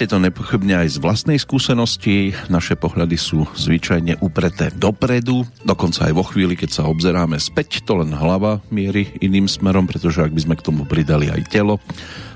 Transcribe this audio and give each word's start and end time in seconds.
Viete 0.00 0.16
to 0.16 0.28
nepochybne 0.32 0.80
aj 0.80 0.96
z 0.96 1.04
vlastnej 1.04 1.36
skúsenosti. 1.36 2.32
Naše 2.48 2.72
pohľady 2.72 3.20
sú 3.20 3.44
zvyčajne 3.52 4.24
upreté 4.24 4.72
dopredu, 4.72 5.44
dokonca 5.60 6.08
aj 6.08 6.16
vo 6.16 6.24
chvíli, 6.24 6.56
keď 6.56 6.70
sa 6.72 6.88
obzeráme 6.88 7.36
späť, 7.36 7.84
to 7.84 8.00
len 8.00 8.16
hlava 8.16 8.64
mierí 8.72 9.12
iným 9.20 9.44
smerom, 9.44 9.84
pretože 9.84 10.24
ak 10.24 10.32
by 10.32 10.40
sme 10.40 10.54
k 10.56 10.64
tomu 10.64 10.88
pridali 10.88 11.28
aj 11.28 11.52
telo, 11.52 11.84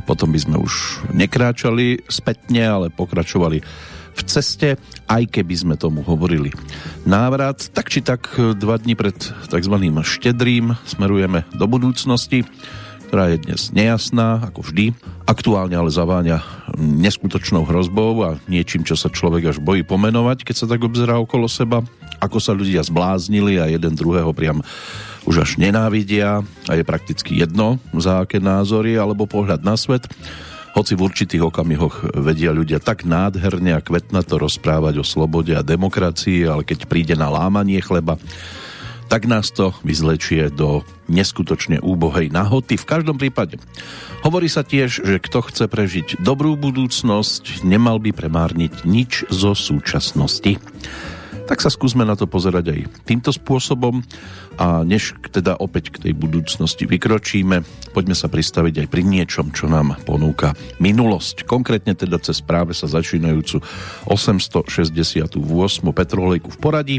potom 0.05 0.29
by 0.29 0.45
sme 0.45 0.61
už 0.61 1.09
nekráčali 1.17 2.05
spätne, 2.05 2.69
ale 2.69 2.87
pokračovali 2.93 3.65
v 4.13 4.21
ceste, 4.29 4.77
aj 5.09 5.25
keby 5.33 5.55
sme 5.57 5.75
tomu 5.81 6.05
hovorili 6.05 6.53
návrat. 7.09 7.73
Tak 7.73 7.89
či 7.89 8.05
tak 8.05 8.29
dva 8.61 8.77
dní 8.77 8.93
pred 8.93 9.17
tzv. 9.49 9.77
štedrým 10.05 10.77
smerujeme 10.85 11.49
do 11.57 11.65
budúcnosti 11.65 12.45
ktorá 13.15 13.31
je 13.31 13.47
dnes 13.47 13.71
nejasná, 13.71 14.43
ako 14.51 14.67
vždy. 14.67 14.91
Aktuálne 15.23 15.79
ale 15.79 15.87
zaváňa 15.87 16.43
neskutočnou 16.75 17.63
hrozbou 17.63 18.27
a 18.27 18.43
niečím, 18.51 18.83
čo 18.83 18.99
sa 18.99 19.07
človek 19.07 19.55
až 19.55 19.63
bojí 19.63 19.87
pomenovať, 19.87 20.43
keď 20.43 20.57
sa 20.59 20.67
tak 20.67 20.83
obzerá 20.83 21.23
okolo 21.23 21.47
seba, 21.47 21.87
ako 22.19 22.43
sa 22.43 22.51
ľudia 22.51 22.83
zbláznili 22.83 23.63
a 23.63 23.71
jeden 23.71 23.95
druhého 23.95 24.35
priam 24.35 24.67
už 25.31 25.47
až 25.47 25.51
nenávidia 25.63 26.43
a 26.67 26.73
je 26.75 26.83
prakticky 26.83 27.39
jedno, 27.39 27.79
za 27.95 28.27
aké 28.27 28.43
názory 28.43 28.99
alebo 28.99 29.31
pohľad 29.31 29.63
na 29.63 29.79
svet. 29.79 30.11
Hoci 30.75 30.99
v 30.99 31.07
určitých 31.07 31.47
okamihoch 31.47 32.19
vedia 32.19 32.51
ľudia 32.51 32.83
tak 32.83 33.07
nádherne 33.07 33.79
a 33.79 33.85
kvetnato 33.85 34.43
rozprávať 34.43 34.99
o 34.99 35.07
slobode 35.07 35.55
a 35.55 35.63
demokracii, 35.63 36.51
ale 36.51 36.67
keď 36.67 36.91
príde 36.91 37.15
na 37.15 37.31
lámanie 37.31 37.79
chleba, 37.79 38.19
tak 39.09 39.29
nás 39.29 39.53
to 39.53 39.77
vyzlečie 39.85 40.49
do 40.51 40.83
neskutočne 41.09 41.81
úbohej 41.85 42.33
nahoty. 42.33 42.81
V 42.81 42.89
každom 42.89 43.21
prípade 43.21 43.61
hovorí 44.25 44.49
sa 44.49 44.65
tiež, 44.65 45.05
že 45.05 45.17
kto 45.21 45.45
chce 45.45 45.65
prežiť 45.69 46.09
dobrú 46.25 46.57
budúcnosť, 46.57 47.65
nemal 47.65 48.01
by 48.01 48.17
premárniť 48.17 48.89
nič 48.89 49.29
zo 49.29 49.53
súčasnosti. 49.53 50.57
Tak 51.45 51.61
sa 51.61 51.69
skúsme 51.69 52.09
na 52.09 52.17
to 52.17 52.25
pozerať 52.25 52.73
aj 52.73 52.81
týmto 53.05 53.29
spôsobom 53.29 54.01
a 54.57 54.81
než 54.81 55.13
teda 55.29 55.61
opäť 55.61 55.93
k 55.93 56.09
tej 56.09 56.13
budúcnosti 56.17 56.89
vykročíme, 56.89 57.61
poďme 57.93 58.17
sa 58.17 58.33
pristaviť 58.33 58.85
aj 58.85 58.89
pri 58.89 59.03
niečom, 59.05 59.53
čo 59.53 59.69
nám 59.69 60.01
ponúka 60.09 60.57
minulosť. 60.81 61.45
Konkrétne 61.45 61.93
teda 61.93 62.17
cez 62.23 62.41
práve 62.41 62.73
sa 62.73 62.89
začínajúcu 62.89 63.61
868. 64.09 65.37
petrolejku 65.93 66.49
v 66.49 66.59
poradí, 66.59 66.97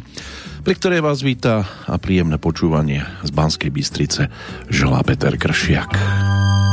pri 0.61 0.73
ktorej 0.77 1.01
vás 1.01 1.25
víta 1.25 1.65
a 1.89 1.97
príjemné 1.97 2.37
počúvanie 2.37 3.01
z 3.25 3.31
Banskej 3.33 3.73
Bystrice 3.73 4.29
želá 4.69 5.01
Peter 5.01 5.33
Kršiak. 5.33 6.64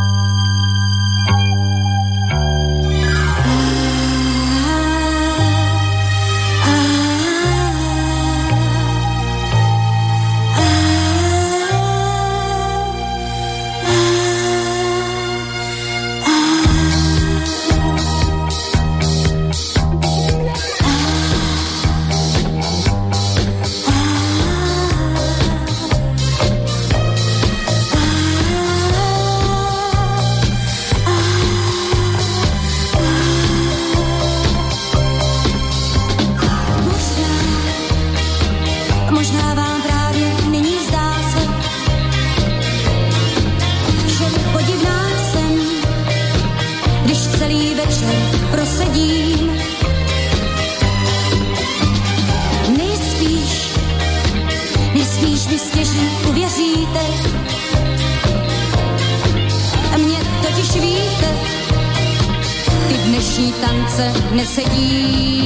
me 64.43 64.47
seguir. 64.47 65.42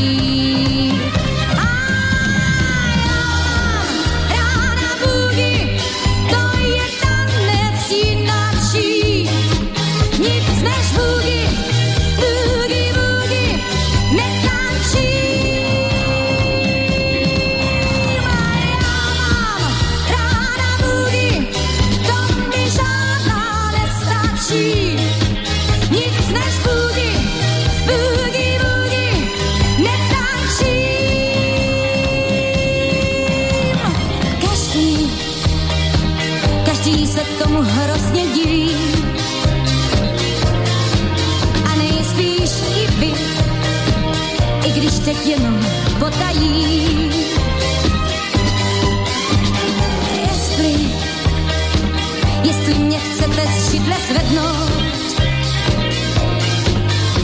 jestli 52.42 52.74
mě 52.74 52.98
chcete 52.98 53.46
z 53.46 53.70
židle 53.72 53.96
zvednout. 54.08 54.72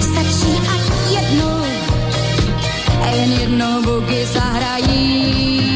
Stačí 0.01 0.53
ať 0.75 0.83
jednou, 1.11 1.65
jen 3.17 3.33
jednou 3.33 3.83
bugy 3.83 4.27
zahrají. 4.27 5.72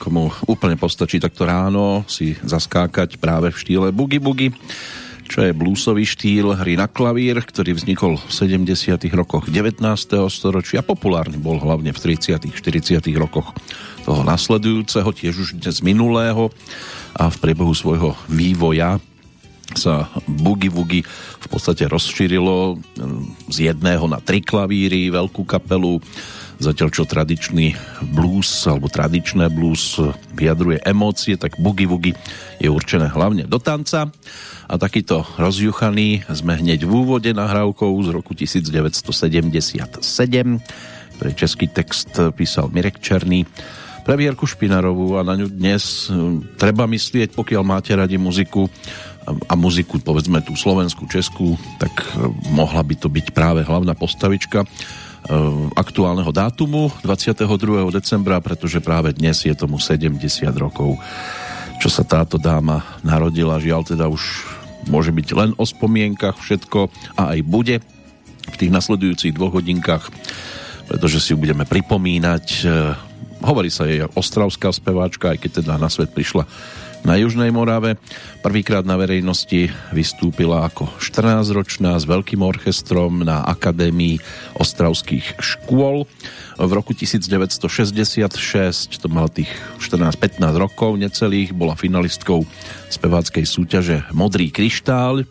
Niekomu 0.00 0.32
úplne 0.48 0.80
postačí 0.80 1.20
takto 1.20 1.44
ráno 1.44 2.08
si 2.08 2.32
zaskákať 2.40 3.20
práve 3.20 3.52
v 3.52 3.60
štýle 3.60 3.92
Boogie 3.92 4.16
Boogie, 4.16 4.48
čo 5.28 5.44
je 5.44 5.52
bluesový 5.52 6.08
štýl 6.08 6.56
hry 6.56 6.80
na 6.80 6.88
klavír, 6.88 7.36
ktorý 7.36 7.76
vznikol 7.76 8.16
v 8.16 8.32
70. 8.32 8.96
rokoch 9.12 9.52
19. 9.52 9.84
storočia. 10.32 10.80
Populárny 10.80 11.36
bol 11.36 11.60
hlavne 11.60 11.92
v 11.92 12.16
30. 12.16 12.48
40. 12.48 12.96
rokoch 13.20 13.52
toho 14.08 14.24
nasledujúceho, 14.24 15.12
tiež 15.12 15.36
už 15.36 15.48
dnes 15.60 15.84
minulého 15.84 16.48
a 17.12 17.28
v 17.28 17.36
priebehu 17.36 17.76
svojho 17.76 18.16
vývoja 18.24 18.96
sa 19.76 20.08
Boogie 20.24 20.72
Woogie 20.72 21.04
v 21.44 21.46
podstate 21.52 21.84
rozšírilo 21.92 22.80
z 23.52 23.68
jedného 23.68 24.08
na 24.08 24.16
tri 24.24 24.40
klavíry, 24.40 25.12
veľkú 25.12 25.44
kapelu, 25.44 26.00
Zatiaľ 26.60 26.92
čo 26.92 27.08
tradičný 27.08 27.72
blues 28.12 28.68
alebo 28.68 28.92
tradičné 28.92 29.48
blues 29.48 29.96
vyjadruje 30.36 30.84
emócie, 30.84 31.40
tak 31.40 31.56
boogie 31.56 31.88
woogie 31.88 32.12
je 32.60 32.68
určené 32.68 33.08
hlavne 33.08 33.48
do 33.48 33.56
tanca. 33.56 34.12
A 34.68 34.76
takýto 34.76 35.24
rozjuchaný 35.40 36.28
sme 36.28 36.60
hneď 36.60 36.84
v 36.84 36.92
úvode 36.92 37.32
nahrávkou 37.32 37.90
z 38.04 38.08
roku 38.12 38.36
1977, 38.36 40.04
ktorý 41.16 41.30
český 41.32 41.66
text 41.72 42.12
písal 42.36 42.68
Mirek 42.68 43.00
Černý 43.00 43.48
pre 44.04 44.20
Vierku 44.20 44.44
Špinarovú 44.44 45.16
a 45.16 45.24
na 45.24 45.40
ňu 45.40 45.48
dnes 45.48 46.12
hm, 46.12 46.60
treba 46.60 46.84
myslieť, 46.84 47.32
pokiaľ 47.32 47.62
máte 47.64 47.96
radi 47.96 48.20
muziku 48.20 48.68
a 49.48 49.54
muziku, 49.56 50.00
povedzme 50.00 50.44
tú 50.44 50.56
slovenskú, 50.56 51.08
českú, 51.08 51.56
tak 51.80 51.92
hm, 52.04 52.52
mohla 52.52 52.84
by 52.84 52.94
to 53.00 53.08
byť 53.08 53.32
práve 53.32 53.64
hlavná 53.64 53.96
postavička 53.96 54.68
aktuálneho 55.76 56.32
dátumu 56.32 56.88
22. 57.04 57.44
decembra, 57.92 58.40
pretože 58.40 58.80
práve 58.80 59.12
dnes 59.12 59.44
je 59.44 59.52
tomu 59.52 59.76
70 59.76 60.16
rokov, 60.56 60.96
čo 61.78 61.88
sa 61.92 62.02
táto 62.02 62.40
dáma 62.40 62.82
narodila. 63.04 63.60
Žiaľ 63.60 63.82
teda 63.84 64.06
už 64.08 64.22
môže 64.88 65.12
byť 65.12 65.28
len 65.36 65.50
o 65.60 65.64
spomienkach 65.68 66.40
všetko 66.40 66.88
a 67.20 67.36
aj 67.36 67.40
bude 67.44 67.76
v 68.50 68.56
tých 68.56 68.72
nasledujúcich 68.72 69.36
dvoch 69.36 69.60
hodinkách, 69.60 70.08
pretože 70.88 71.20
si 71.20 71.36
ju 71.36 71.38
budeme 71.38 71.68
pripomínať. 71.68 72.44
Eh, 72.64 72.96
hovorí 73.44 73.68
sa 73.68 73.86
jej 73.86 74.04
ostravská 74.16 74.72
speváčka, 74.72 75.36
aj 75.36 75.38
keď 75.44 75.50
teda 75.62 75.74
na 75.76 75.92
svet 75.92 76.10
prišla 76.16 76.48
na 77.04 77.16
Južnej 77.16 77.52
Morave. 77.52 77.96
Prvýkrát 78.44 78.84
na 78.84 78.96
verejnosti 78.96 79.72
vystúpila 79.92 80.68
ako 80.68 80.88
14-ročná 81.00 81.96
s 81.96 82.04
veľkým 82.04 82.44
orchestrom 82.44 83.24
na 83.24 83.44
Akadémii 83.44 84.20
ostravských 84.56 85.40
škôl. 85.40 86.04
V 86.60 86.72
roku 86.76 86.92
1966, 86.92 89.00
to 89.00 89.08
mal 89.08 89.32
tých 89.32 89.48
14-15 89.80 90.44
rokov 90.60 91.00
necelých, 91.00 91.56
bola 91.56 91.72
finalistkou 91.72 92.44
speváckej 92.92 93.48
súťaže 93.48 94.04
Modrý 94.12 94.52
kryštál. 94.52 95.24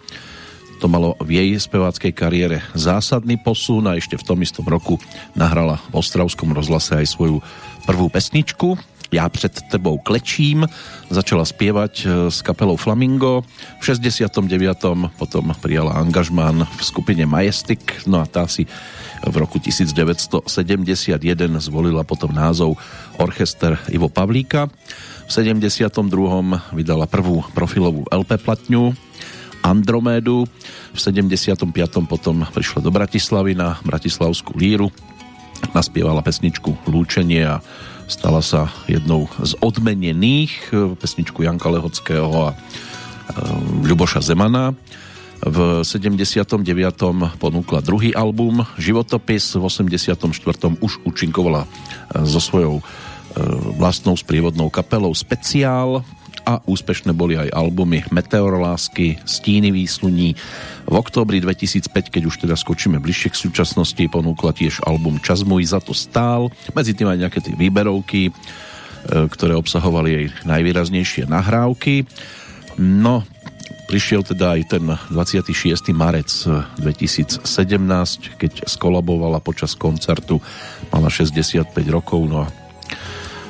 To 0.79 0.87
malo 0.87 1.19
v 1.19 1.43
jej 1.43 1.59
speváckej 1.59 2.15
kariére 2.15 2.63
zásadný 2.71 3.35
posun 3.35 3.91
a 3.91 3.99
ešte 3.99 4.15
v 4.15 4.23
tom 4.23 4.39
istom 4.39 4.63
roku 4.63 4.95
nahrala 5.35 5.83
v 5.91 5.99
Ostravskom 5.99 6.55
rozhlase 6.55 7.03
aj 7.03 7.19
svoju 7.19 7.43
prvú 7.83 8.07
pesničku, 8.07 8.79
ja 9.11 9.29
před 9.29 9.61
tebou 9.73 9.97
klečím, 9.97 10.69
začala 11.09 11.45
spievať 11.45 11.93
e, 12.05 12.07
s 12.31 12.45
kapelou 12.45 12.77
Flamingo. 12.77 13.41
V 13.81 13.83
69. 13.85 14.45
potom 15.17 15.53
prijala 15.57 15.97
angažmán 15.97 16.65
v 16.65 16.81
skupine 16.85 17.25
Majestic, 17.25 17.81
no 18.05 18.21
a 18.21 18.25
tá 18.29 18.45
si 18.45 18.69
v 19.25 19.35
roku 19.35 19.59
1971 19.59 20.47
zvolila 21.59 22.07
potom 22.07 22.31
názov 22.31 22.79
Orchester 23.19 23.75
Ivo 23.91 24.07
Pavlíka. 24.07 24.71
V 25.27 25.29
72. 25.29 25.91
vydala 26.73 27.05
prvú 27.05 27.43
profilovú 27.51 28.07
LP 28.07 28.39
platňu 28.39 28.95
Andromédu. 29.59 30.47
V 30.95 30.99
75. 30.99 31.67
potom 32.07 32.47
prišla 32.47 32.79
do 32.79 32.89
Bratislavy 32.89 33.53
na 33.53 33.77
Bratislavskú 33.83 34.55
líru. 34.55 34.87
Naspievala 35.75 36.23
pesničku 36.23 36.87
Lúčenie 36.87 37.43
a 37.43 37.59
stala 38.09 38.41
sa 38.41 38.73
jednou 38.89 39.29
z 39.37 39.53
odmenených 39.61 40.73
eh, 40.73 40.97
pesničku 40.97 41.45
Janka 41.45 41.69
Lehockého 41.69 42.49
a 42.49 42.49
eh, 42.51 42.57
Ľuboša 43.85 44.25
Zemana. 44.25 44.73
V 45.39 45.87
79. 45.87 46.67
ponúkla 47.39 47.79
druhý 47.79 48.11
album 48.11 48.67
Životopis, 48.75 49.55
v 49.55 49.63
84. 49.63 50.19
už 50.81 51.05
účinkovala 51.05 51.63
eh, 51.63 52.25
so 52.25 52.41
svojou 52.41 52.81
vlastnou 53.77 54.17
sprievodnou 54.17 54.71
kapelou 54.73 55.13
Speciál 55.13 56.01
a 56.49 56.57
úspešné 56.65 57.13
boli 57.13 57.37
aj 57.37 57.53
albumy 57.53 58.01
Meteor 58.09 58.57
lásky, 58.57 59.21
Stíny 59.21 59.69
výsluní. 59.69 60.33
V 60.89 60.95
októbri 60.97 61.37
2005, 61.37 62.09
keď 62.09 62.23
už 62.25 62.35
teda 62.41 62.57
skočíme 62.57 62.97
bližšie 62.97 63.29
k 63.29 63.41
súčasnosti, 63.49 64.01
ponúkla 64.09 64.55
tiež 64.57 64.81
album 64.81 65.21
Čas 65.21 65.45
môj 65.45 65.69
za 65.69 65.77
to 65.77 65.93
stál. 65.93 66.49
Medzi 66.73 66.97
tým 66.97 67.05
aj 67.05 67.21
nejaké 67.21 67.39
tie 67.45 67.53
výberovky, 67.53 68.29
e, 68.29 68.31
ktoré 69.29 69.53
obsahovali 69.53 70.09
jej 70.09 70.25
najvýraznejšie 70.49 71.29
nahrávky. 71.29 72.09
No, 72.81 73.21
prišiel 73.85 74.25
teda 74.25 74.57
aj 74.57 74.61
ten 74.73 74.83
26. 75.13 75.93
marec 75.93 76.29
2017, 76.81 77.45
keď 78.41 78.65
skolabovala 78.65 79.37
počas 79.43 79.77
koncertu, 79.77 80.41
mala 80.89 81.13
65 81.13 81.69
rokov, 81.93 82.21
no 82.25 82.45
a 82.45 82.58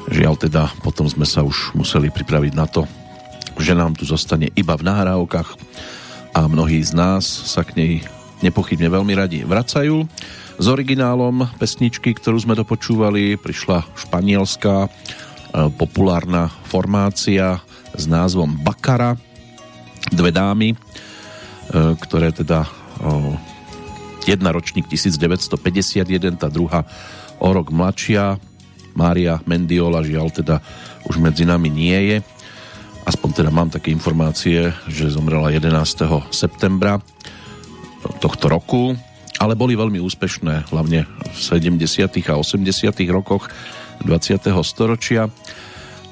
Žiaľ 0.09 0.35
teda, 0.41 0.73
potom 0.81 1.05
sme 1.05 1.25
sa 1.25 1.45
už 1.45 1.77
museli 1.77 2.09
pripraviť 2.09 2.53
na 2.57 2.65
to, 2.65 2.89
že 3.61 3.77
nám 3.77 3.93
tu 3.93 4.09
zostane 4.09 4.49
iba 4.57 4.73
v 4.73 4.85
nahrávkach 4.89 5.49
a 6.33 6.49
mnohí 6.49 6.81
z 6.81 6.97
nás 6.97 7.25
sa 7.25 7.61
k 7.61 7.77
nej 7.77 7.93
nepochybne 8.41 8.89
veľmi 8.89 9.13
radi 9.13 9.39
vracajú. 9.45 10.09
S 10.59 10.65
originálom 10.67 11.47
pesničky, 11.61 12.11
ktorú 12.17 12.41
sme 12.41 12.57
dopočúvali, 12.57 13.39
prišla 13.39 13.85
španielská 13.95 14.87
e, 14.87 14.89
populárna 15.77 16.51
formácia 16.67 17.63
s 17.95 18.03
názvom 18.09 18.59
Bakara. 18.59 19.15
Dve 20.11 20.33
dámy, 20.35 20.73
e, 20.73 20.77
ktoré 22.01 22.35
teda 22.35 22.67
jedna 24.27 24.51
ročník 24.51 24.91
1951, 24.91 26.35
tá 26.35 26.51
druhá 26.51 26.83
o 27.39 27.47
rok 27.55 27.71
mladšia, 27.71 28.35
Mária 28.93 29.41
Mendiola 29.45 30.05
žiaľ 30.05 30.29
teda 30.33 30.55
už 31.07 31.17
medzi 31.21 31.47
nami 31.47 31.69
nie 31.71 31.99
je. 32.13 32.17
Aspoň 33.07 33.29
teda 33.41 33.49
mám 33.49 33.73
také 33.73 33.89
informácie, 33.89 34.69
že 34.85 35.09
zomrela 35.09 35.49
11. 35.49 35.73
septembra 36.29 37.01
tohto 38.21 38.51
roku, 38.51 38.93
ale 39.39 39.55
boli 39.55 39.73
veľmi 39.73 39.97
úspešné, 40.03 40.69
hlavne 40.69 41.07
v 41.07 41.39
70. 41.39 42.05
a 42.29 42.35
80. 42.37 42.59
rokoch 43.09 43.47
20. 44.03 44.51
storočia. 44.61 45.31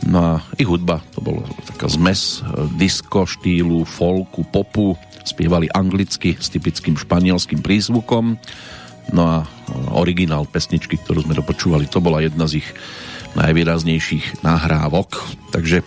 No 0.07 0.17
a 0.21 0.31
ich 0.55 0.69
hudba, 0.69 1.01
to 1.11 1.19
bolo 1.21 1.43
taká 1.65 1.89
zmes 1.89 2.45
disco 2.77 3.25
štýlu, 3.25 3.83
folku, 3.83 4.45
popu, 4.47 4.95
spievali 5.27 5.67
anglicky 5.73 6.39
s 6.39 6.47
typickým 6.47 6.95
španielským 6.95 7.59
prízvukom 7.59 8.39
No 9.15 9.23
a 9.23 9.35
originál 9.95 10.43
pesničky, 10.43 10.99
ktorú 10.99 11.23
sme 11.23 11.37
dopočúvali, 11.37 11.87
to 11.87 12.03
bola 12.03 12.19
jedna 12.19 12.47
z 12.47 12.63
ich 12.63 12.67
najvýraznejších 13.39 14.43
nahrávok. 14.43 15.23
Takže 15.53 15.83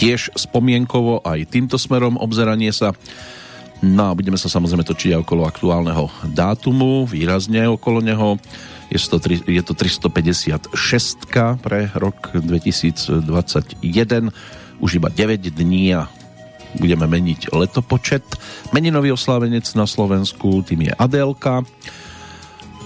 tiež 0.00 0.32
spomienkovo 0.34 1.20
aj 1.22 1.50
týmto 1.50 1.76
smerom 1.76 2.16
obzeranie 2.16 2.72
sa. 2.72 2.96
No 3.84 4.10
a 4.10 4.16
budeme 4.16 4.40
sa 4.40 4.48
samozrejme 4.48 4.86
točiť 4.86 5.18
aj 5.18 5.22
okolo 5.28 5.44
aktuálneho 5.44 6.08
dátumu, 6.32 7.04
výrazne 7.04 7.68
okolo 7.68 8.00
neho. 8.00 8.40
Je 8.88 8.96
to, 8.96 9.20
je 9.44 9.62
to 9.64 9.74
356 9.74 10.72
pre 11.60 11.92
rok 11.92 12.32
2021, 12.32 14.32
už 14.80 14.90
iba 14.96 15.08
9 15.12 15.52
dní 15.52 15.92
a 15.92 16.08
budeme 16.78 17.06
meniť 17.06 17.52
letopočet. 17.52 18.24
Meninový 18.72 19.12
oslávenec 19.12 19.74
na 19.74 19.86
Slovensku, 19.86 20.62
tým 20.66 20.90
je 20.90 20.92
Adélka 20.94 21.62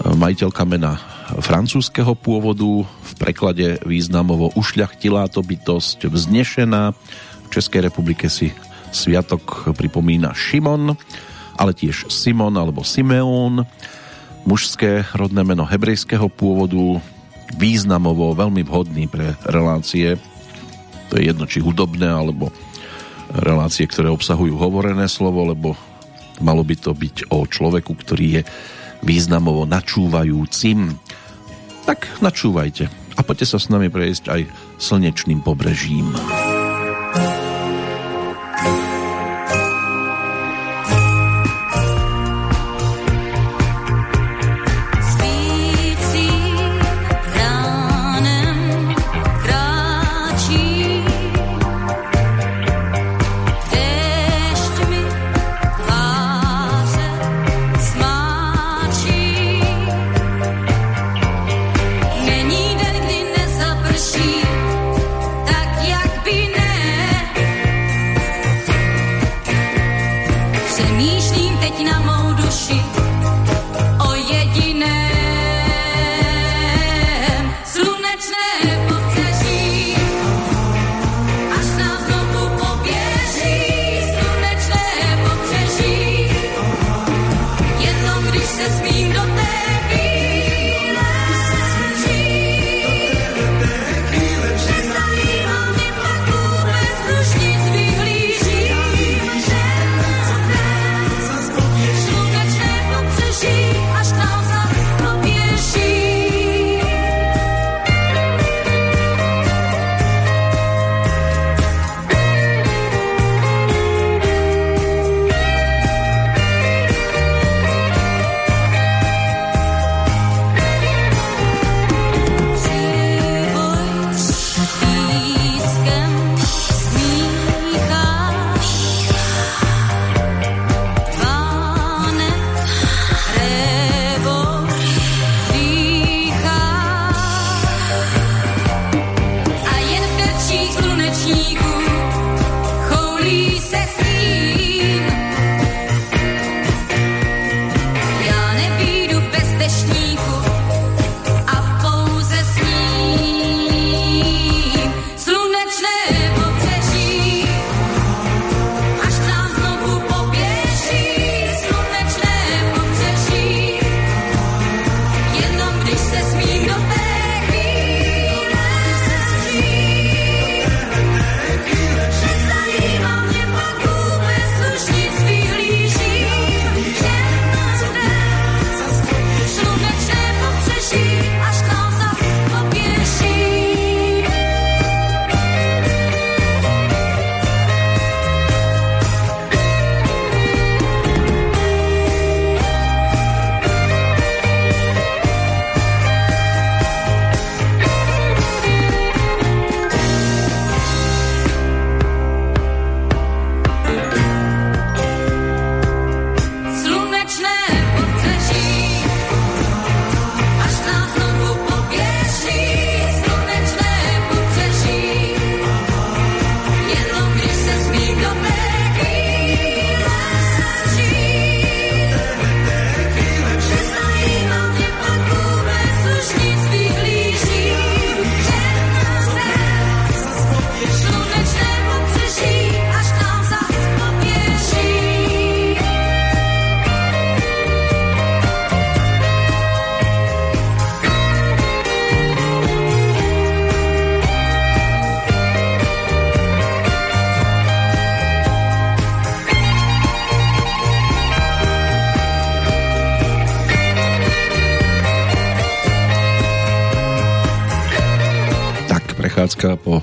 majiteľka 0.05 0.63
mena 0.63 0.95
francúzského 1.43 2.15
pôvodu, 2.15 2.87
v 2.87 3.11
preklade 3.19 3.83
významovo 3.83 4.51
ušľachtilá 4.55 5.27
to 5.27 5.43
bytosť, 5.43 6.07
vznešená. 6.07 6.95
V 7.45 7.49
Českej 7.51 7.89
republike 7.89 8.31
si 8.31 8.55
sviatok 8.89 9.75
pripomína 9.75 10.33
Šimon, 10.33 10.95
ale 11.59 11.71
tiež 11.75 12.07
Simon 12.07 12.55
alebo 12.55 12.87
Simeón, 12.87 13.67
mužské 14.47 15.03
rodné 15.11 15.43
meno 15.43 15.67
hebrejského 15.67 16.31
pôvodu, 16.31 17.03
významovo 17.57 18.31
veľmi 18.37 18.61
vhodný 18.63 19.09
pre 19.09 19.35
relácie, 19.43 20.15
to 21.09 21.17
je 21.17 21.33
jedno 21.33 21.49
či 21.49 21.59
hudobné, 21.59 22.05
alebo 22.05 22.53
relácie, 23.33 23.89
ktoré 23.89 24.09
obsahujú 24.13 24.57
hovorené 24.57 25.09
slovo, 25.09 25.45
lebo 25.49 25.73
malo 26.39 26.61
by 26.61 26.75
to 26.77 26.93
byť 26.93 27.33
o 27.33 27.45
človeku, 27.45 27.91
ktorý 27.93 28.27
je 28.39 28.41
významovo 29.03 29.63
načúvajúcim. 29.69 30.97
Tak 31.85 32.21
načúvajte. 32.21 32.91
a 33.19 33.21
poďte 33.21 33.51
sa 33.51 33.59
s 33.59 33.67
nami 33.67 33.91
prejsť 33.91 34.31
aj 34.31 34.41
slnečným 34.79 35.43
pobrežím. 35.43 36.15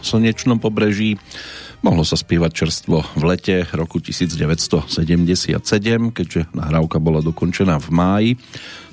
Slnečnom 0.06 0.62
pobreží. 0.62 1.18
Mohlo 1.82 2.06
sa 2.06 2.14
spievať 2.14 2.50
čerstvo 2.54 3.02
v 3.18 3.22
lete 3.26 3.66
roku 3.74 3.98
1977, 3.98 5.58
keďže 6.14 6.40
nahrávka 6.54 7.02
bola 7.02 7.18
dokončená 7.20 7.82
v 7.82 7.88
máji 7.90 8.30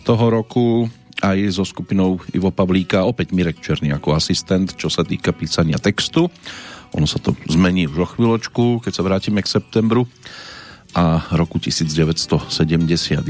toho 0.04 0.26
roku 0.34 0.90
aj 1.24 1.38
so 1.56 1.64
skupinou 1.64 2.20
Ivo 2.36 2.52
Pavlíka, 2.52 3.08
opäť 3.08 3.32
Mirek 3.32 3.64
Černý 3.64 3.96
ako 3.96 4.20
asistent, 4.20 4.76
čo 4.76 4.92
sa 4.92 5.08
týka 5.08 5.32
písania 5.32 5.80
textu. 5.80 6.28
Ono 6.94 7.08
sa 7.08 7.24
to 7.24 7.32
zmení 7.48 7.88
už 7.88 7.98
o 8.04 8.08
chvíľočku, 8.18 8.84
keď 8.84 8.92
sa 8.92 9.06
vrátime 9.08 9.40
k 9.40 9.48
septembru 9.48 10.04
a 10.94 11.26
roku 11.34 11.58
1971. 11.58 13.26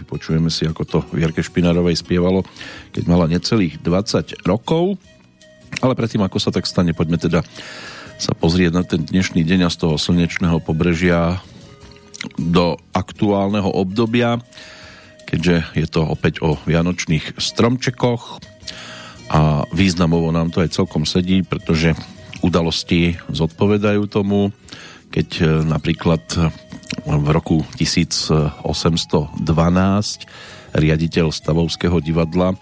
Vypočujeme 0.00 0.48
si, 0.48 0.64
ako 0.64 0.82
to 0.86 0.98
Vierke 1.12 1.44
Špinarovej 1.44 2.00
spievalo, 2.00 2.46
keď 2.94 3.04
mala 3.04 3.28
necelých 3.28 3.82
20 3.84 4.46
rokov. 4.48 4.96
Ale 5.84 5.92
predtým, 5.92 6.24
ako 6.24 6.38
sa 6.40 6.48
tak 6.54 6.64
stane, 6.64 6.96
poďme 6.96 7.20
teda 7.20 7.44
sa 8.16 8.32
pozrieť 8.32 8.72
na 8.72 8.82
ten 8.84 9.04
dnešný 9.04 9.44
deň 9.44 9.68
a 9.68 9.72
z 9.72 9.76
toho 9.76 10.00
slnečného 10.00 10.56
pobrežia 10.64 11.44
do 12.40 12.80
aktuálneho 12.96 13.68
obdobia, 13.68 14.40
keďže 15.28 15.68
je 15.76 15.86
to 15.86 16.00
opäť 16.00 16.40
o 16.40 16.56
vianočných 16.64 17.36
stromčekoch. 17.36 18.40
A 19.26 19.68
významovo 19.74 20.32
nám 20.32 20.48
to 20.48 20.64
aj 20.64 20.72
celkom 20.72 21.04
sedí, 21.04 21.44
pretože 21.44 21.92
udalosti 22.40 23.20
zodpovedajú 23.28 24.08
tomu, 24.08 24.54
keď 25.12 25.28
e, 25.42 25.44
napríklad 25.66 26.22
v 27.04 27.26
roku 27.34 27.66
1812 27.76 29.44
riaditeľ 30.72 31.26
Stavovského 31.34 31.98
divadla 32.00 32.54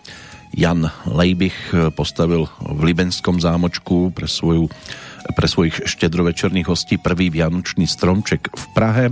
Jan 0.54 0.86
Lejbich 1.10 1.74
postavil 1.98 2.46
v 2.62 2.80
Libenskom 2.86 3.42
zámočku 3.42 4.14
pre, 4.14 4.30
svoju, 4.30 4.70
pre 5.34 5.46
svojich 5.50 5.82
štedrovečerných 5.82 6.70
hostí 6.70 6.96
prvý 6.96 7.28
vianočný 7.28 7.90
stromček 7.90 8.54
v 8.54 8.64
Prahe. 8.72 9.06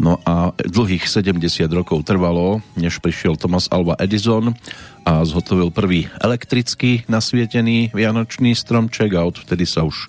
No 0.00 0.16
a 0.24 0.56
dlhých 0.56 1.04
70 1.04 1.68
rokov 1.76 2.08
trvalo, 2.08 2.64
než 2.72 3.04
prišiel 3.04 3.36
Thomas 3.36 3.68
Alva 3.68 4.00
Edison 4.00 4.56
a 5.04 5.20
zhotovil 5.28 5.68
prvý 5.68 6.08
elektrický 6.24 7.04
nasvietený 7.04 7.92
vianočný 7.92 8.56
stromček 8.56 9.12
a 9.12 9.28
odvtedy 9.28 9.68
sa 9.68 9.84
už 9.84 10.08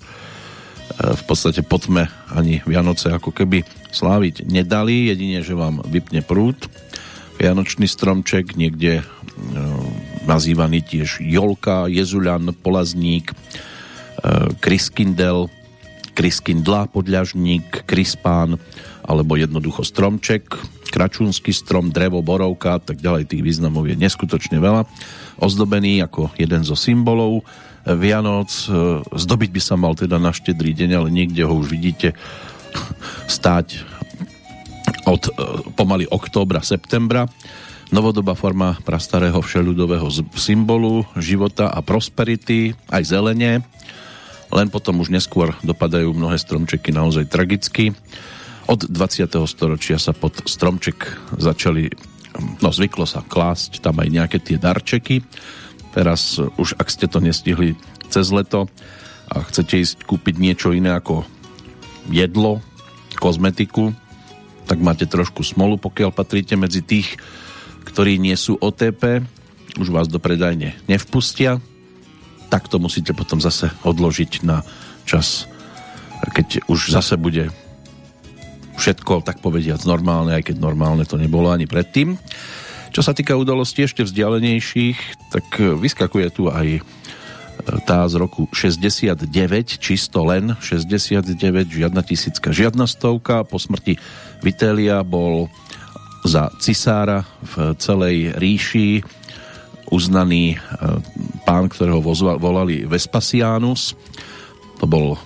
v 1.12 1.22
podstate 1.28 1.60
potme 1.60 2.08
ani 2.32 2.64
Vianoce 2.64 3.12
ako 3.12 3.36
keby 3.36 3.68
sláviť 3.92 4.48
nedali, 4.48 5.12
jedine, 5.12 5.44
že 5.44 5.52
vám 5.52 5.84
vypne 5.84 6.24
prúd. 6.24 6.56
Vianočný 7.36 7.84
stromček 7.84 8.56
niekde 8.56 9.04
e, 10.22 10.28
nazývaný 10.28 10.86
tiež 10.86 11.18
Jolka, 11.20 11.90
Jezuľan, 11.90 12.54
Polazník, 12.62 13.32
e, 13.32 13.34
Kriskindel, 14.62 15.50
Kriskindla, 16.12 16.86
Podľažník, 16.92 17.88
Krispán, 17.88 18.60
alebo 19.02 19.34
jednoducho 19.34 19.82
stromček, 19.82 20.46
kračúnsky 20.92 21.50
strom, 21.50 21.90
drevo, 21.90 22.20
borovka, 22.20 22.78
tak 22.78 23.00
ďalej 23.00 23.32
tých 23.32 23.42
významov 23.42 23.88
je 23.88 23.96
neskutočne 23.96 24.60
veľa. 24.60 24.84
Ozdobený 25.40 26.04
ako 26.04 26.30
jeden 26.36 26.62
zo 26.62 26.76
symbolov 26.76 27.42
Vianoc. 27.82 28.52
Zdobiť 29.10 29.50
by 29.50 29.60
sa 29.64 29.74
mal 29.74 29.96
teda 29.98 30.20
na 30.20 30.30
štedrý 30.30 30.70
deň, 30.76 30.90
ale 31.02 31.08
niekde 31.10 31.42
ho 31.42 31.54
už 31.56 31.66
vidíte 31.72 32.14
stáť 33.26 33.82
od 35.08 35.22
e, 35.26 35.30
pomaly 35.74 36.06
októbra, 36.06 36.62
septembra. 36.62 37.26
Novodobá 37.92 38.32
forma 38.32 38.80
prastarého 38.88 39.36
všeľudového 39.36 40.08
symbolu 40.32 41.04
života 41.20 41.68
a 41.68 41.84
prosperity, 41.84 42.72
aj 42.88 43.04
zelenie. 43.04 43.60
Len 44.48 44.68
potom 44.72 45.04
už 45.04 45.12
neskôr 45.12 45.52
dopadajú 45.60 46.16
mnohé 46.16 46.40
stromčeky 46.40 46.88
naozaj 46.88 47.28
tragicky. 47.28 47.92
Od 48.64 48.80
20. 48.88 49.28
storočia 49.44 50.00
sa 50.00 50.16
pod 50.16 50.40
stromček 50.48 51.04
začali, 51.36 51.92
no 52.64 52.72
zvyklo 52.72 53.04
sa 53.04 53.20
klásť 53.20 53.84
tam 53.84 54.00
aj 54.00 54.08
nejaké 54.08 54.40
tie 54.40 54.56
darčeky. 54.56 55.20
Teraz 55.92 56.40
už 56.40 56.80
ak 56.80 56.88
ste 56.88 57.04
to 57.12 57.20
nestihli 57.20 57.76
cez 58.08 58.32
leto 58.32 58.72
a 59.28 59.44
chcete 59.44 59.76
ísť 59.76 60.08
kúpiť 60.08 60.40
niečo 60.40 60.72
iné 60.72 60.96
ako 60.96 61.28
jedlo, 62.08 62.64
kozmetiku, 63.20 63.92
tak 64.64 64.80
máte 64.80 65.04
trošku 65.04 65.44
smolu, 65.44 65.76
pokiaľ 65.76 66.08
patríte 66.08 66.56
medzi 66.56 66.80
tých, 66.80 67.20
ktorí 67.82 68.18
nie 68.18 68.34
sú 68.38 68.56
OTP, 68.58 69.22
už 69.78 69.88
vás 69.88 70.08
do 70.08 70.20
predajne 70.20 70.76
nevpustia, 70.86 71.58
tak 72.52 72.68
to 72.68 72.76
musíte 72.76 73.16
potom 73.16 73.40
zase 73.40 73.72
odložiť 73.82 74.44
na 74.44 74.60
čas, 75.08 75.48
keď 76.36 76.68
už 76.68 76.92
zase 76.92 77.16
bude 77.16 77.48
všetko, 78.76 79.24
tak 79.24 79.40
povediac, 79.40 79.80
normálne, 79.88 80.36
aj 80.36 80.52
keď 80.52 80.56
normálne 80.60 81.04
to 81.08 81.16
nebolo 81.16 81.48
ani 81.48 81.64
predtým. 81.64 82.20
Čo 82.92 83.00
sa 83.00 83.16
týka 83.16 83.40
udalostí 83.40 83.88
ešte 83.88 84.04
vzdialenejších, 84.04 85.32
tak 85.32 85.46
vyskakuje 85.80 86.28
tu 86.28 86.52
aj 86.52 86.68
e, 86.76 86.80
tá 87.88 88.04
z 88.04 88.14
roku 88.20 88.52
69, 88.52 89.24
čisto 89.80 90.20
len 90.28 90.52
69, 90.60 91.32
žiadna 91.72 92.04
tisícka, 92.04 92.52
žiadna 92.52 92.84
stovka. 92.84 93.48
Po 93.48 93.56
smrti 93.56 93.96
Vitelia 94.44 95.00
bol 95.00 95.48
za 96.22 96.50
cisára 96.62 97.26
v 97.42 97.74
celej 97.78 98.38
ríši 98.38 99.02
uznaný 99.92 100.56
e, 100.56 100.58
pán, 101.44 101.68
ktorého 101.68 102.00
volali 102.40 102.88
Vespasianus. 102.88 103.92
To 104.80 104.88
bol 104.88 105.14
e, 105.14 105.18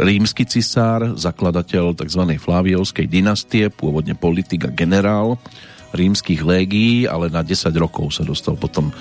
rímsky 0.00 0.48
cisár, 0.48 1.16
zakladateľ 1.18 1.92
tzv. 1.92 2.22
Fláviovskej 2.40 3.06
dynastie, 3.10 3.68
pôvodne 3.68 4.16
politik 4.16 4.64
a 4.64 4.72
generál 4.72 5.36
rímskych 5.92 6.40
légií, 6.44 7.08
ale 7.08 7.32
na 7.32 7.40
10 7.40 7.72
rokov 7.76 8.16
sa 8.16 8.22
dostal 8.24 8.56
potom 8.56 8.92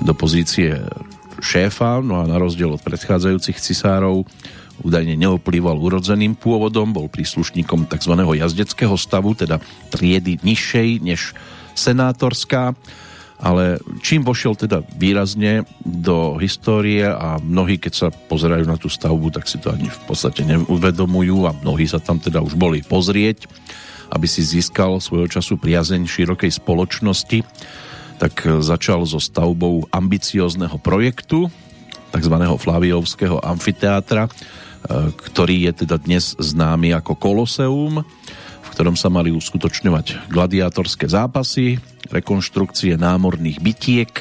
do 0.00 0.12
pozície 0.16 0.80
šéfa, 1.40 2.00
no 2.00 2.20
a 2.20 2.28
na 2.28 2.36
rozdiel 2.36 2.72
od 2.72 2.84
predchádzajúcich 2.84 3.60
cisárov 3.60 4.24
údajne 4.80 5.16
neoplýval 5.16 5.76
urodzeným 5.76 6.36
pôvodom, 6.36 6.92
bol 6.92 7.06
príslušníkom 7.06 7.88
tzv. 7.88 8.14
jazdeckého 8.16 8.96
stavu, 8.96 9.36
teda 9.36 9.60
triedy 9.92 10.40
nižšej 10.42 10.88
než 11.04 11.36
senátorská 11.76 12.74
ale 13.40 13.80
čím 14.04 14.20
vošiel 14.20 14.52
teda 14.52 14.84
výrazne 15.00 15.64
do 15.80 16.36
histórie 16.36 17.08
a 17.08 17.40
mnohí, 17.40 17.80
keď 17.80 17.92
sa 17.96 18.08
pozerajú 18.12 18.68
na 18.68 18.76
tú 18.76 18.92
stavbu, 18.92 19.32
tak 19.32 19.48
si 19.48 19.56
to 19.56 19.72
ani 19.72 19.88
v 19.88 20.00
podstate 20.04 20.44
neuvedomujú 20.44 21.48
a 21.48 21.56
mnohí 21.56 21.88
sa 21.88 21.96
tam 21.96 22.20
teda 22.20 22.44
už 22.44 22.52
boli 22.60 22.84
pozrieť, 22.84 23.48
aby 24.12 24.28
si 24.28 24.44
získal 24.44 25.00
svojho 25.00 25.24
času 25.24 25.56
priazeň 25.56 26.04
širokej 26.04 26.52
spoločnosti, 26.52 27.40
tak 28.20 28.44
začal 28.60 29.08
so 29.08 29.16
stavbou 29.16 29.88
ambiciózneho 29.88 30.76
projektu, 30.76 31.48
tzv. 32.12 32.34
Flaviovského 32.60 33.40
amfiteátra, 33.40 34.28
ktorý 34.88 35.70
je 35.70 35.84
teda 35.84 36.00
dnes 36.00 36.36
známy 36.38 36.96
ako 36.96 37.18
Koloseum, 37.18 38.00
v 38.60 38.68
ktorom 38.72 38.96
sa 38.96 39.12
mali 39.12 39.34
uskutočňovať 39.34 40.30
gladiátorské 40.32 41.10
zápasy, 41.10 41.76
rekonštrukcie 42.08 42.96
námorných 42.96 43.60
bytiek 43.60 44.12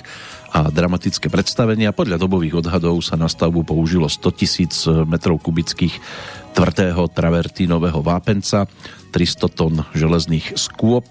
a 0.49 0.73
dramatické 0.73 1.29
predstavenia. 1.29 1.93
Podľa 1.93 2.17
dobových 2.17 2.65
odhadov 2.65 2.99
sa 3.05 3.13
na 3.13 3.29
stavbu 3.29 3.61
použilo 3.63 4.09
100 4.09 4.39
tisíc 4.39 4.73
metrov 5.05 5.37
kubických 5.39 5.93
tvrdého 6.57 7.05
travertínového 7.13 8.01
vápenca, 8.01 8.65
300 9.13 9.57
tón 9.57 9.85
železných 9.93 10.57
skôp, 10.57 11.05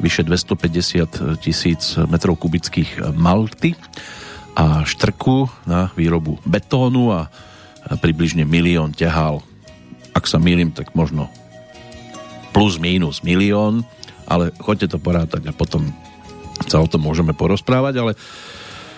vyše 0.00 0.24
250 0.24 1.42
tisíc 1.42 1.98
metrov 2.08 2.40
kubických 2.40 3.12
malty 3.12 3.76
a 4.56 4.86
štrku 4.86 5.50
na 5.68 5.92
výrobu 5.98 6.40
betónu 6.46 7.12
a 7.12 7.28
približne 7.98 8.46
milión 8.46 8.94
ťahal. 8.94 9.42
Ak 10.14 10.26
sa 10.26 10.38
milím, 10.38 10.74
tak 10.74 10.94
možno 10.94 11.30
plus 12.50 12.82
minus 12.82 13.22
milión 13.22 13.86
ale 14.30 14.54
choďte 14.62 14.94
to 14.94 14.98
porátať 15.02 15.42
a 15.50 15.52
potom 15.52 15.90
sa 16.70 16.78
o 16.78 16.86
tom 16.86 17.02
môžeme 17.02 17.34
porozprávať, 17.34 17.94
ale 17.98 18.12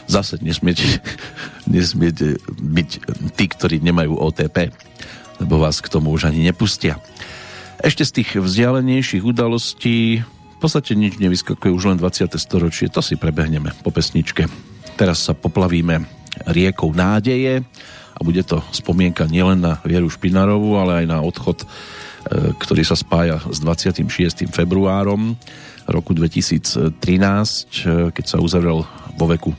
zase 0.05 0.37
nesmiete, 0.45 0.85
nesmiete 1.73 2.37
byť 2.61 2.89
tí, 3.33 3.45
ktorí 3.49 3.81
nemajú 3.81 4.13
OTP, 4.13 4.69
lebo 5.41 5.57
vás 5.57 5.81
k 5.81 5.89
tomu 5.89 6.13
už 6.13 6.29
ani 6.29 6.45
nepustia. 6.45 7.01
Ešte 7.81 8.05
z 8.05 8.13
tých 8.21 8.31
vzdialenejších 8.39 9.25
udalostí 9.25 10.21
v 10.23 10.59
podstate 10.61 10.95
nič 10.95 11.19
nevyskakuje 11.19 11.75
už 11.75 11.91
len 11.91 11.99
20. 11.99 12.31
storočie, 12.39 12.87
to 12.87 13.03
si 13.03 13.19
prebehneme 13.19 13.75
po 13.83 13.91
pesničke. 13.91 14.47
Teraz 14.95 15.27
sa 15.27 15.35
poplavíme 15.35 16.07
riekou 16.47 16.95
nádeje 16.95 17.67
bude 18.23 18.43
to 18.47 18.63
spomienka 18.71 19.27
nielen 19.27 19.61
na 19.63 19.79
Vieru 19.83 20.09
Špinarovú, 20.09 20.79
ale 20.79 21.05
aj 21.05 21.07
na 21.11 21.19
odchod 21.21 21.67
E, 22.23 22.55
ktorý 22.55 22.87
sa 22.87 22.95
spája 22.95 23.43
s 23.51 23.59
26. 23.59 24.47
februárom 24.55 25.35
roku 25.91 26.15
2013, 26.15 26.95
e, 27.83 28.15
keď 28.15 28.25
sa 28.25 28.39
uzavrel 28.39 28.87
vo 29.19 29.27
veku 29.27 29.51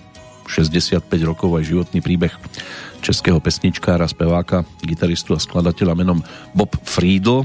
65 0.48 1.04
rokov 1.28 1.52
aj 1.60 1.68
životný 1.68 2.00
príbeh 2.00 2.32
českého 3.04 3.44
pesničkára, 3.44 4.08
speváka, 4.08 4.64
gitaristu 4.80 5.36
a 5.36 5.44
skladateľa 5.44 5.92
menom 5.92 6.24
Bob 6.56 6.72
Friedl. 6.88 7.44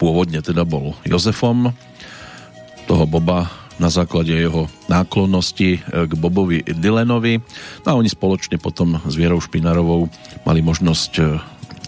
Pôvodne 0.00 0.40
teda 0.40 0.64
bol 0.64 0.96
Jozefom. 1.04 1.68
Toho 2.88 3.04
Boba 3.04 3.61
na 3.82 3.90
základe 3.90 4.30
jeho 4.30 4.70
náklonnosti 4.86 5.82
e, 5.82 6.06
k 6.06 6.12
Bobovi 6.14 6.62
Dylanovi. 6.62 7.42
No 7.82 7.88
a 7.90 7.98
oni 7.98 8.06
spoločne 8.06 8.62
potom 8.62 9.02
s 9.02 9.18
Vierou 9.18 9.42
Špinarovou 9.42 10.06
mali 10.46 10.62
možnosť 10.62 11.12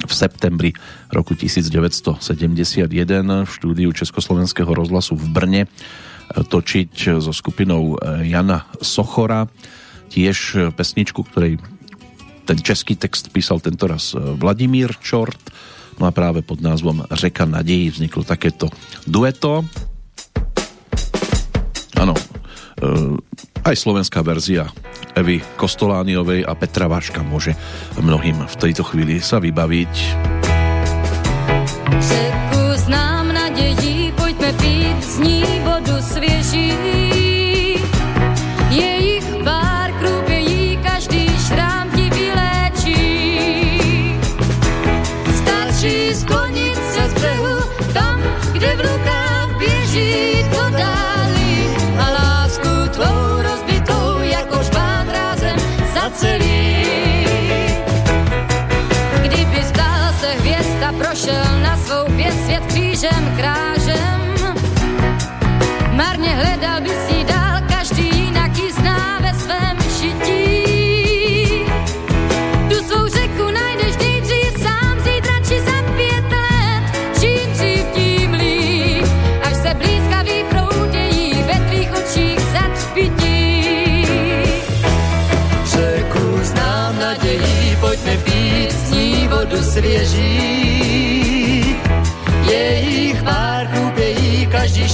v 0.05 0.13
septembri 0.13 0.71
roku 1.09 1.33
1971 1.39 2.91
v 3.47 3.51
štúdiu 3.51 3.91
Československého 3.95 4.69
rozhlasu 4.69 5.15
v 5.15 5.27
Brne 5.31 5.63
e, 5.65 5.69
točiť 6.43 7.23
so 7.23 7.33
skupinou 7.33 7.97
e, 7.97 8.29
Jana 8.29 8.67
Sochora. 8.83 9.47
Tiež 10.11 10.71
pesničku, 10.75 11.27
ktorej 11.27 11.59
ten 12.45 12.61
český 12.61 12.95
text 12.95 13.33
písal 13.33 13.59
tentoraz 13.59 14.13
e, 14.13 14.21
Vladimír 14.21 14.93
Čort. 15.01 15.41
No 15.97 16.11
a 16.11 16.13
práve 16.13 16.43
pod 16.43 16.61
názvom 16.61 17.07
Řeka 17.09 17.47
nadejí 17.47 17.91
vzniklo 17.91 18.27
takéto 18.27 18.69
dueto 19.07 19.65
áno 21.99 22.15
aj 23.65 23.77
slovenská 23.81 24.21
verzia 24.21 24.69
Evy 25.17 25.41
Kostolániovej 25.57 26.45
a 26.45 26.53
Petra 26.53 26.91
Váška 26.91 27.25
môže 27.25 27.57
mnohým 27.97 28.45
v 28.45 28.55
tejto 28.61 28.85
chvíli 28.85 29.23
sa 29.23 29.41
vybaviť. 29.41 29.95
Řeku 31.95 32.63
znám 32.85 33.33
nadějí, 33.33 34.13
pojďme 34.19 34.51
pít 34.53 34.99
z 35.01 35.15
ní 35.19 35.43
vodu 35.65 35.97
svěží. 36.03 36.94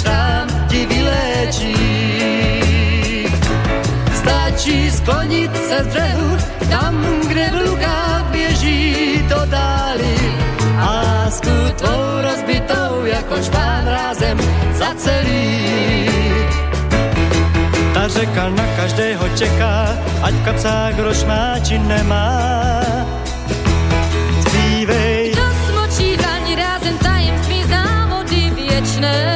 Šrám 0.01 0.49
ti 0.69 0.87
vylečí. 0.87 1.77
Stačí 4.15 4.91
sklonit 4.91 5.53
se 5.69 5.85
z 5.85 5.87
břehu, 5.87 6.31
tam, 6.71 7.05
kde 7.29 7.51
v 7.51 7.57
lukách 7.69 8.25
běží 8.31 9.25
to 9.29 9.41
dáli. 9.47 10.17
A 10.81 10.85
lásku 10.85 11.51
tvou 11.77 12.01
rozbitou, 12.23 13.05
jako 13.05 13.43
špán 13.43 13.85
rázem 13.87 14.39
za 14.73 14.95
celý. 14.97 16.11
Ta 17.95 18.09
řeka 18.09 18.49
na 18.49 18.67
každého 18.77 19.29
čeká, 19.37 19.99
ať 20.23 20.35
v 20.35 20.45
kapsách 20.45 20.95
groš 20.95 21.25
má 21.25 21.59
či 21.61 21.79
nemá. 21.79 22.41
Zpívej, 24.47 25.33
Kdo 25.33 25.47
smočí 25.69 26.17
dlaň 26.17 26.45
rázem 26.57 26.99
tajemství 26.99 27.63
zná 27.65 28.07
vody 28.11 28.53
věčné. 28.57 29.30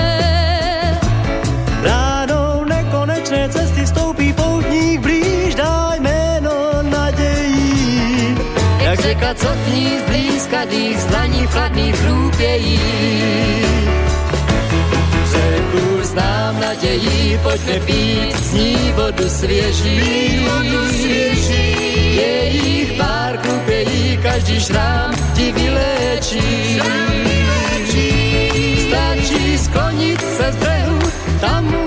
Jak 9.34 9.40
řeka, 9.40 9.40
co 9.40 9.48
k 9.48 9.74
ní 9.74 9.98
zblízka 9.98 10.64
dých, 10.64 10.98
z 10.98 11.06
dlaní 11.06 11.46
chladných 11.46 11.96
chrůpějí. 11.96 12.80
Řeku 15.26 16.02
znám 16.02 16.60
nadějí, 16.60 17.38
pojďme 17.42 17.80
pít 17.80 18.36
z 18.38 18.52
ní 18.52 18.92
vodu 18.96 19.28
svěží. 19.28 20.46
Jejich 22.16 22.92
pár 22.92 23.36
chrupějí, 23.36 24.18
každý 24.22 24.60
šrám 24.60 25.14
ti 25.34 25.52
vylečí. 25.52 26.80
Stačí 28.88 29.58
sklonit 29.58 30.20
se 30.20 30.52
z 30.52 30.56
břehu, 30.56 30.98
tam, 31.40 31.83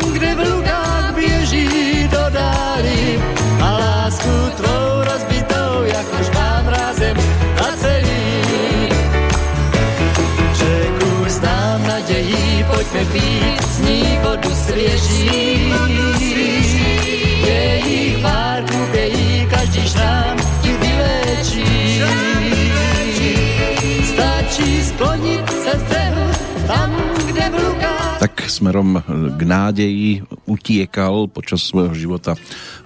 z 13.67 13.79
ní 13.79 14.03
vodu 14.23 14.51
svěží. 14.55 15.71
Jejich 17.45 18.17
pár 18.21 18.63
chlubějí, 18.71 19.47
každý 19.49 19.81
šrám 19.81 20.37
ti 20.61 20.71
vylečí. 20.71 21.67
Stačí 24.03 24.83
sklonit 24.83 25.49
se 25.49 25.71
z 25.79 25.83
břehu, 25.83 26.25
tam, 26.67 26.91
kde 27.27 27.49
v 27.49 27.55
rukách 27.55 28.19
Tak 28.19 28.49
smerom 28.49 29.03
k 29.37 29.41
nádeji 29.43 30.23
utiekal 30.45 31.27
počas 31.27 31.67
svojho 31.67 31.93
života 31.93 32.35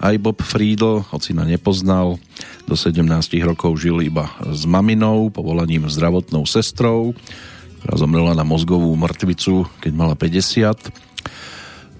aj 0.02 0.18
Bob 0.18 0.42
Friedl, 0.42 1.06
na 1.32 1.44
nepoznal. 1.46 2.18
Do 2.66 2.74
17 2.78 3.38
rokov 3.42 3.78
žil 3.78 4.02
iba 4.02 4.30
s 4.42 4.66
maminou, 4.66 5.30
povolaním 5.30 5.90
zdravotnou 5.90 6.46
sestrou, 6.46 7.14
ktorá 7.82 7.98
zomrela 7.98 8.32
na 8.38 8.46
mozgovú 8.46 8.94
mŕtvicu, 8.94 9.66
keď 9.82 9.92
mala 9.92 10.14
50. 10.14 10.94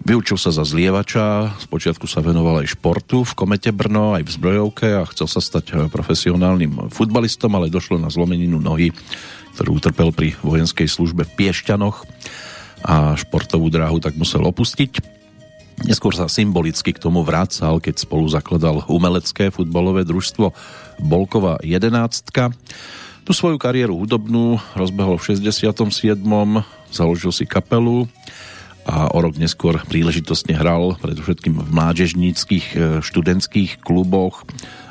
Vyučil 0.07 0.39
sa 0.39 0.55
za 0.55 0.63
zlievača, 0.63 1.59
spočiatku 1.63 2.07
sa 2.07 2.23
venoval 2.23 2.63
aj 2.63 2.79
športu 2.79 3.27
v 3.27 3.35
Komete 3.35 3.75
Brno, 3.75 4.15
aj 4.15 4.23
v 4.27 4.35
zbrojovke 4.35 4.87
a 4.95 5.07
chcel 5.11 5.27
sa 5.27 5.43
stať 5.43 5.91
profesionálnym 5.91 6.91
futbalistom, 6.91 7.55
ale 7.59 7.71
došlo 7.71 7.99
na 7.99 8.11
zlomeninu 8.11 8.63
nohy, 8.63 8.95
ktorú 9.59 9.83
utrpel 9.83 10.15
pri 10.15 10.39
vojenskej 10.43 10.87
službe 10.87 11.27
v 11.27 11.35
Piešťanoch 11.35 12.07
a 12.87 13.19
športovú 13.19 13.67
dráhu 13.67 13.99
tak 13.99 14.15
musel 14.15 14.43
opustiť. 14.47 15.03
Neskôr 15.83 16.15
sa 16.15 16.31
symbolicky 16.31 16.95
k 16.95 17.03
tomu 17.03 17.27
vrácal, 17.27 17.83
keď 17.83 18.07
spolu 18.07 18.31
zakladal 18.31 18.87
umelecké 18.87 19.51
futbalové 19.51 20.07
družstvo 20.07 20.55
Bolková 21.03 21.59
11. 21.63 21.91
Tu 23.23 23.31
svoju 23.31 23.55
kariéru 23.55 23.95
hudobnú 24.03 24.59
rozbehol 24.75 25.15
v 25.15 25.39
67. 25.39 26.19
Založil 26.91 27.31
si 27.31 27.47
kapelu 27.47 28.11
a 28.83 29.15
o 29.15 29.19
rok 29.23 29.39
neskôr 29.39 29.79
príležitostne 29.87 30.59
hral 30.59 30.99
predovšetkým 30.99 31.55
v 31.55 31.71
mládežníckých 31.71 32.67
e, 32.75 32.79
študentských 32.99 33.79
kluboch 33.79 34.43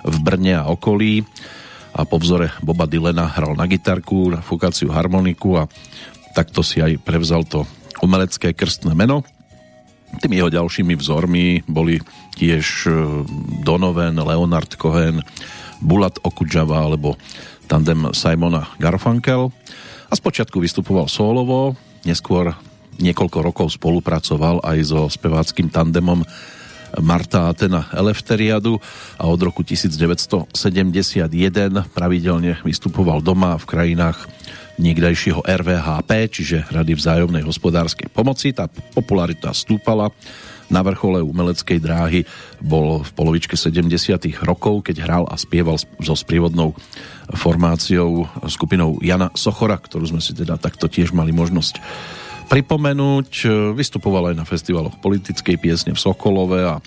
v 0.08 0.16
Brne 0.24 0.64
a 0.64 0.72
okolí 0.72 1.28
a 1.92 2.08
po 2.08 2.24
vzore 2.24 2.56
Boba 2.64 2.88
Dylena 2.88 3.28
hral 3.28 3.52
na 3.60 3.68
gitarku, 3.68 4.32
na 4.32 4.40
fukáciu 4.40 4.96
harmoniku 4.96 5.60
a 5.60 5.68
takto 6.32 6.64
si 6.64 6.80
aj 6.80 7.04
prevzal 7.04 7.44
to 7.44 7.68
umelecké 8.00 8.56
krstné 8.56 8.96
meno. 8.96 9.28
Tými 10.24 10.40
jeho 10.40 10.48
ďalšími 10.48 10.96
vzormi 10.96 11.68
boli 11.68 12.00
tiež 12.40 12.88
e, 12.88 12.92
Donovan, 13.60 14.16
Leonard 14.24 14.72
Cohen, 14.80 15.20
Bulat 15.84 16.16
Okudžava 16.24 16.80
alebo 16.80 17.20
tandem 17.72 18.12
Simona 18.12 18.68
Garfunkel. 18.76 19.48
A 20.12 20.14
spočiatku 20.20 20.60
vystupoval 20.60 21.08
solovo, 21.08 21.80
neskôr 22.04 22.52
niekoľko 23.00 23.40
rokov 23.40 23.68
spolupracoval 23.80 24.60
aj 24.60 24.78
so 24.84 25.08
speváckým 25.08 25.72
tandemom 25.72 26.20
Marta 27.00 27.48
Atena 27.48 27.88
Elefteriadu 27.96 28.76
a 29.16 29.24
od 29.32 29.40
roku 29.40 29.64
1971 29.64 30.52
pravidelne 31.96 32.60
vystupoval 32.68 33.24
doma 33.24 33.56
v 33.56 33.64
krajinách 33.64 34.28
niekdajšieho 34.76 35.40
RVHP, 35.48 36.12
čiže 36.28 36.58
Rady 36.68 37.00
vzájomnej 37.00 37.48
hospodárskej 37.48 38.12
pomoci. 38.12 38.52
Tá 38.52 38.68
popularita 38.68 39.56
stúpala. 39.56 40.12
Na 40.72 40.80
vrchole 40.88 41.20
umeleckej 41.20 41.84
dráhy 41.84 42.24
bol 42.64 43.04
v 43.04 43.12
polovičke 43.12 43.60
70 43.60 43.92
rokov, 44.40 44.88
keď 44.88 45.04
hral 45.04 45.24
a 45.28 45.36
spieval 45.36 45.76
so 45.76 46.16
sprievodnou 46.16 46.72
formáciou 47.36 48.28
skupinou 48.48 49.00
Jana 49.00 49.32
Sochora, 49.36 49.80
ktorú 49.80 50.12
sme 50.12 50.22
si 50.24 50.36
teda 50.36 50.60
takto 50.60 50.92
tiež 50.92 51.16
mali 51.16 51.32
možnosť 51.32 51.80
pripomenúť. 52.52 53.48
Vystupoval 53.76 54.32
aj 54.32 54.36
na 54.36 54.46
festivaloch 54.46 55.00
politickej 55.00 55.56
piesne 55.56 55.92
v 55.96 56.04
Sokolove 56.04 56.60
a 56.68 56.84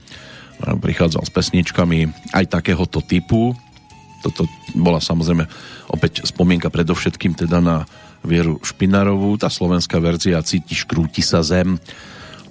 prichádzal 0.61 1.25
s 1.25 1.33
pesničkami 1.33 2.31
aj 2.37 2.45
takéhoto 2.53 3.01
typu. 3.01 3.57
Toto 4.21 4.45
bola 4.77 5.01
samozrejme 5.01 5.45
opäť 5.93 6.25
spomienka 6.29 6.69
predovšetkým 6.69 7.37
teda 7.37 7.61
na 7.65 7.77
Vieru 8.25 8.57
Špinarovú. 8.61 9.37
Tá 9.37 9.53
slovenská 9.53 10.01
verzia 10.01 10.41
Cítiš, 10.41 10.89
krúti 10.89 11.21
sa 11.21 11.45
zem. 11.45 11.77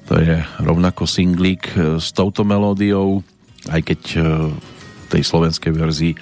To 0.10 0.20
je 0.20 0.42
rovnako 0.62 1.10
singlík 1.10 1.74
s 1.98 2.14
touto 2.14 2.46
melódiou, 2.46 3.26
aj 3.72 3.82
keď 3.82 4.02
v 4.20 5.06
tej 5.10 5.24
slovenskej 5.24 5.72
verzii 5.74 6.14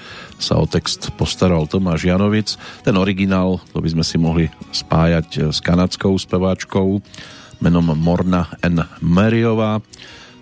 sa 0.41 0.58
o 0.58 0.65
text 0.65 1.13
postaral 1.13 1.69
Tomáš 1.69 2.10
Janovic. 2.10 2.58
Ten 2.82 2.97
originál, 2.97 3.62
to 3.69 3.80
by 3.80 3.89
sme 3.93 4.01
si 4.01 4.17
mohli 4.17 4.49
spájať 4.73 5.54
s 5.54 5.62
kanadskou 5.62 6.17
speváčkou 6.17 6.97
menom 7.62 7.93
Morna 7.93 8.49
N. 8.65 8.82
Meriová, 9.06 9.77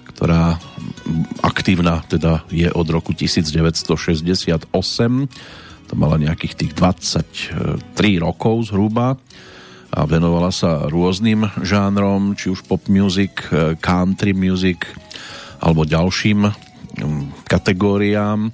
ktorá 0.07 0.55
aktívna 1.43 1.99
teda 2.07 2.47
je 2.47 2.71
od 2.71 2.87
roku 2.87 3.11
1968 3.11 4.71
to 5.89 5.97
mala 5.97 6.21
nejakých 6.21 6.53
tých 6.53 6.71
23 6.77 7.89
rokov 8.21 8.69
zhruba 8.69 9.17
a 9.89 10.05
venovala 10.05 10.53
sa 10.53 10.85
rôznym 10.85 11.49
žánrom, 11.65 12.37
či 12.37 12.53
už 12.53 12.61
pop 12.69 12.85
music, 12.85 13.49
country 13.81 14.37
music 14.37 14.85
alebo 15.57 15.89
ďalším 15.89 16.45
kategóriám. 17.49 18.53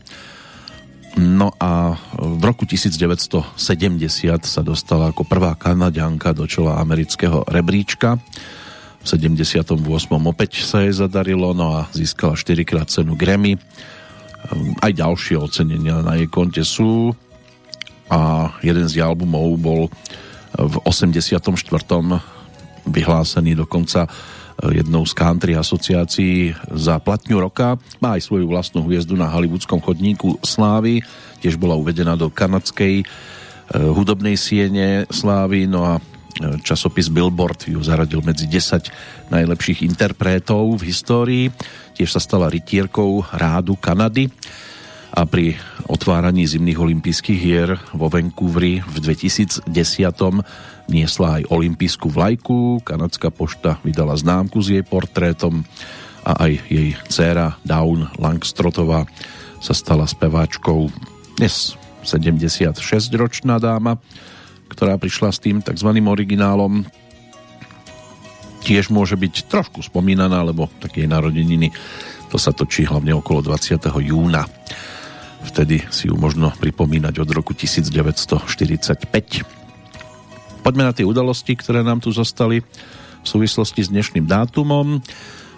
No 1.15 1.55
a 1.63 1.95
v 2.19 2.43
roku 2.43 2.67
1970 2.67 3.55
sa 4.43 4.61
dostala 4.67 5.15
ako 5.15 5.23
prvá 5.23 5.55
kanadianka 5.55 6.35
do 6.35 6.43
čela 6.43 6.75
amerického 6.83 7.47
rebríčka. 7.47 8.19
V 8.99 9.05
78. 9.07 9.79
opäť 10.11 10.67
sa 10.67 10.83
jej 10.83 10.91
zadarilo, 10.91 11.55
no 11.55 11.71
a 11.71 11.87
získala 11.95 12.35
4 12.35 12.67
krát 12.67 12.91
cenu 12.91 13.15
Grammy. 13.15 13.55
Aj 14.83 14.91
ďalšie 14.91 15.39
ocenenia 15.39 16.03
na 16.03 16.19
jej 16.19 16.27
konte 16.27 16.67
sú 16.67 17.15
a 18.11 18.51
jeden 18.59 18.85
z 18.85 18.99
jej 18.99 19.05
albumov 19.07 19.55
bol 19.55 19.81
v 20.51 20.75
84. 20.83 21.39
vyhlásený 22.85 23.55
dokonca 23.55 24.11
jednou 24.63 25.03
z 25.03 25.13
country 25.13 25.53
asociácií 25.55 26.55
za 26.71 26.99
platňu 27.03 27.43
roka. 27.43 27.75
Má 27.99 28.15
aj 28.15 28.27
svoju 28.27 28.47
vlastnú 28.47 28.87
hviezdu 28.87 29.19
na 29.19 29.27
hollywoodskom 29.27 29.83
chodníku 29.83 30.39
Slávy. 30.41 31.03
Tiež 31.43 31.59
bola 31.59 31.75
uvedená 31.75 32.15
do 32.15 32.31
kanadskej 32.31 33.03
hudobnej 33.73 34.39
siene 34.39 35.03
Slávy. 35.11 35.67
No 35.67 35.83
a 35.83 35.93
časopis 36.63 37.11
Billboard 37.11 37.67
ju 37.67 37.79
zaradil 37.83 38.19
medzi 38.23 38.47
10 38.47 39.31
najlepších 39.31 39.83
interpretov 39.83 40.79
v 40.79 40.87
histórii. 40.87 41.45
Tiež 41.95 42.11
sa 42.11 42.21
stala 42.23 42.51
rytierkou 42.51 43.23
rádu 43.35 43.75
Kanady 43.79 44.31
a 45.15 45.23
pri 45.23 45.55
otváraní 45.87 46.43
zimných 46.43 46.75
olympijských 46.75 47.39
hier 47.39 47.79
vo 47.95 48.11
Vancouveri 48.11 48.83
v 48.83 48.95
2010 48.99 49.71
niesla 50.89 51.41
aj 51.41 51.49
olympijskú 51.49 52.09
vlajku. 52.09 52.81
Kanadská 52.85 53.33
pošta 53.33 53.81
vydala 53.81 54.17
známku 54.17 54.61
s 54.61 54.73
jej 54.73 54.85
portrétom 54.85 55.65
a 56.25 56.49
aj 56.49 56.53
jej 56.69 56.89
dcéra 57.09 57.57
Dawn 57.61 58.09
Langstrotová 58.17 59.05
sa 59.61 59.73
stala 59.73 60.09
speváčkou. 60.09 60.89
Dnes 61.37 61.77
76-ročná 62.05 63.57
dáma, 63.57 63.97
ktorá 64.69 64.97
prišla 64.97 65.29
s 65.33 65.41
tým 65.41 65.61
tzv. 65.61 65.89
originálom 65.89 66.85
tiež 68.65 68.89
môže 68.89 69.13
byť 69.13 69.45
trošku 69.45 69.85
spomínaná, 69.85 70.41
lebo 70.41 70.65
také 70.81 71.05
narodeniny 71.05 71.69
to 72.33 72.41
sa 72.41 72.49
točí 72.49 72.89
hlavne 72.89 73.13
okolo 73.13 73.53
20. 73.53 73.77
júna. 74.01 74.49
Vtedy 75.45 75.85
si 75.93 76.09
ju 76.09 76.17
možno 76.17 76.49
pripomínať 76.57 77.21
od 77.21 77.29
roku 77.29 77.53
1945. 77.53 79.54
Poďme 80.65 80.89
na 80.89 80.97
tie 80.97 81.05
udalosti, 81.05 81.53
ktoré 81.53 81.85
nám 81.85 82.01
tu 82.01 82.09
zostali 82.09 82.65
v 82.65 83.27
súvislosti 83.29 83.85
s 83.85 83.93
dnešným 83.93 84.25
dátumom. 84.25 84.97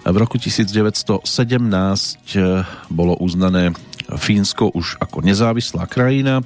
V 0.03 0.17
roku 0.19 0.35
1917 0.35 1.23
eh, 1.23 2.67
bolo 2.91 3.15
uznané 3.15 3.71
Fínsko 4.11 4.67
už 4.75 4.99
ako 4.99 5.23
nezávislá 5.23 5.87
krajina. 5.87 6.43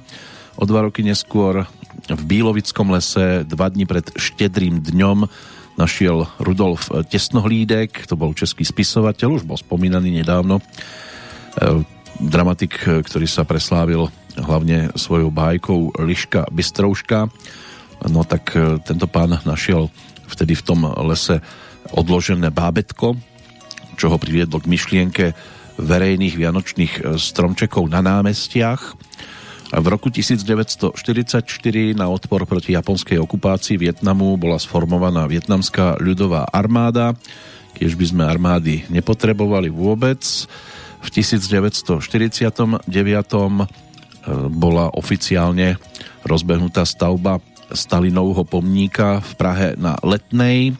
O 0.54 0.62
dva 0.62 0.86
roky 0.86 1.02
neskôr 1.02 1.66
v 2.06 2.22
Bílovickom 2.22 2.94
lese, 2.94 3.42
dva 3.42 3.66
dní 3.66 3.82
pred 3.82 4.06
štedrým 4.14 4.78
dňom, 4.78 5.26
našiel 5.74 6.30
Rudolf 6.38 6.86
Tesnohlídek, 7.10 8.06
to 8.06 8.14
bol 8.14 8.30
český 8.30 8.62
spisovateľ, 8.62 9.42
už 9.42 9.42
bol 9.42 9.58
spomínaný 9.58 10.22
nedávno 10.22 10.62
eh, 10.62 11.82
dramatik, 12.22 12.78
ktorý 12.78 13.26
sa 13.26 13.42
preslávil 13.42 14.06
hlavne 14.38 14.94
svojou 14.94 15.34
bájkou 15.34 15.98
Liška 15.98 16.46
Bystrouška. 16.54 17.26
No 18.10 18.26
tak 18.26 18.54
e, 18.58 18.82
tento 18.82 19.06
pán 19.06 19.38
našiel 19.46 19.86
vtedy 20.26 20.58
v 20.58 20.66
tom 20.66 20.80
lese 21.06 21.38
odložené 21.92 22.50
bábetko, 22.50 23.14
čo 23.94 24.06
ho 24.10 24.16
priviedlo 24.16 24.58
k 24.58 24.70
myšlienke 24.70 25.24
verejných 25.78 26.34
vianočných 26.34 26.92
e, 26.98 27.00
stromčekov 27.20 27.86
na 27.86 28.00
námestiach. 28.02 28.82
V 29.72 29.86
roku 29.88 30.12
1944 30.12 31.48
na 31.96 32.06
odpor 32.12 32.44
proti 32.44 32.76
japonskej 32.76 33.16
okupácii 33.16 33.80
Vietnamu 33.80 34.36
bola 34.36 34.60
sformovaná 34.60 35.24
vietnamská 35.24 35.96
ľudová 35.96 36.44
armáda, 36.52 37.16
keď 37.72 37.96
by 37.96 38.04
sme 38.04 38.22
armády 38.28 38.84
nepotrebovali 38.92 39.72
vôbec. 39.72 40.20
V 41.02 41.08
1949 41.08 42.84
e, 42.84 43.64
bola 44.52 44.84
oficiálne 44.92 45.80
rozbehnutá 46.22 46.84
stavba 46.84 47.40
Stalinovho 47.72 48.44
pomníka 48.44 49.20
v 49.20 49.32
Prahe 49.34 49.68
na 49.76 49.96
Letnej. 50.04 50.72
E, 50.72 50.74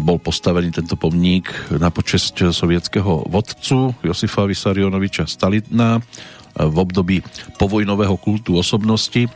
bol 0.00 0.18
postavený 0.18 0.72
tento 0.72 0.96
pomník 0.96 1.48
na 1.76 1.92
počest 1.92 2.36
sovietského 2.36 3.28
vodcu 3.28 3.94
Josifa 4.02 4.48
Vysarionoviča 4.48 5.28
Stalina 5.28 5.96
e, 5.96 6.00
v 6.64 6.76
období 6.76 7.20
povojnového 7.60 8.16
kultu 8.18 8.58
osobnosti 8.58 9.28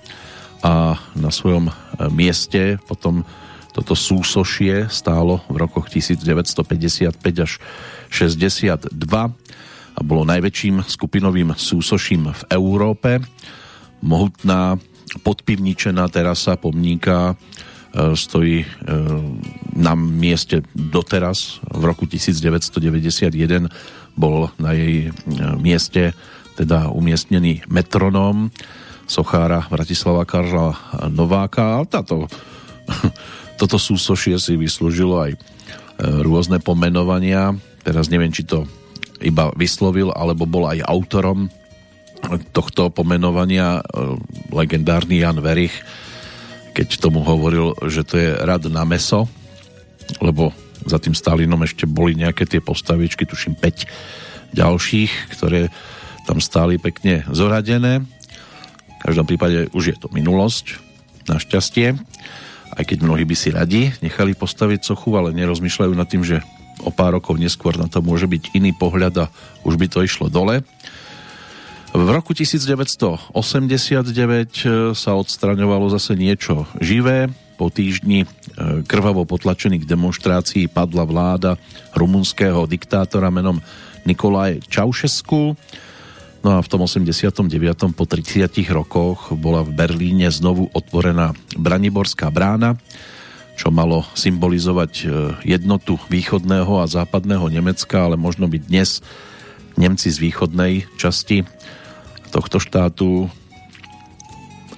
a 0.59 0.99
na 1.15 1.31
svojom 1.31 1.71
mieste 2.11 2.83
potom 2.91 3.23
toto 3.71 3.95
súsošie 3.95 4.91
stálo 4.91 5.47
v 5.47 5.63
rokoch 5.63 5.87
1955 5.87 7.15
až 7.39 7.63
62 8.11 8.91
a 9.95 10.01
bolo 10.03 10.23
najväčším 10.27 10.83
skupinovým 10.83 11.55
súsoším 11.55 12.35
v 12.35 12.43
Európe. 12.55 13.23
Mohutná 14.03 14.79
podpivničená 15.25 16.05
terasa 16.13 16.61
pomníka 16.61 17.33
e, 17.33 17.35
stojí 18.13 18.63
e, 18.63 18.69
na 19.73 19.97
mieste 19.97 20.61
doteraz. 20.77 21.65
V 21.65 21.83
roku 21.85 22.05
1991 22.05 23.69
bol 24.19 24.53
na 24.61 24.77
jej 24.77 25.09
e, 25.09 25.11
mieste 25.57 26.13
teda 26.59 26.91
umiestnený 26.91 27.65
metronóm 27.71 28.51
sochára 29.09 29.65
Bratislava 29.71 30.27
Karla 30.29 30.75
Nováka. 31.09 31.81
Táto, 31.89 32.29
toto 33.61 33.77
súsošie 33.79 34.37
si 34.37 34.59
vyslúžilo 34.59 35.23
aj 35.23 35.33
rôzne 35.99 36.59
pomenovania. 36.63 37.55
Teraz 37.83 38.11
neviem, 38.11 38.31
či 38.35 38.47
to 38.47 38.67
iba 39.23 39.51
vyslovil, 39.55 40.15
alebo 40.15 40.47
bol 40.47 40.71
aj 40.71 40.83
autorom 40.87 41.51
tohto 42.53 42.91
pomenovania 42.91 43.79
e, 43.79 43.83
legendárny 44.51 45.23
Jan 45.23 45.39
Verich, 45.39 45.75
keď 46.75 46.99
tomu 46.99 47.23
hovoril, 47.27 47.75
že 47.91 48.07
to 48.07 48.15
je 48.19 48.31
rad 48.39 48.67
na 48.71 48.87
meso, 48.87 49.27
lebo 50.23 50.55
za 50.87 51.03
tým 51.03 51.13
Stalinom 51.13 51.59
ešte 51.67 51.85
boli 51.85 52.15
nejaké 52.15 52.47
tie 52.47 52.63
postavičky, 52.63 53.27
tuším 53.27 53.59
5 53.59 54.55
ďalších, 54.55 55.13
ktoré 55.37 55.69
tam 56.25 56.39
stáli 56.39 56.77
pekne 56.77 57.25
zoradené. 57.33 58.05
V 58.99 59.01
každom 59.03 59.27
prípade 59.27 59.71
už 59.75 59.85
je 59.95 59.97
to 59.97 60.13
minulosť, 60.13 60.79
našťastie. 61.29 61.97
Aj 62.69 62.85
keď 62.85 62.99
mnohí 63.05 63.25
by 63.25 63.37
si 63.37 63.49
radi 63.51 63.91
nechali 64.05 64.37
postaviť 64.37 64.87
sochu, 64.87 65.17
ale 65.17 65.35
nerozmýšľajú 65.35 65.93
nad 65.97 66.09
tým, 66.09 66.23
že 66.23 66.45
o 66.83 66.95
pár 66.95 67.19
rokov 67.19 67.41
neskôr 67.41 67.75
na 67.75 67.91
to 67.91 67.99
môže 67.99 68.31
byť 68.31 68.55
iný 68.55 68.71
pohľad 68.71 69.27
a 69.27 69.31
už 69.67 69.75
by 69.81 69.87
to 69.91 70.05
išlo 70.07 70.31
dole. 70.31 70.63
V 71.89 72.05
roku 72.05 72.37
1989 72.37 73.33
e, 73.33 74.93
sa 74.93 75.11
odstraňovalo 75.17 75.89
zase 75.89 76.21
niečo 76.21 76.69
živé. 76.85 77.33
Po 77.57 77.73
týždni 77.73 78.23
e, 78.23 78.27
krvavo 78.85 79.25
potlačených 79.25 79.89
demonstrácií 79.89 80.69
padla 80.69 81.09
vláda 81.09 81.57
rumunského 81.97 82.69
diktátora 82.69 83.33
menom 83.33 83.65
Nikolaj 84.05 84.69
Čaušesku. 84.69 85.57
No 86.45 86.49
a 86.55 86.59
v 86.61 86.69
tom 86.69 86.85
89. 86.85 87.49
po 87.97 88.05
30 88.05 88.53
rokoch 88.69 89.33
bola 89.33 89.65
v 89.65 89.73
Berlíne 89.73 90.29
znovu 90.29 90.69
otvorená 90.77 91.33
Braniborská 91.57 92.29
brána, 92.29 92.77
čo 93.57 93.73
malo 93.73 94.05
symbolizovať 94.13 94.93
e, 94.93 95.05
jednotu 95.57 95.97
východného 96.13 96.85
a 96.85 96.87
západného 96.87 97.49
Nemecka, 97.49 98.13
ale 98.13 98.21
možno 98.21 98.45
by 98.45 98.61
dnes 98.61 99.01
Nemci 99.79 100.11
z 100.11 100.19
východnej 100.19 100.91
časti 100.99 101.47
tohto 102.31 102.59
štátu 102.61 103.29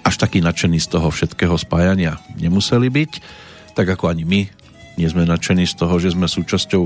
až 0.06 0.14
taký 0.16 0.40
nadšení 0.42 0.80
z 0.80 0.96
toho 0.96 1.12
všetkého 1.12 1.54
spájania 1.54 2.18
nemuseli 2.40 2.88
byť, 2.88 3.12
tak 3.76 3.86
ako 3.86 4.10
ani 4.10 4.24
my 4.26 4.40
nie 4.98 5.08
sme 5.08 5.24
nadšení 5.24 5.64
z 5.64 5.80
toho, 5.80 5.96
že 5.96 6.12
sme 6.12 6.28
súčasťou 6.28 6.82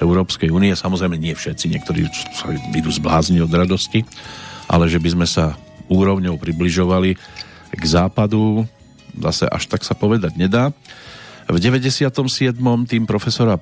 Európskej 0.00 0.48
únie. 0.48 0.72
Samozrejme 0.72 1.20
nie 1.20 1.36
všetci, 1.36 1.68
niektorí 1.68 2.08
sa 2.32 2.48
idú 2.72 2.88
zblázni 2.88 3.44
od 3.44 3.52
radosti, 3.52 4.08
ale 4.70 4.88
že 4.88 4.96
by 4.96 5.08
sme 5.18 5.26
sa 5.28 5.58
úrovňou 5.92 6.40
približovali 6.40 7.16
k 7.76 7.82
západu, 7.84 8.64
zase 9.20 9.44
až 9.48 9.68
tak 9.68 9.84
sa 9.84 9.92
povedať 9.92 10.36
nedá. 10.40 10.72
V 11.48 11.56
97. 11.60 12.08
tým 12.88 13.04
profesora 13.08 13.60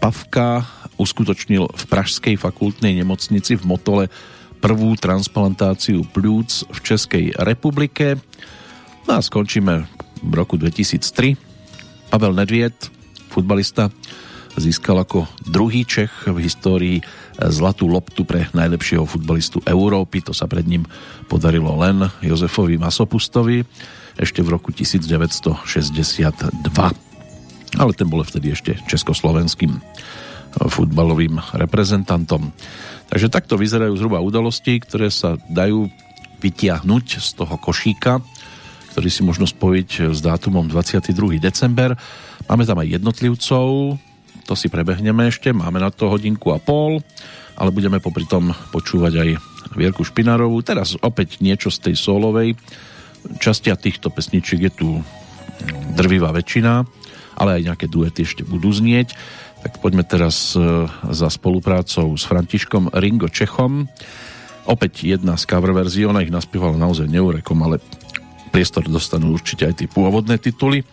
Pavka 0.00 0.68
uskutočnil 1.00 1.64
v 1.64 1.84
Pražskej 1.88 2.36
fakultnej 2.36 2.92
nemocnici 2.92 3.56
v 3.56 3.64
Motole 3.64 4.12
prvú 4.64 4.96
transplantáciu 4.96 6.08
plúc 6.08 6.64
v 6.72 6.78
Českej 6.80 7.36
republike. 7.36 8.16
No 9.04 9.20
a 9.20 9.20
skončíme 9.20 9.84
v 10.24 10.32
roku 10.32 10.56
2003. 10.56 11.36
Pavel 12.08 12.32
Nedviet, 12.32 12.88
futbalista, 13.28 13.92
získal 14.56 15.04
ako 15.04 15.28
druhý 15.44 15.84
Čech 15.84 16.24
v 16.24 16.40
histórii 16.40 16.96
zlatú 17.36 17.92
loptu 17.92 18.24
pre 18.24 18.48
najlepšieho 18.56 19.04
futbalistu 19.04 19.60
Európy. 19.68 20.24
To 20.24 20.32
sa 20.32 20.48
pred 20.48 20.64
ním 20.64 20.88
podarilo 21.28 21.76
len 21.76 22.08
Jozefovi 22.24 22.80
Masopustovi 22.80 23.60
ešte 24.16 24.40
v 24.40 24.48
roku 24.48 24.72
1962. 24.72 25.60
Ale 27.74 27.92
ten 27.92 28.08
bol 28.08 28.24
vtedy 28.24 28.56
ešte 28.56 28.80
československým 28.88 29.76
futbalovým 30.58 31.40
reprezentantom. 31.54 32.54
Takže 33.10 33.30
takto 33.30 33.58
vyzerajú 33.58 33.94
zhruba 33.98 34.22
udalosti, 34.22 34.80
ktoré 34.80 35.10
sa 35.10 35.36
dajú 35.50 35.90
vytiahnuť 36.40 37.06
z 37.20 37.28
toho 37.36 37.54
košíka, 37.56 38.20
ktorý 38.94 39.08
si 39.10 39.22
možno 39.26 39.48
spojiť 39.48 40.14
s 40.14 40.20
dátumom 40.22 40.70
22. 40.70 41.40
december. 41.42 41.96
Máme 42.46 42.68
tam 42.68 42.78
aj 42.78 43.00
jednotlivcov, 43.00 43.98
to 44.44 44.52
si 44.52 44.68
prebehneme 44.68 45.26
ešte, 45.32 45.50
máme 45.50 45.80
na 45.80 45.88
to 45.88 46.12
hodinku 46.12 46.52
a 46.52 46.60
pol, 46.60 47.00
ale 47.56 47.70
budeme 47.72 47.98
popri 47.98 48.28
tom 48.28 48.52
počúvať 48.70 49.12
aj 49.16 49.28
Vierku 49.74 50.04
Špinárovú. 50.04 50.60
Teraz 50.60 50.94
opäť 51.00 51.40
niečo 51.40 51.72
z 51.72 51.90
tej 51.90 51.94
solovej 51.96 52.54
časti 53.40 53.72
a 53.72 53.80
týchto 53.80 54.12
pesničiek 54.12 54.68
je 54.68 54.72
tu 54.72 54.88
drvivá 55.96 56.34
väčšina, 56.34 56.84
ale 57.40 57.50
aj 57.58 57.66
nejaké 57.72 57.86
duety 57.88 58.22
ešte 58.26 58.42
budú 58.44 58.68
znieť. 58.68 59.16
Tak 59.64 59.80
poďme 59.80 60.04
teraz 60.04 60.52
e, 60.52 60.60
za 61.08 61.28
spoluprácou 61.32 62.12
s 62.12 62.28
Františkom 62.28 62.92
Ringo 62.92 63.32
Čechom. 63.32 63.88
Opäť 64.68 65.08
jedna 65.08 65.40
z 65.40 65.48
cover 65.48 65.72
verzií, 65.72 66.04
ona 66.04 66.20
ich 66.20 66.28
naspievala 66.28 66.76
naozaj 66.76 67.08
neurekom, 67.08 67.56
ale 67.64 67.80
priestor 68.52 68.84
dostanú 68.84 69.32
určite 69.32 69.64
aj 69.64 69.74
tie 69.80 69.88
pôvodné 69.88 70.36
tituly. 70.36 70.84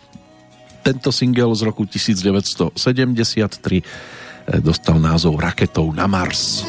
Tento 0.80 1.12
single 1.12 1.52
z 1.52 1.62
roku 1.68 1.84
1973 1.84 2.72
eh, 2.72 3.84
dostal 4.64 4.96
názov 4.96 5.36
Raketou 5.36 5.92
na 5.92 6.08
Mars. 6.08 6.64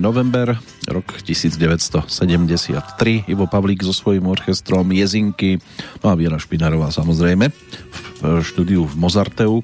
November, 0.00 0.58
rok 0.88 1.22
1973. 1.22 3.24
Ivo 3.28 3.46
Pavlík 3.46 3.84
so 3.84 3.92
svojím 3.92 4.26
orchestrom 4.26 4.92
Jezinky, 4.92 5.60
no 6.02 6.10
a 6.10 6.14
Viera 6.18 6.40
Špinárová 6.40 6.90
samozrejme 6.90 7.52
v 8.18 8.42
štúdiu 8.42 8.84
v 8.84 8.94
Mozarteu 8.98 9.62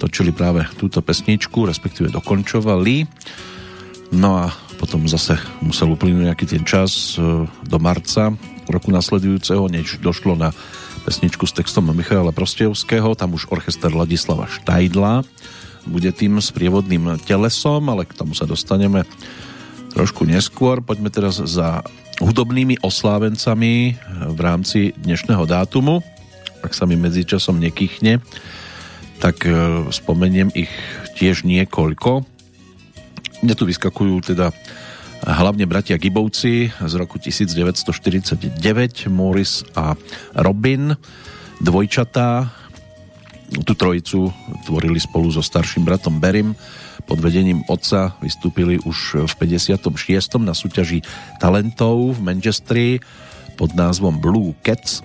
točili 0.00 0.34
práve 0.34 0.66
túto 0.80 0.98
pesničku, 0.98 1.68
respektíve 1.68 2.10
dokončovali. 2.10 3.06
No 4.18 4.42
a 4.42 4.50
potom 4.82 5.06
zase 5.06 5.38
musel 5.62 5.94
uplynúť 5.94 6.26
nejaký 6.26 6.46
ten 6.50 6.66
čas 6.66 7.14
e, 7.14 7.46
do 7.46 7.78
marca 7.78 8.34
roku 8.66 8.90
nasledujúceho, 8.90 9.70
než 9.70 10.02
došlo 10.02 10.34
na 10.34 10.50
pesničku 11.06 11.46
s 11.46 11.54
textom 11.54 11.86
Michaela 11.94 12.34
Prostejovského, 12.34 13.14
tam 13.14 13.38
už 13.38 13.46
orchester 13.50 13.94
Ladislava 13.94 14.50
Štajdla 14.50 15.22
bude 15.86 16.10
tým 16.14 16.38
sprievodným 16.38 17.18
telesom, 17.26 17.82
ale 17.90 18.06
k 18.06 18.14
tomu 18.14 18.34
sa 18.36 18.46
dostaneme 18.46 19.02
trošku 19.92 20.24
neskôr. 20.24 20.80
Poďme 20.80 21.12
teraz 21.12 21.42
za 21.42 21.84
hudobnými 22.22 22.80
oslávencami 22.80 23.98
v 24.32 24.38
rámci 24.40 24.94
dnešného 24.96 25.44
dátumu. 25.44 26.00
Ak 26.62 26.72
sa 26.72 26.86
mi 26.86 26.94
medzičasom 26.94 27.58
nekýchne, 27.58 28.22
tak 29.18 29.42
e, 29.44 29.50
spomeniem 29.90 30.54
ich 30.54 30.70
tiež 31.18 31.42
niekoľko. 31.42 32.22
Mne 33.42 33.54
tu 33.58 33.66
vyskakujú 33.66 34.34
teda 34.34 34.54
hlavne 35.22 35.66
bratia 35.66 35.98
Gibovci 35.98 36.70
z 36.70 36.94
roku 36.98 37.18
1949, 37.18 38.58
Morris 39.10 39.62
a 39.74 39.94
Robin, 40.34 40.94
dvojčatá. 41.62 42.61
Tú 43.52 43.76
trojicu 43.76 44.32
tvorili 44.64 44.96
spolu 44.96 45.28
so 45.28 45.44
starším 45.44 45.84
bratom 45.84 46.16
Berim 46.16 46.56
pod 47.04 47.20
vedením 47.20 47.60
otca 47.68 48.16
vystúpili 48.24 48.80
už 48.80 49.28
v 49.28 49.32
56. 49.60 50.40
na 50.40 50.56
súťaži 50.56 51.04
talentov 51.36 52.16
v 52.16 52.18
Manchestri 52.24 52.86
pod 53.60 53.76
názvom 53.76 54.16
Blue 54.16 54.56
Cats 54.64 55.04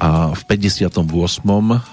a 0.00 0.32
v 0.32 0.42
58. 0.48 1.04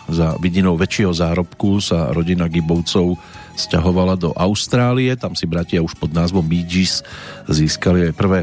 za 0.08 0.28
vidinou 0.40 0.80
väčšieho 0.80 1.12
zárobku 1.12 1.84
sa 1.84 2.16
rodina 2.16 2.48
Gibovcov 2.48 3.20
sťahovala 3.60 4.16
do 4.16 4.32
Austrálie, 4.40 5.12
tam 5.20 5.36
si 5.36 5.44
bratia 5.44 5.84
už 5.84 6.00
pod 6.00 6.16
názvom 6.16 6.48
Bee 6.48 6.64
Gees 6.64 7.04
získali 7.52 8.08
aj 8.10 8.14
prvé 8.16 8.40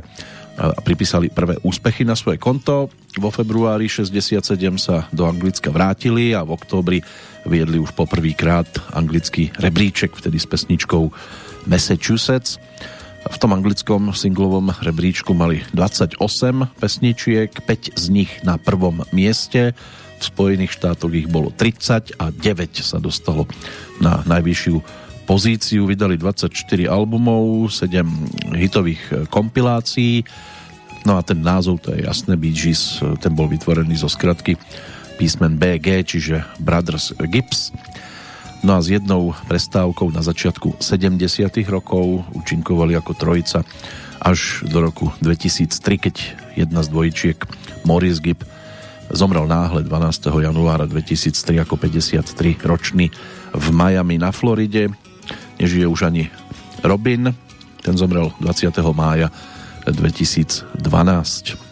pripísali 0.57 1.29
prvé 1.29 1.61
úspechy 1.61 2.03
na 2.05 2.17
svoje 2.17 2.41
konto. 2.41 2.89
Vo 3.21 3.31
februári 3.33 3.89
67 3.89 4.41
sa 4.81 5.05
do 5.13 5.29
Anglicka 5.29 5.69
vrátili 5.69 6.33
a 6.33 6.45
v 6.45 6.57
októbri 6.57 6.99
viedli 7.47 7.79
už 7.79 7.93
poprvýkrát 7.95 8.67
anglický 8.97 9.53
rebríček, 9.61 10.17
vtedy 10.17 10.41
s 10.41 10.49
pesničkou 10.49 11.13
Massachusetts. 11.69 12.59
V 13.27 13.37
tom 13.43 13.59
anglickom 13.59 14.15
singlovom 14.15 14.71
rebríčku 14.71 15.35
mali 15.35 15.59
28 15.75 16.15
pesničiek, 16.79 17.51
5 17.51 17.99
z 17.99 18.05
nich 18.15 18.31
na 18.47 18.55
prvom 18.55 19.03
mieste. 19.11 19.75
V 20.17 20.23
Spojených 20.23 20.79
štátoch 20.79 21.13
ich 21.13 21.27
bolo 21.27 21.51
30 21.51 22.17
a 22.23 22.31
9 22.31 22.87
sa 22.87 23.03
dostalo 23.03 23.51
na 23.99 24.23
najvyššiu 24.25 25.06
pozíciu. 25.27 25.91
Vydali 25.91 26.15
24 26.15 26.55
albumov, 26.87 27.69
7 27.69 28.55
hitových 28.55 29.29
kompilácií. 29.29 30.23
No 31.03 31.19
a 31.19 31.23
ten 31.27 31.43
názov, 31.43 31.83
to 31.83 31.95
je 31.95 32.07
jasné, 32.07 32.39
Bee 32.39 32.55
Gees, 32.55 33.03
ten 33.19 33.35
bol 33.35 33.51
vytvorený 33.51 33.99
zo 33.99 34.11
skratky 34.11 34.55
písmen 35.19 35.59
BG, 35.59 36.07
čiže 36.07 36.47
Brothers 36.63 37.15
Gibbs. 37.31 37.75
No 38.67 38.75
a 38.75 38.83
s 38.83 38.91
jednou 38.91 39.31
prestávkou 39.47 40.11
na 40.11 40.25
začiatku 40.25 40.83
70. 40.83 41.23
rokov 41.71 42.27
účinkovali 42.35 42.99
ako 42.99 43.13
trojica 43.15 43.63
až 44.19 44.67
do 44.67 44.83
roku 44.83 45.13
2003, 45.23 46.05
keď 46.11 46.15
jedna 46.57 46.81
z 46.83 46.89
dvojčiek 46.91 47.39
Morris 47.87 48.19
Gibb 48.19 48.43
zomrel 49.15 49.47
náhle 49.47 49.87
12. 49.87 50.27
januára 50.43 50.91
2003 50.91 51.63
ako 51.63 51.79
53 51.79 52.67
ročný 52.67 53.07
v 53.55 53.67
Miami 53.71 54.19
na 54.19 54.35
Floride. 54.35 55.06
Nežije 55.57 55.87
už 55.89 56.13
ani 56.13 56.29
Robin, 56.85 57.33
ten 57.81 57.95
zomrel 57.97 58.35
20. 58.43 58.77
mája 58.93 59.33
2012. 59.87 60.75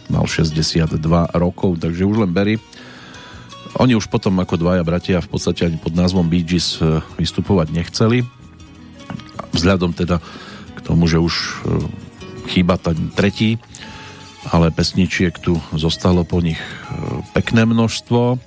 Mal 0.08 0.24
62 0.24 1.00
rokov, 1.34 1.70
takže 1.80 2.06
už 2.06 2.24
len 2.24 2.30
Berry. 2.30 2.56
Oni 3.82 3.98
už 3.98 4.06
potom 4.06 4.38
ako 4.38 4.54
dvaja 4.54 4.86
bratia 4.86 5.18
v 5.18 5.28
podstate 5.34 5.66
ani 5.66 5.82
pod 5.82 5.98
názvom 5.98 6.30
Bee 6.30 6.46
Gees 6.46 6.78
e, 6.78 7.02
vystupovať 7.18 7.74
nechceli. 7.74 8.22
Vzhľadom 9.50 9.90
teda 9.90 10.22
k 10.74 10.80
tomu, 10.86 11.10
že 11.10 11.18
už 11.18 11.34
e, 11.34 11.50
chýba 12.54 12.78
ten 12.78 13.10
tretí, 13.10 13.58
ale 14.46 14.70
pesničiek 14.70 15.34
tu 15.42 15.58
zostalo 15.74 16.22
po 16.22 16.38
nich 16.38 16.60
e, 16.60 16.68
pekné 17.34 17.66
množstvo. 17.66 18.38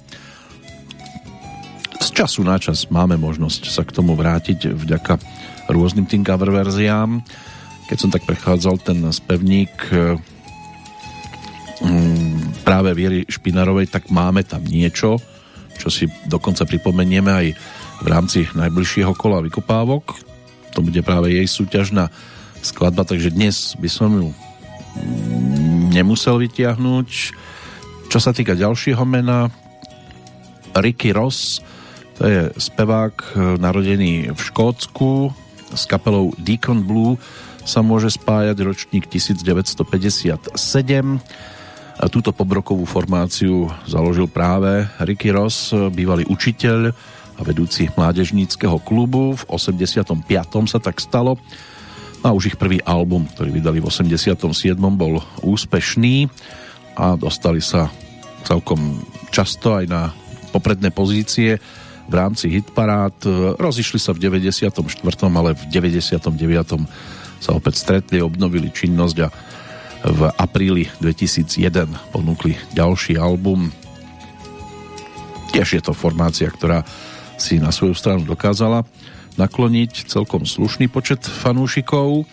Času 2.18 2.42
na 2.42 2.58
čas 2.58 2.90
máme 2.90 3.14
možnosť 3.14 3.70
sa 3.70 3.86
k 3.86 3.94
tomu 3.94 4.18
vrátiť 4.18 4.74
vďaka 4.74 5.22
rôznym 5.70 6.10
tým 6.10 6.26
cover 6.26 6.50
verziám 6.50 7.22
keď 7.88 7.98
som 7.98 8.12
tak 8.12 8.28
prechádzal 8.28 8.84
ten 8.84 9.00
spevník 9.08 9.72
e, 9.96 10.20
mm, 11.88 12.68
práve 12.68 12.92
Viery 12.92 13.24
Špinarovej, 13.24 13.88
tak 13.88 14.12
máme 14.12 14.44
tam 14.44 14.62
niečo, 14.68 15.24
čo 15.80 15.88
si 15.88 16.12
dokonca 16.28 16.68
pripomenieme 16.68 17.32
aj 17.32 17.48
v 18.04 18.08
rámci 18.12 18.44
najbližšieho 18.52 19.16
kola 19.16 19.40
vykopávok. 19.40 20.20
To 20.76 20.84
bude 20.84 21.00
práve 21.02 21.32
jej 21.32 21.48
súťažná 21.48 22.12
skladba, 22.60 23.08
takže 23.08 23.32
dnes 23.32 23.80
by 23.80 23.90
som 23.90 24.12
ju 24.12 24.28
nemusel 25.96 26.44
vytiahnuť. 26.44 27.10
Čo 28.12 28.20
sa 28.20 28.36
týka 28.36 28.54
ďalšieho 28.54 29.02
mena, 29.08 29.48
Ricky 30.76 31.16
Ross, 31.16 31.64
to 32.18 32.24
je 32.26 32.42
spevák 32.58 33.14
e, 33.14 33.26
narodený 33.62 34.34
v 34.34 34.40
Škótsku 34.42 35.30
s 35.74 35.84
kapelou 35.86 36.34
Deacon 36.42 36.82
Blue, 36.82 37.22
sa 37.68 37.84
môže 37.84 38.08
spájať 38.10 38.58
ročník 38.64 39.06
1957. 39.12 40.56
A 41.98 42.06
túto 42.08 42.30
pobrokovú 42.32 42.88
formáciu 42.88 43.68
založil 43.84 44.32
práve 44.32 44.88
Ricky 45.04 45.34
Ross, 45.34 45.76
bývalý 45.92 46.24
učiteľ 46.30 46.96
a 47.38 47.42
vedúci 47.44 47.92
mládežníckého 47.94 48.80
klubu. 48.82 49.36
V 49.36 49.44
85. 49.52 50.08
sa 50.72 50.80
tak 50.80 51.04
stalo. 51.04 51.36
A 52.24 52.34
už 52.34 52.54
ich 52.54 52.58
prvý 52.58 52.82
album, 52.82 53.28
ktorý 53.30 53.62
vydali 53.62 53.78
v 53.84 53.90
87. 53.92 54.40
bol 54.96 55.22
úspešný 55.44 56.32
a 56.98 57.14
dostali 57.14 57.62
sa 57.62 57.92
celkom 58.48 59.04
často 59.30 59.78
aj 59.78 59.86
na 59.86 60.10
popredné 60.50 60.90
pozície 60.90 61.60
v 62.08 62.14
rámci 62.16 62.48
hitparád. 62.48 63.28
Rozišli 63.60 64.00
sa 64.00 64.16
v 64.16 64.24
94. 64.24 64.72
ale 65.28 65.52
v 65.54 65.64
99 65.70 66.24
sa 67.38 67.52
opäť 67.54 67.76
stretli, 67.78 68.24
obnovili 68.24 68.72
činnosť 68.72 69.18
a 69.22 69.30
v 70.08 70.22
apríli 70.40 70.88
2001 71.04 72.16
ponúkli 72.16 72.56
ďalší 72.74 73.20
album. 73.20 73.70
Tiež 75.52 75.78
je 75.78 75.82
to 75.84 75.92
formácia, 75.92 76.48
ktorá 76.48 76.86
si 77.38 77.62
na 77.62 77.70
svoju 77.70 77.94
stranu 77.94 78.26
dokázala 78.26 78.88
nakloniť 79.38 80.10
celkom 80.10 80.50
slušný 80.50 80.90
počet 80.90 81.22
fanúšikov. 81.22 82.26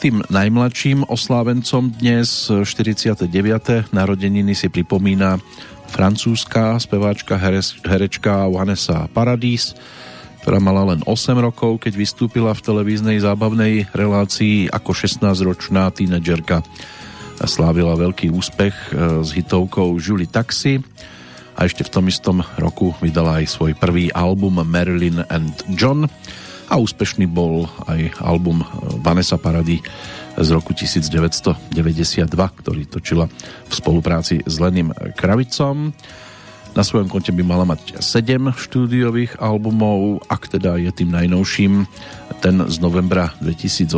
Tým 0.00 0.24
najmladším 0.32 1.06
oslávencom 1.06 1.92
dnes 1.94 2.50
49. 2.50 3.28
narodeniny 3.94 4.56
si 4.56 4.66
pripomína 4.66 5.38
francúzska 5.92 6.80
speváčka 6.80 7.36
herečka 7.84 8.48
Vanessa 8.48 9.04
Paradis, 9.12 9.76
ktorá 10.40 10.56
mala 10.56 10.88
len 10.88 11.04
8 11.04 11.36
rokov, 11.36 11.84
keď 11.84 12.00
vystúpila 12.00 12.56
v 12.56 12.64
televíznej 12.64 13.20
zábavnej 13.20 13.92
relácii 13.92 14.72
ako 14.72 14.90
16-ročná 14.96 15.92
tínedžerka. 15.92 16.64
Slávila 17.44 17.92
veľký 18.00 18.32
úspech 18.32 18.72
e, 18.72 19.20
s 19.20 19.36
hitovkou 19.36 20.00
Julie 20.00 20.30
Taxi 20.30 20.80
a 21.52 21.68
ešte 21.68 21.84
v 21.84 21.92
tom 21.92 22.04
istom 22.08 22.40
roku 22.56 22.96
vydala 23.04 23.44
aj 23.44 23.52
svoj 23.52 23.76
prvý 23.76 24.08
album 24.16 24.64
Marilyn 24.64 25.28
and 25.28 25.52
John 25.76 26.08
a 26.72 26.80
úspešný 26.80 27.28
bol 27.28 27.68
aj 27.84 28.16
album 28.24 28.64
e, 28.64 28.66
Vanessa 29.04 29.36
Paradis 29.36 29.84
z 30.40 30.48
roku 30.56 30.72
1992, 30.72 31.68
ktorý 32.32 32.88
točila 32.88 33.28
v 33.68 33.72
spolupráci 33.72 34.40
s 34.40 34.56
Lenim 34.56 34.88
Kravicom. 35.12 35.92
Na 36.72 36.80
svojom 36.80 37.12
konte 37.12 37.36
by 37.36 37.44
mala 37.44 37.68
mať 37.68 38.00
7 38.00 38.56
štúdiových 38.56 39.36
albumov, 39.36 40.24
ak 40.24 40.56
teda 40.56 40.80
je 40.80 40.88
tým 40.88 41.12
najnovším 41.12 41.84
ten 42.40 42.64
z 42.64 42.76
novembra 42.80 43.36
2018. 43.44 43.92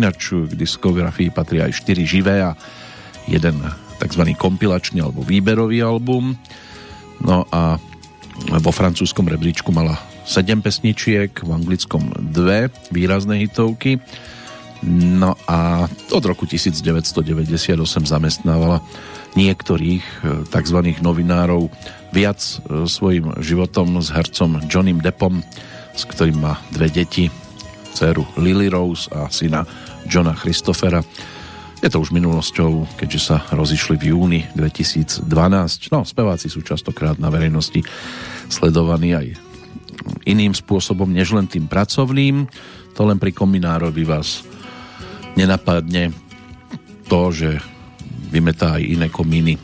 Ináč 0.00 0.32
k 0.32 0.56
diskografii 0.56 1.28
patrí 1.28 1.60
aj 1.60 1.84
4 1.84 2.08
živé 2.08 2.40
a 2.40 2.56
jeden 3.28 3.60
tzv. 4.00 4.22
kompilačný 4.32 5.04
alebo 5.04 5.20
výberový 5.20 5.84
album. 5.84 6.40
No 7.20 7.44
a 7.52 7.76
vo 8.56 8.72
francúzskom 8.72 9.28
rebríčku 9.28 9.68
mala 9.68 10.00
7 10.28 10.60
pesničiek, 10.60 11.32
v 11.32 11.50
anglickom 11.56 12.12
dve 12.20 12.68
výrazné 12.92 13.48
hitovky. 13.48 13.96
No 14.84 15.34
a 15.48 15.88
od 16.12 16.24
roku 16.28 16.44
1998 16.44 17.72
zamestnávala 18.04 18.84
niektorých 19.34 20.04
e, 20.04 20.16
tzv. 20.52 20.78
novinárov 21.00 21.72
viac 22.12 22.38
e, 22.38 22.84
svojim 22.84 23.40
životom 23.40 23.98
s 24.04 24.12
hercom 24.12 24.60
Johnnym 24.68 25.00
Deppom, 25.00 25.40
s 25.96 26.04
ktorým 26.04 26.44
má 26.44 26.60
dve 26.76 26.92
deti, 26.92 27.32
dceru 27.96 28.28
Lily 28.36 28.68
Rose 28.68 29.08
a 29.10 29.32
syna 29.32 29.64
Johna 30.06 30.36
Christophera. 30.36 31.00
Je 31.80 31.88
to 31.88 32.04
už 32.04 32.12
minulosťou, 32.12 33.00
keďže 33.00 33.20
sa 33.32 33.36
rozišli 33.50 33.96
v 33.96 34.04
júni 34.14 34.40
2012. 34.54 35.24
No, 35.90 36.04
speváci 36.04 36.52
sú 36.52 36.62
častokrát 36.62 37.16
na 37.16 37.32
verejnosti 37.32 37.82
sledovaní 38.46 39.16
aj 39.16 39.47
iným 40.26 40.54
spôsobom, 40.54 41.08
než 41.08 41.34
len 41.34 41.46
tým 41.46 41.66
pracovným. 41.66 42.46
To 42.94 43.06
len 43.06 43.18
pri 43.18 43.30
kominárovi 43.30 44.02
vás 44.02 44.42
nenapadne 45.38 46.10
to, 47.06 47.20
že 47.30 47.62
vymetá 48.28 48.76
aj 48.76 48.82
iné 48.84 49.08
komíny. 49.08 49.54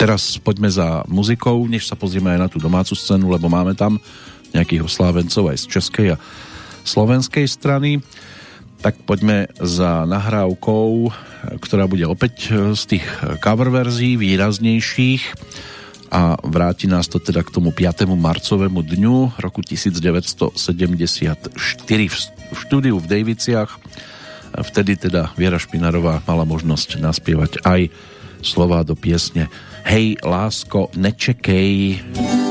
Teraz 0.00 0.40
poďme 0.40 0.72
za 0.72 1.04
muzikou, 1.06 1.60
než 1.68 1.84
sa 1.84 1.96
pozrieme 1.96 2.32
aj 2.32 2.40
na 2.40 2.48
tú 2.48 2.56
domácu 2.56 2.96
scénu, 2.96 3.28
lebo 3.28 3.52
máme 3.52 3.76
tam 3.76 4.00
nejakých 4.50 4.88
oslávencov 4.88 5.52
aj 5.52 5.58
z 5.60 5.66
českej 5.68 6.06
a 6.16 6.20
slovenskej 6.82 7.46
strany. 7.46 8.00
Tak 8.80 9.04
poďme 9.04 9.52
za 9.60 10.08
nahrávkou, 10.08 11.12
ktorá 11.60 11.84
bude 11.84 12.08
opäť 12.08 12.48
z 12.72 12.96
tých 12.96 13.04
cover 13.44 13.68
verzií 13.68 14.16
výraznejších 14.16 15.22
a 16.10 16.34
vráti 16.42 16.90
nás 16.90 17.06
to 17.06 17.22
teda 17.22 17.46
k 17.46 17.54
tomu 17.54 17.70
5. 17.70 18.04
marcovému 18.10 18.82
dňu 18.82 19.38
roku 19.38 19.62
1974 19.62 20.52
v 22.50 22.58
štúdiu 22.58 22.98
v 22.98 23.06
Daviciach 23.06 23.78
Vtedy 24.50 24.98
teda 24.98 25.30
Viera 25.38 25.62
Špinarová 25.62 26.26
mala 26.26 26.42
možnosť 26.42 26.98
naspievať 26.98 27.62
aj 27.62 27.94
slova 28.42 28.82
do 28.82 28.98
piesne 28.98 29.46
Hej, 29.86 30.20
lásko, 30.26 30.92
nečekej. 30.98 32.02
však 32.12 32.20
nám 32.26 32.40
se 32.44 32.49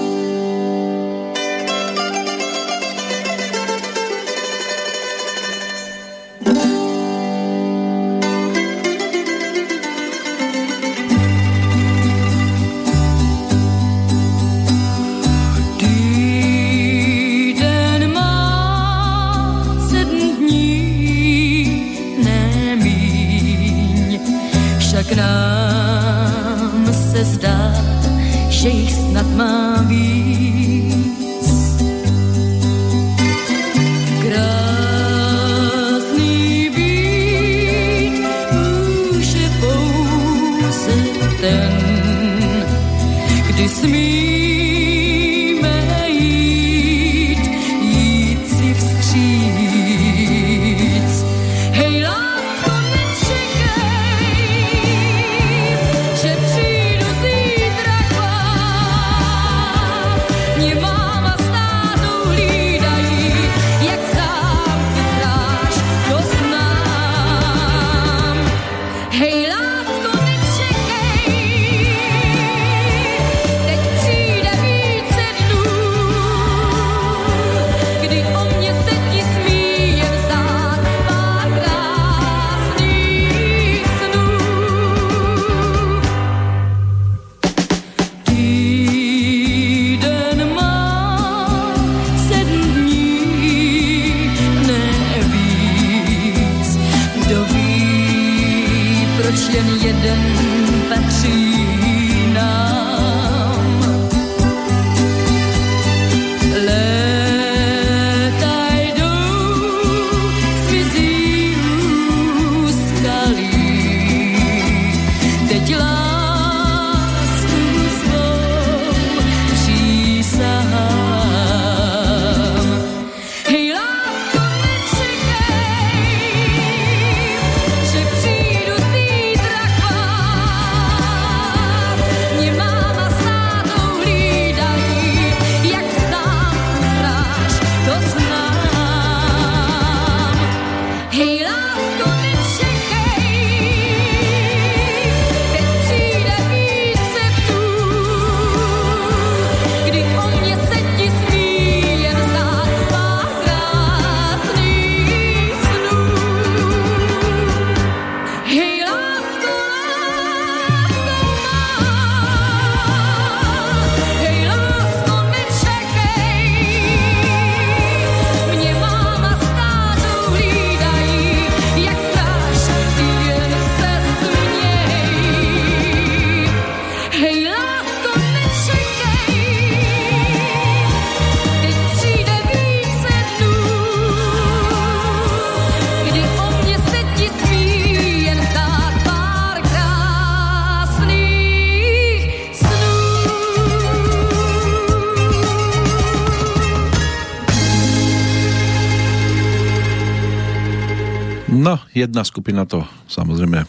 jedna 201.99 202.23
skupina 202.23 202.63
to 202.63 202.87
samozrejme 203.11 203.67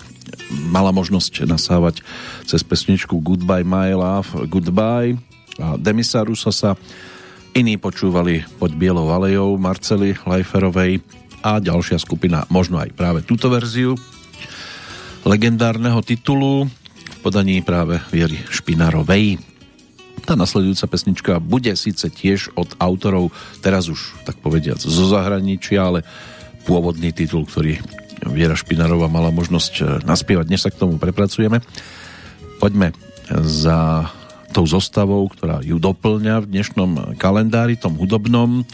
mala 0.71 0.91
možnosť 0.95 1.47
nasávať 1.47 2.03
cez 2.47 2.63
pesničku 2.63 3.19
Goodbye 3.19 3.67
My 3.67 3.95
Love, 3.95 4.47
Goodbye 4.47 5.19
a 5.59 5.75
Demisa 5.75 6.23
Rusosa. 6.23 6.79
Iní 7.51 7.75
počúvali 7.83 8.47
pod 8.63 8.71
Bielou 8.79 9.11
alejou 9.11 9.59
Marcely 9.59 10.15
Leiferovej 10.23 11.03
a 11.43 11.59
ďalšia 11.59 11.99
skupina 11.99 12.47
možno 12.47 12.79
aj 12.79 12.95
práve 12.95 13.27
túto 13.27 13.51
verziu 13.51 13.99
legendárneho 15.27 16.01
titulu 16.01 16.71
v 16.71 17.19
podaní 17.21 17.61
práve 17.61 18.01
Viery 18.15 18.39
Špinárovej. 18.49 19.43
Tá 20.25 20.39
nasledujúca 20.39 20.87
pesnička 20.87 21.33
bude 21.43 21.73
síce 21.75 22.07
tiež 22.07 22.55
od 22.55 22.77
autorov, 22.79 23.35
teraz 23.65 23.91
už 23.91 24.25
tak 24.25 24.39
povediac 24.39 24.79
zo 24.79 25.05
zahraničia, 25.11 25.81
ale 25.81 26.01
pôvodný 26.65 27.11
titul, 27.11 27.49
ktorý 27.49 27.81
Viera 28.29 28.59
Špinárova 28.59 29.09
mala 29.09 29.33
možnosť 29.33 29.75
e, 29.81 29.83
naspievať. 30.05 30.45
Dnes 30.49 30.61
sa 30.61 30.69
k 30.69 30.81
tomu 30.81 31.01
prepracujeme. 31.01 31.65
Poďme 32.61 32.93
za 33.31 34.11
tou 34.51 34.67
zostavou, 34.67 35.23
ktorá 35.31 35.63
ju 35.63 35.79
doplňa 35.79 36.43
v 36.43 36.51
dnešnom 36.51 36.91
kalendári, 37.17 37.79
tom 37.79 37.95
hudobnom. 37.95 38.67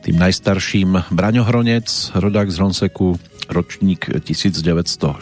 Tým 0.00 0.16
najstarším 0.16 1.12
Braňo 1.12 1.44
Hronec, 1.44 2.12
rodák 2.16 2.48
z 2.48 2.56
Hronseku, 2.60 3.20
ročník 3.52 4.08
1940, 4.08 5.20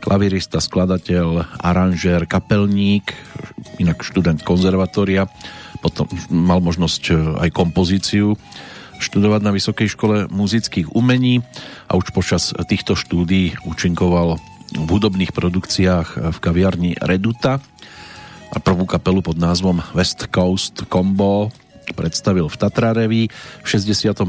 klavirista, 0.00 0.60
skladateľ, 0.60 1.60
aranžér, 1.60 2.24
kapelník, 2.24 3.12
inak 3.76 4.00
študent 4.00 4.40
konzervatória, 4.44 5.28
potom 5.84 6.08
mal 6.32 6.64
možnosť 6.64 7.02
e, 7.12 7.14
aj 7.46 7.48
kompozíciu 7.52 8.36
študovať 8.98 9.40
na 9.44 9.52
Vysokej 9.54 9.88
škole 9.92 10.16
muzických 10.28 10.92
umení 10.92 11.44
a 11.88 11.96
už 11.96 12.12
počas 12.12 12.52
týchto 12.66 12.96
štúdí 12.96 13.56
účinkoval 13.64 14.40
v 14.74 14.88
hudobných 14.88 15.30
produkciách 15.30 16.32
v 16.34 16.38
kaviarni 16.42 16.98
Reduta 16.98 17.62
a 18.50 18.56
prvú 18.58 18.86
kapelu 18.86 19.22
pod 19.22 19.38
názvom 19.38 19.82
West 19.94 20.26
Coast 20.30 20.86
Combo 20.90 21.52
predstavil 21.94 22.50
v 22.50 22.56
Tatra 22.58 22.90
Reví. 22.90 23.30
V 23.62 23.66
61. 23.66 24.26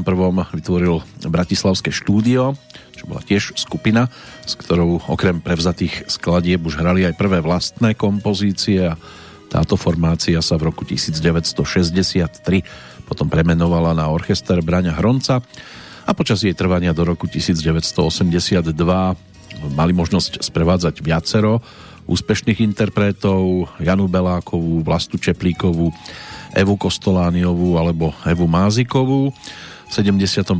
vytvoril 0.54 1.02
Bratislavské 1.26 1.90
štúdio, 1.90 2.54
čo 2.94 3.10
bola 3.10 3.22
tiež 3.24 3.58
skupina, 3.58 4.06
s 4.46 4.54
ktorou 4.54 5.02
okrem 5.10 5.42
prevzatých 5.42 6.06
skladieb 6.06 6.62
už 6.62 6.78
hrali 6.78 7.02
aj 7.08 7.18
prvé 7.18 7.42
vlastné 7.42 7.98
kompozície 7.98 8.94
a 8.94 8.98
táto 9.48 9.80
formácia 9.80 10.36
sa 10.44 10.60
v 10.60 10.68
roku 10.70 10.84
1963 10.84 12.44
potom 13.08 13.32
premenovala 13.32 13.96
na 13.96 14.12
orchester 14.12 14.60
Braňa 14.60 15.00
Hronca 15.00 15.40
a 16.04 16.12
počas 16.12 16.44
jej 16.44 16.52
trvania 16.52 16.92
do 16.92 17.08
roku 17.08 17.24
1982 17.24 18.68
mali 19.72 19.92
možnosť 19.96 20.44
sprevádzať 20.44 21.00
viacero 21.00 21.64
úspešných 22.08 22.64
interpretov 22.64 23.68
Janu 23.80 24.08
Belákovú, 24.08 24.80
Vlastu 24.80 25.20
Čeplíkovú, 25.20 25.92
Evu 26.56 26.74
Kostolániovú 26.80 27.76
alebo 27.76 28.16
Evu 28.24 28.48
Mázikovú. 28.48 29.30
V 29.88 29.90
71. 29.92 30.56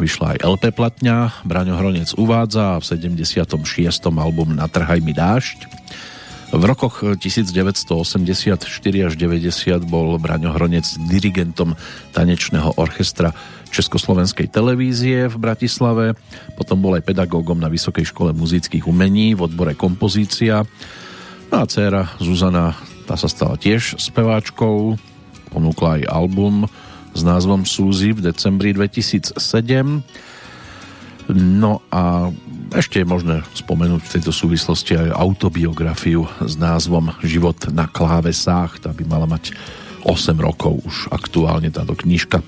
vyšla 0.00 0.36
aj 0.36 0.38
LP 0.44 0.72
platňa, 0.72 1.44
Braňo 1.44 1.76
Hronec 1.80 2.12
uvádza 2.16 2.76
a 2.76 2.80
v 2.80 2.84
76. 2.84 3.56
album 4.08 4.56
Natrhaj 4.56 5.00
mi 5.00 5.16
dážď. 5.16 5.68
V 6.54 6.62
rokoch 6.62 7.02
1984 7.02 8.62
až 9.02 9.12
90 9.18 9.82
bol 9.90 10.14
Braňo 10.22 10.54
Hronec 10.54 10.86
dirigentom 11.10 11.74
tanečného 12.14 12.78
orchestra 12.78 13.34
Československej 13.74 14.54
televízie 14.54 15.26
v 15.26 15.36
Bratislave, 15.42 16.14
potom 16.54 16.78
bol 16.78 16.94
aj 16.94 17.02
pedagógom 17.02 17.58
na 17.58 17.66
Vysokej 17.66 18.14
škole 18.14 18.30
muzických 18.30 18.86
umení 18.86 19.34
v 19.34 19.42
odbore 19.42 19.74
kompozícia. 19.74 20.62
No 21.50 21.56
a 21.60 21.66
dcéra 21.66 22.14
Zuzana, 22.22 22.78
tá 23.10 23.18
sa 23.18 23.26
stala 23.26 23.58
tiež 23.58 23.98
speváčkou, 23.98 24.94
ponúkla 25.50 25.98
aj 25.98 26.02
album 26.06 26.70
s 27.10 27.26
názvom 27.26 27.66
Súzy 27.66 28.14
v 28.14 28.22
decembri 28.22 28.70
2007. 28.70 29.34
No 31.32 31.82
a 31.90 32.30
ešte 32.74 33.02
je 33.02 33.06
možné 33.06 33.42
spomenúť 33.54 34.02
v 34.02 34.12
tejto 34.18 34.30
súvislosti 34.34 34.94
aj 34.98 35.14
autobiografiu 35.14 36.26
s 36.42 36.54
názvom 36.54 37.14
Život 37.22 37.70
na 37.74 37.90
klávesách. 37.90 38.82
Tá 38.82 38.90
by 38.94 39.04
mala 39.06 39.26
mať 39.26 39.54
8 40.06 40.38
rokov 40.38 40.86
už 40.86 41.10
aktuálne 41.10 41.70
táto 41.74 41.98
knižka. 41.98 42.42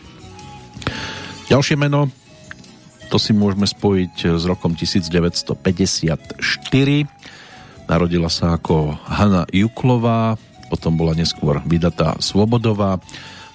Ďalšie 1.51 1.75
meno, 1.75 2.07
to 3.09 3.17
si 3.17 3.35
môžeme 3.35 3.67
spojiť 3.67 4.37
s 4.37 4.45
rokom 4.47 4.77
1954. 4.77 6.39
Narodila 7.89 8.29
sa 8.29 8.61
ako 8.61 9.01
Hanna 9.09 9.49
Juklová, 9.49 10.37
potom 10.69 10.95
bola 11.01 11.17
neskôr 11.17 11.59
vydatá 11.65 12.21
Svobodová, 12.21 13.01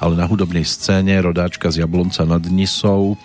ale 0.01 0.17
na 0.17 0.26
hudobnej 0.26 0.65
scéne 0.65 1.15
rodáčka 1.21 1.69
z 1.69 1.86
Jablonca 1.86 2.26
nad 2.26 2.41
Nisou, 2.49 3.15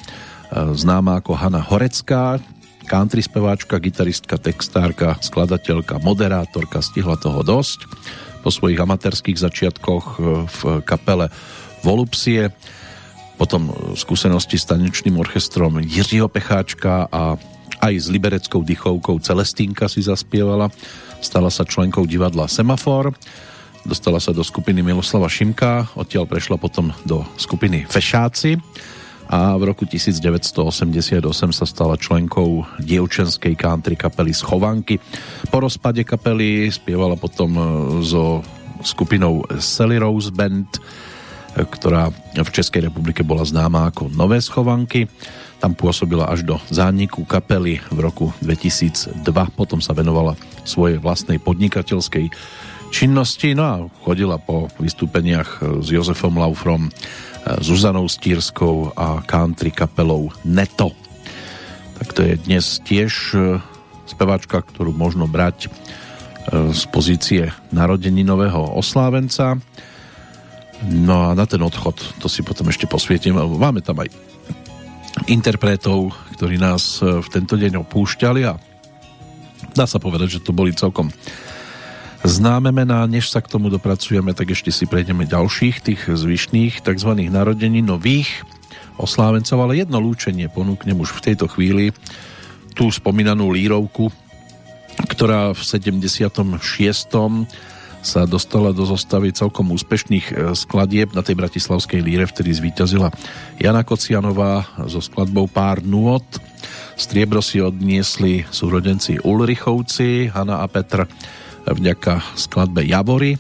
známa 0.53 1.21
ako 1.21 1.37
Hanna 1.37 1.61
Horecká, 1.61 2.41
country 2.89 3.21
speváčka, 3.21 3.77
gitaristka, 3.77 4.41
textárka, 4.41 5.21
skladateľka, 5.21 6.01
moderátorka, 6.01 6.81
stihla 6.81 7.21
toho 7.21 7.45
dosť. 7.45 7.85
Po 8.41 8.49
svojich 8.49 8.81
amatérských 8.81 9.37
začiatkoch 9.37 10.05
e, 10.17 10.21
v 10.49 10.61
kapele 10.89 11.29
Volupsie, 11.85 12.49
potom 13.39 13.71
skúsenosti 13.95 14.59
s 14.59 14.67
tanečným 14.67 15.15
orchestrom 15.21 15.79
Jiřího 15.79 16.27
Pecháčka 16.27 17.07
a 17.07 17.39
aj 17.79 17.95
s 17.95 18.07
libereckou 18.11 18.67
dychovkou 18.67 19.23
Celestínka 19.23 19.87
si 19.87 20.03
zaspievala. 20.03 20.75
Stala 21.23 21.47
sa 21.47 21.63
členkou 21.63 22.03
divadla 22.03 22.51
Semafor, 22.51 23.15
dostala 23.87 24.19
sa 24.19 24.35
do 24.35 24.43
skupiny 24.43 24.83
Miloslava 24.83 25.31
Šimka, 25.31 25.95
odtiaľ 25.95 26.27
prešla 26.27 26.59
potom 26.59 26.91
do 27.07 27.23
skupiny 27.39 27.87
Fešáci 27.87 28.59
a 29.29 29.53
v 29.61 29.69
roku 29.69 29.85
1988 29.85 31.21
sa 31.53 31.67
stala 31.69 32.01
členkou 32.01 32.65
dievčenskej 32.81 33.61
country 33.61 33.93
kapely 33.93 34.33
Schovanky. 34.33 34.97
Po 35.53 35.61
rozpade 35.61 36.01
kapely 36.01 36.73
spievala 36.73 37.13
potom 37.13 37.51
e, 37.53 37.63
so 38.09 38.41
skupinou 38.81 39.45
Sally 39.61 40.01
Rose 40.01 40.33
Band, 40.33 40.81
e, 40.81 40.81
ktorá 41.61 42.09
v 42.41 42.49
Českej 42.49 42.89
republike 42.89 43.21
bola 43.21 43.45
známa 43.45 43.93
ako 43.93 44.09
Nové 44.17 44.41
Schovanky. 44.41 45.05
Tam 45.61 45.77
pôsobila 45.77 46.33
až 46.33 46.49
do 46.49 46.57
zániku 46.73 47.29
kapely 47.29 47.85
v 47.93 47.99
roku 48.01 48.33
2002. 48.41 49.21
Potom 49.53 49.85
sa 49.85 49.93
venovala 49.93 50.41
svojej 50.65 50.97
vlastnej 50.97 51.37
podnikateľskej 51.37 52.33
činnosti, 52.89 53.55
no 53.55 53.65
a 53.65 53.75
chodila 54.03 54.41
po 54.41 54.73
vystúpeniach 54.81 55.83
s 55.85 55.87
Jozefom 55.89 56.41
Laufrom 56.41 56.89
Zuzanou 57.61 58.09
Stýrskou 58.09 58.93
a 58.93 59.25
country 59.25 59.73
kapelou 59.73 60.29
Neto. 60.45 60.93
Tak 61.99 62.09
to 62.13 62.21
je 62.23 62.35
dnes 62.37 62.79
tiež 62.85 63.13
e, 63.35 63.39
speváčka, 64.07 64.63
ktorú 64.63 64.95
možno 64.95 65.27
brať 65.27 65.67
e, 65.67 65.69
z 66.71 66.83
pozície 66.93 67.51
narodeninového 67.75 68.77
oslávenca. 68.77 69.59
No 70.87 71.33
a 71.33 71.35
na 71.35 71.43
ten 71.49 71.59
odchod, 71.59 71.99
to 72.23 72.31
si 72.31 72.47
potom 72.47 72.71
ešte 72.71 72.87
posvietim. 72.87 73.35
Máme 73.35 73.83
tam 73.83 73.99
aj 73.99 74.13
interpretov, 75.27 76.15
ktorí 76.39 76.61
nás 76.61 77.03
e, 77.03 77.19
v 77.19 77.29
tento 77.33 77.59
deň 77.59 77.83
opúšťali 77.83 78.43
a 78.47 78.55
dá 79.75 79.85
sa 79.89 79.99
povedať, 79.99 80.39
že 80.39 80.45
to 80.45 80.55
boli 80.55 80.71
celkom 80.71 81.11
známe 82.25 82.75
mená. 82.75 83.07
Než 83.07 83.31
sa 83.31 83.39
k 83.39 83.51
tomu 83.51 83.71
dopracujeme, 83.71 84.35
tak 84.35 84.55
ešte 84.55 84.75
si 84.75 84.89
prejdeme 84.89 85.29
ďalších, 85.29 85.77
tých 85.83 86.03
zvyšných 86.09 86.83
tzv. 86.83 87.13
narodení 87.31 87.83
nových 87.85 88.31
oslávencov, 88.99 89.59
ale 89.63 89.87
jedno 89.87 90.03
lúčenie 90.03 90.51
ponúknem 90.51 90.99
už 90.99 91.15
v 91.15 91.25
tejto 91.31 91.47
chvíli 91.47 91.95
tú 92.75 92.91
spomínanú 92.91 93.51
lírovku, 93.55 94.11
ktorá 95.07 95.55
v 95.55 95.61
76 95.63 96.47
sa 97.99 98.23
dostala 98.25 98.71
do 98.71 98.87
zostavy 98.87 99.35
celkom 99.35 99.75
úspešných 99.75 100.27
e, 100.31 100.35
skladieb 100.55 101.11
na 101.19 101.23
tej 101.27 101.35
bratislavskej 101.35 101.99
líre, 101.99 102.31
vtedy 102.31 102.55
zvíťazila 102.55 103.11
Jana 103.59 103.83
Kocianová 103.83 104.71
so 104.87 105.03
skladbou 105.03 105.51
Pár 105.51 105.83
nôd. 105.83 106.23
Striebro 106.95 107.43
si 107.43 107.59
odniesli 107.59 108.47
súrodenci 108.55 109.19
Ulrichovci, 109.23 110.31
Hanna 110.31 110.63
a 110.63 110.67
Petr 110.71 111.11
vďaka 111.73 112.39
skladbe 112.39 112.85
Javory. 112.85 113.37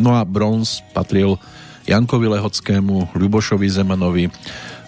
No 0.00 0.16
a 0.16 0.24
bronz 0.24 0.80
patril 0.96 1.36
Jankovi 1.84 2.30
Lehockému, 2.30 3.12
Ľubošovi 3.16 3.68
Zemanovi. 3.68 4.30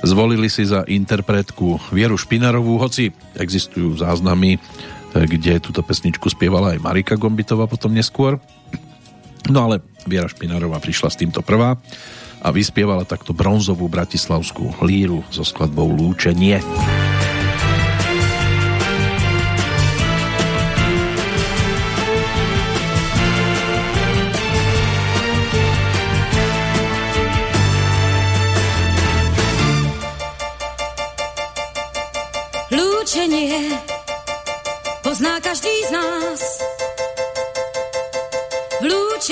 Zvolili 0.03 0.51
si 0.51 0.67
za 0.67 0.83
interpretku 0.87 1.79
Vieru 1.95 2.19
Špinarovú, 2.19 2.79
hoci 2.79 3.15
existujú 3.39 3.99
záznamy, 3.99 4.59
kde 5.13 5.63
túto 5.63 5.85
pesničku 5.85 6.27
spievala 6.33 6.75
aj 6.75 6.83
Marika 6.83 7.15
Gombitová 7.15 7.69
potom 7.69 7.93
neskôr. 7.95 8.41
No 9.51 9.69
ale 9.69 9.83
Viera 10.07 10.31
Špinarová 10.31 10.79
prišla 10.79 11.09
s 11.11 11.19
týmto 11.19 11.43
prvá 11.43 11.79
a 12.43 12.49
vyspievala 12.51 13.07
takto 13.07 13.31
bronzovú 13.35 13.87
bratislavskú 13.87 14.83
líru 14.83 15.23
so 15.31 15.47
skladbou. 15.47 15.87
Lúčenie 15.91 16.59
Lúčenie 16.59 17.02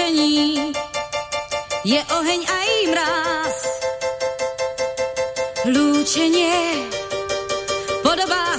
V 0.01 0.03
lúčení 0.03 0.73
je 1.85 2.01
oheň 2.01 2.41
a 2.49 2.57
i 2.65 2.79
mráz. 2.89 3.59
Lúčenie 5.69 6.89
podobá 8.01 8.50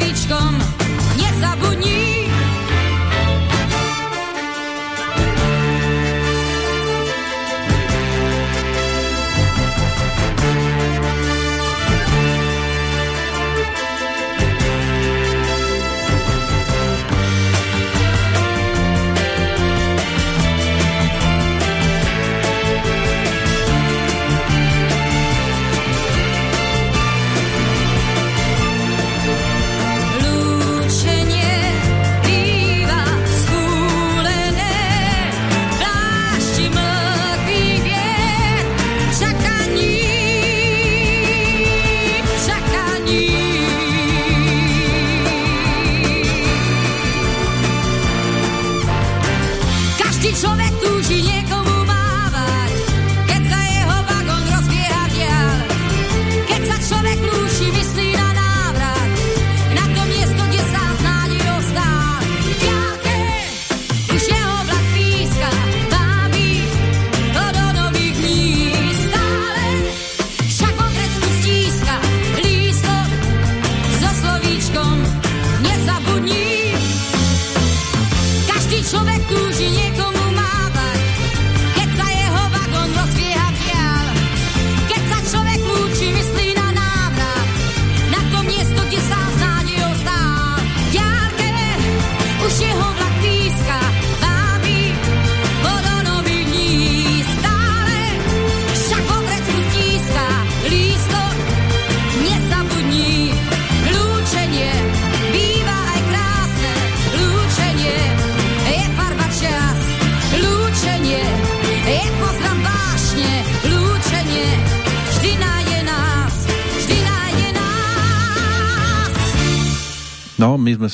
slovíčkom 0.00 0.56
nezabudni. 1.20 2.09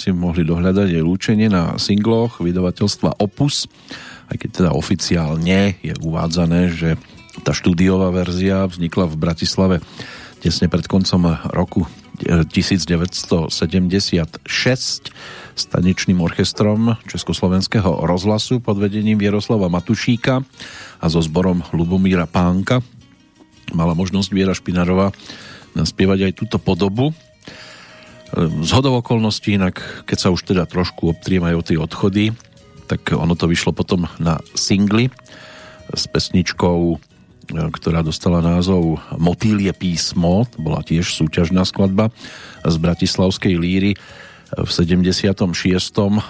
Si 0.07 0.15
mohli 0.15 0.47
dohľadať 0.47 0.95
aj 0.95 1.03
lúčenie 1.03 1.51
na 1.51 1.75
singloch 1.83 2.39
vydavateľstva 2.39 3.19
Opus, 3.19 3.67
aj 4.31 4.39
keď 4.39 4.51
teda 4.55 4.71
oficiálne 4.71 5.83
je 5.83 5.99
uvádzané, 5.99 6.71
že 6.71 6.95
tá 7.43 7.51
štúdiová 7.51 8.15
verzia 8.15 8.71
vznikla 8.71 9.11
v 9.11 9.19
Bratislave 9.19 9.77
tesne 10.39 10.71
pred 10.71 10.87
koncom 10.87 11.35
roku 11.51 11.91
1976 12.23 13.51
s 15.59 15.63
tanečným 15.75 16.23
orchestrom 16.23 16.95
Československého 17.11 18.07
rozhlasu 18.07 18.63
pod 18.63 18.79
vedením 18.79 19.19
Vieroslava 19.19 19.67
Matušíka 19.67 20.39
a 21.03 21.07
so 21.11 21.19
zborom 21.19 21.67
Lubomíra 21.75 22.31
Pánka. 22.31 22.79
Mala 23.75 23.99
možnosť 23.99 24.31
Viera 24.31 24.55
Špinarová 24.55 25.11
naspievať 25.75 26.31
aj 26.31 26.33
túto 26.39 26.63
podobu 26.63 27.11
z 28.35 28.71
hodov 28.75 29.07
okolností, 29.07 29.55
inak 29.55 30.07
keď 30.09 30.19
sa 30.19 30.29
už 30.35 30.43
teda 30.43 30.67
trošku 30.67 31.15
obtriem 31.15 31.47
aj 31.47 31.71
tie 31.71 31.79
odchody, 31.79 32.25
tak 32.87 33.15
ono 33.15 33.35
to 33.35 33.51
vyšlo 33.51 33.75
potom 33.75 34.07
na 34.19 34.39
singli 34.55 35.11
s 35.91 36.05
pesničkou, 36.11 36.81
e, 36.95 36.97
ktorá 37.51 38.03
dostala 38.03 38.43
názov 38.43 38.99
Motýlie 39.19 39.71
písmo, 39.75 40.47
to 40.51 40.59
bola 40.63 40.83
tiež 40.83 41.07
súťažná 41.15 41.63
skladba 41.67 42.11
z 42.67 42.75
Bratislavskej 42.79 43.55
líry 43.59 43.93
v 44.55 44.71
76. 44.71 45.43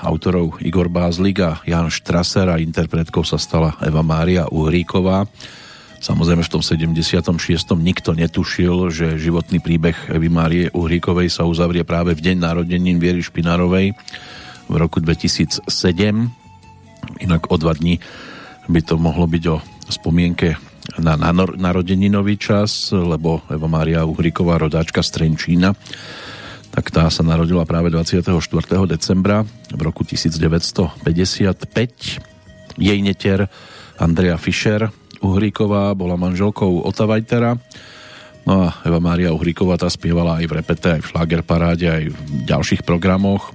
autorov 0.00 0.56
Igor 0.64 0.88
Bázlik 0.88 1.44
a 1.44 1.60
Jan 1.68 1.92
Štraser 1.92 2.48
a 2.48 2.56
interpretkou 2.56 3.20
sa 3.28 3.36
stala 3.36 3.76
Eva 3.84 4.00
Mária 4.00 4.48
Uhríková. 4.48 5.28
Samozrejme 5.96 6.44
v 6.44 6.52
tom 6.52 6.60
76. 6.60 7.32
nikto 7.80 8.12
netušil, 8.12 8.92
že 8.92 9.16
životný 9.16 9.64
príbeh 9.64 9.96
Evy 10.12 10.28
Márie 10.28 10.68
Uhríkovej 10.70 11.32
sa 11.32 11.48
uzavrie 11.48 11.88
práve 11.88 12.12
v 12.12 12.20
deň 12.20 12.36
narodenín 12.36 13.00
Viery 13.00 13.24
Špinárovej 13.24 13.96
v 14.68 14.74
roku 14.76 15.00
2007. 15.00 15.64
Inak 17.22 17.48
o 17.48 17.56
dva 17.56 17.72
dní 17.72 17.96
by 18.68 18.80
to 18.82 18.98
mohlo 19.00 19.30
byť 19.30 19.44
o 19.48 19.62
spomienke 19.88 20.58
na 20.98 21.16
narodeninový 21.56 22.36
čas, 22.38 22.94
lebo 22.94 23.42
Eva 23.50 23.66
Mária 23.66 24.06
Uhríková, 24.06 24.58
rodáčka 24.58 25.02
z 25.02 25.10
Trenčína, 25.18 25.74
tak 26.70 26.90
tá 26.92 27.08
sa 27.08 27.24
narodila 27.24 27.64
práve 27.64 27.88
24. 27.88 28.36
decembra 28.84 29.48
v 29.72 29.80
roku 29.80 30.04
1955. 30.04 32.76
Jej 32.76 32.98
netier 33.00 33.48
Andrea 33.96 34.36
Fischer 34.36 34.92
Uhríková 35.26 35.90
bola 35.98 36.14
manželkou 36.14 36.86
Ota 36.86 37.02
Vajtera. 37.02 37.58
No 38.46 38.70
a 38.70 38.78
Eva 38.86 39.02
Mária 39.02 39.34
Uhríková 39.34 39.74
tá 39.74 39.90
spievala 39.90 40.38
aj 40.38 40.46
v 40.46 40.56
repete, 40.62 40.88
aj 40.94 41.02
v 41.02 41.10
šlágerparáde, 41.10 41.86
aj 41.90 42.04
v 42.14 42.18
ďalších 42.46 42.86
programoch. 42.86 43.50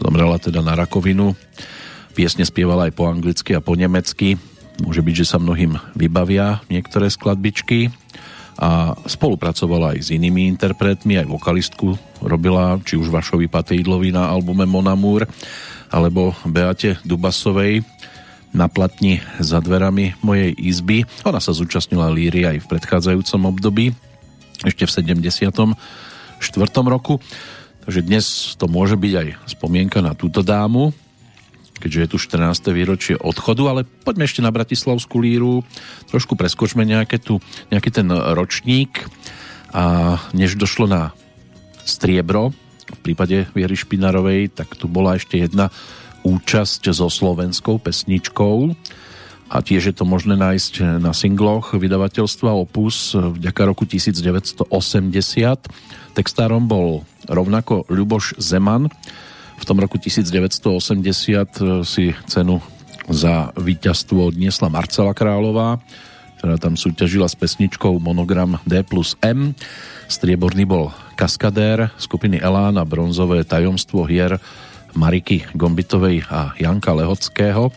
Zomrela 0.00 0.40
teda 0.40 0.64
na 0.64 0.72
rakovinu. 0.72 1.36
Piesne 2.16 2.48
spievala 2.48 2.88
aj 2.88 2.96
po 2.96 3.12
anglicky 3.12 3.52
a 3.52 3.60
po 3.60 3.76
nemecky. 3.76 4.40
Môže 4.80 5.04
byť, 5.04 5.14
že 5.20 5.28
sa 5.28 5.36
mnohým 5.36 5.76
vybavia 5.92 6.64
niektoré 6.72 7.12
skladbičky 7.12 7.92
a 8.56 8.96
spolupracovala 9.04 9.96
aj 9.96 9.98
s 10.00 10.08
inými 10.16 10.48
interpretmi, 10.48 11.20
aj 11.20 11.28
vokalistku 11.28 11.96
robila, 12.24 12.80
či 12.80 12.96
už 12.96 13.12
Vašovi 13.12 13.48
Patejdlovi 13.48 14.12
na 14.12 14.32
albume 14.32 14.64
Monamur, 14.64 15.28
alebo 15.92 16.32
Beate 16.48 17.00
Dubasovej 17.04 17.84
na 18.50 18.66
platni 18.66 19.22
za 19.38 19.62
dverami 19.62 20.18
mojej 20.20 20.50
izby. 20.58 21.06
Ona 21.22 21.38
sa 21.38 21.54
zúčastnila 21.54 22.10
líry 22.10 22.46
aj 22.46 22.56
v 22.66 22.70
predchádzajúcom 22.70 23.40
období, 23.46 23.94
ešte 24.66 24.84
v 24.84 24.90
74. 25.16 25.76
roku. 26.84 27.22
Takže 27.86 28.00
dnes 28.04 28.56
to 28.60 28.68
môže 28.68 28.98
byť 28.98 29.12
aj 29.16 29.28
spomienka 29.56 30.04
na 30.04 30.12
túto 30.12 30.44
dámu, 30.44 30.92
keďže 31.80 32.00
je 32.04 32.08
tu 32.12 32.16
14. 32.20 32.76
výročie 32.76 33.14
odchodu, 33.16 33.62
ale 33.72 33.88
poďme 34.04 34.28
ešte 34.28 34.44
na 34.44 34.52
Bratislavskú 34.52 35.16
líru, 35.16 35.64
trošku 36.12 36.36
preskočme 36.36 36.84
nejaké 36.84 37.16
tu, 37.16 37.40
nejaký 37.72 37.90
ten 37.90 38.06
ročník 38.12 39.08
a 39.72 40.18
než 40.36 40.60
došlo 40.60 40.90
na 40.90 41.16
striebro, 41.88 42.52
v 42.90 43.00
prípade 43.00 43.46
Viery 43.54 43.78
Špinarovej, 43.78 44.52
tak 44.52 44.74
tu 44.74 44.90
bola 44.90 45.16
ešte 45.16 45.38
jedna 45.38 45.70
účasť 46.22 46.92
so 46.92 47.08
slovenskou 47.08 47.80
pesničkou 47.80 48.56
a 49.50 49.56
tiež 49.58 49.90
je 49.90 49.94
to 49.98 50.06
možné 50.06 50.38
nájsť 50.38 51.02
na 51.02 51.10
singloch 51.10 51.74
vydavateľstva 51.74 52.54
Opus 52.54 53.18
vďaka 53.18 53.62
roku 53.66 53.82
1980. 53.82 54.70
Textárom 56.14 56.70
bol 56.70 57.02
rovnako 57.26 57.82
Ľuboš 57.90 58.38
Zeman. 58.38 58.86
V 59.58 59.64
tom 59.66 59.82
roku 59.82 59.98
1980 59.98 60.62
si 61.82 62.14
cenu 62.30 62.62
za 63.10 63.50
víťazstvo 63.58 64.30
odniesla 64.30 64.70
Marcela 64.70 65.10
Králová, 65.18 65.82
ktorá 66.38 66.54
tam 66.54 66.78
súťažila 66.78 67.26
s 67.26 67.34
pesničkou 67.34 67.98
Monogram 67.98 68.62
D 68.62 68.86
plus 68.86 69.18
M. 69.18 69.58
Strieborný 70.06 70.62
bol 70.62 70.94
Kaskadér 71.18 71.90
skupiny 71.98 72.38
Elán 72.38 72.78
a 72.78 72.86
bronzové 72.86 73.42
tajomstvo 73.42 74.06
hier 74.06 74.38
Mariky 74.94 75.50
Gombitovej 75.54 76.26
a 76.30 76.54
Janka 76.58 76.94
Lehockého, 76.94 77.70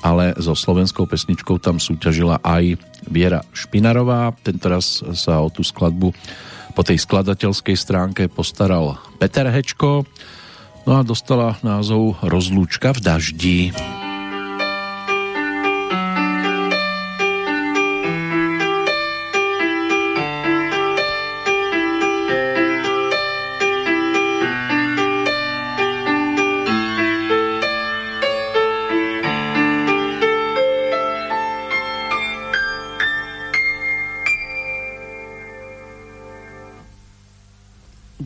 ale 0.00 0.32
so 0.40 0.56
slovenskou 0.56 1.04
pesničkou 1.04 1.60
tam 1.60 1.76
súťažila 1.76 2.40
aj 2.40 2.80
Viera 3.08 3.44
Špinarová. 3.52 4.32
Tentoraz 4.40 5.04
sa 5.16 5.44
o 5.44 5.48
tú 5.52 5.60
skladbu 5.60 6.12
po 6.72 6.82
tej 6.86 7.02
skladateľskej 7.02 7.76
stránke 7.76 8.22
postaral 8.30 8.96
Peter 9.20 9.44
Hečko, 9.48 10.08
no 10.88 10.92
a 10.96 11.04
dostala 11.04 11.58
názov 11.60 12.16
Rozlúčka 12.24 12.96
v 12.96 13.00
daždi. 13.04 13.58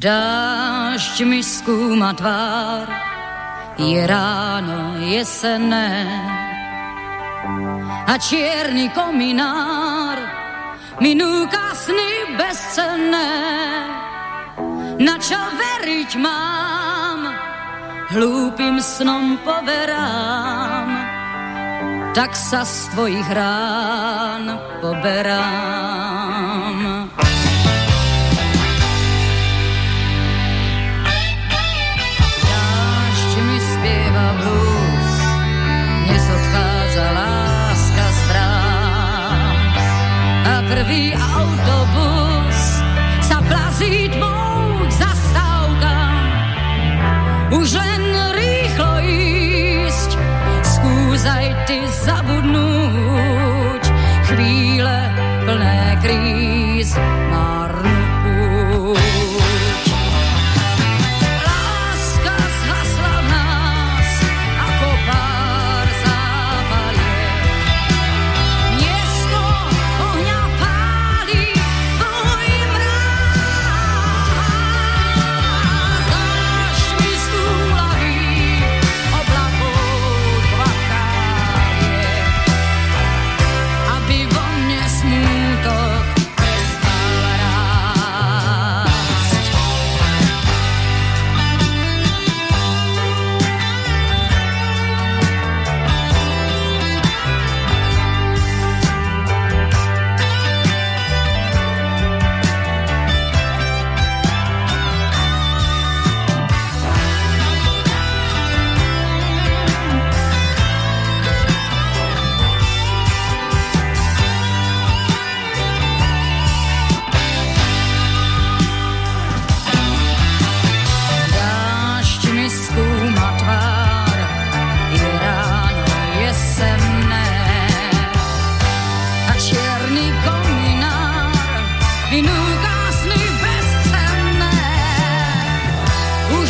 Dášť 0.04 1.24
mi 1.24 1.40
skúma 1.40 2.12
tvár, 2.12 2.84
je 3.80 4.04
ráno 4.04 5.00
jesenné 5.00 6.04
a 8.04 8.12
čierny 8.20 8.92
kominár 8.92 10.20
mi 11.00 11.16
núka 11.16 11.72
sny 11.72 12.36
bezcenné. 12.36 13.32
Na 15.00 15.16
čo 15.16 15.40
veriť 15.40 16.20
mám, 16.20 17.24
hlúpým 18.12 18.84
snom 18.84 19.40
poverám, 19.40 20.88
tak 22.12 22.36
sa 22.36 22.60
z 22.60 22.92
tvojich 22.92 23.28
rán 23.32 24.52
poberám. 24.84 26.03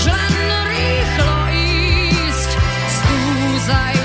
už 0.05 0.13
len 0.13 0.37
rýchlo 0.69 1.33
ísť, 1.49 2.51
skúzaj 2.93 4.04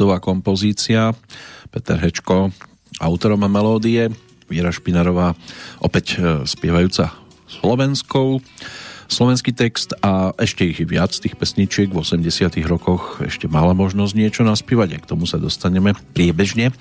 5-minútová 0.00 0.16
kompozícia. 0.24 1.12
Peter 1.68 2.00
Hečko, 2.00 2.48
autorom 3.04 3.44
melódie, 3.44 4.08
Viera 4.48 4.72
Špinarová, 4.72 5.36
opäť 5.76 6.16
e, 6.16 6.48
spievajúca 6.48 7.12
slovenskou. 7.44 8.40
Slovenský 9.12 9.52
text 9.52 9.92
a 10.00 10.32
ešte 10.40 10.64
ich 10.64 10.80
viac 10.88 11.12
tých 11.12 11.36
pesničiek 11.36 11.92
v 11.92 12.00
80 12.00 12.48
rokoch 12.64 13.20
ešte 13.20 13.44
mala 13.44 13.76
možnosť 13.76 14.16
niečo 14.16 14.40
naspívať 14.40 15.04
k 15.04 15.08
tomu 15.10 15.28
sa 15.28 15.36
dostaneme 15.36 15.92
priebežne, 16.16 16.72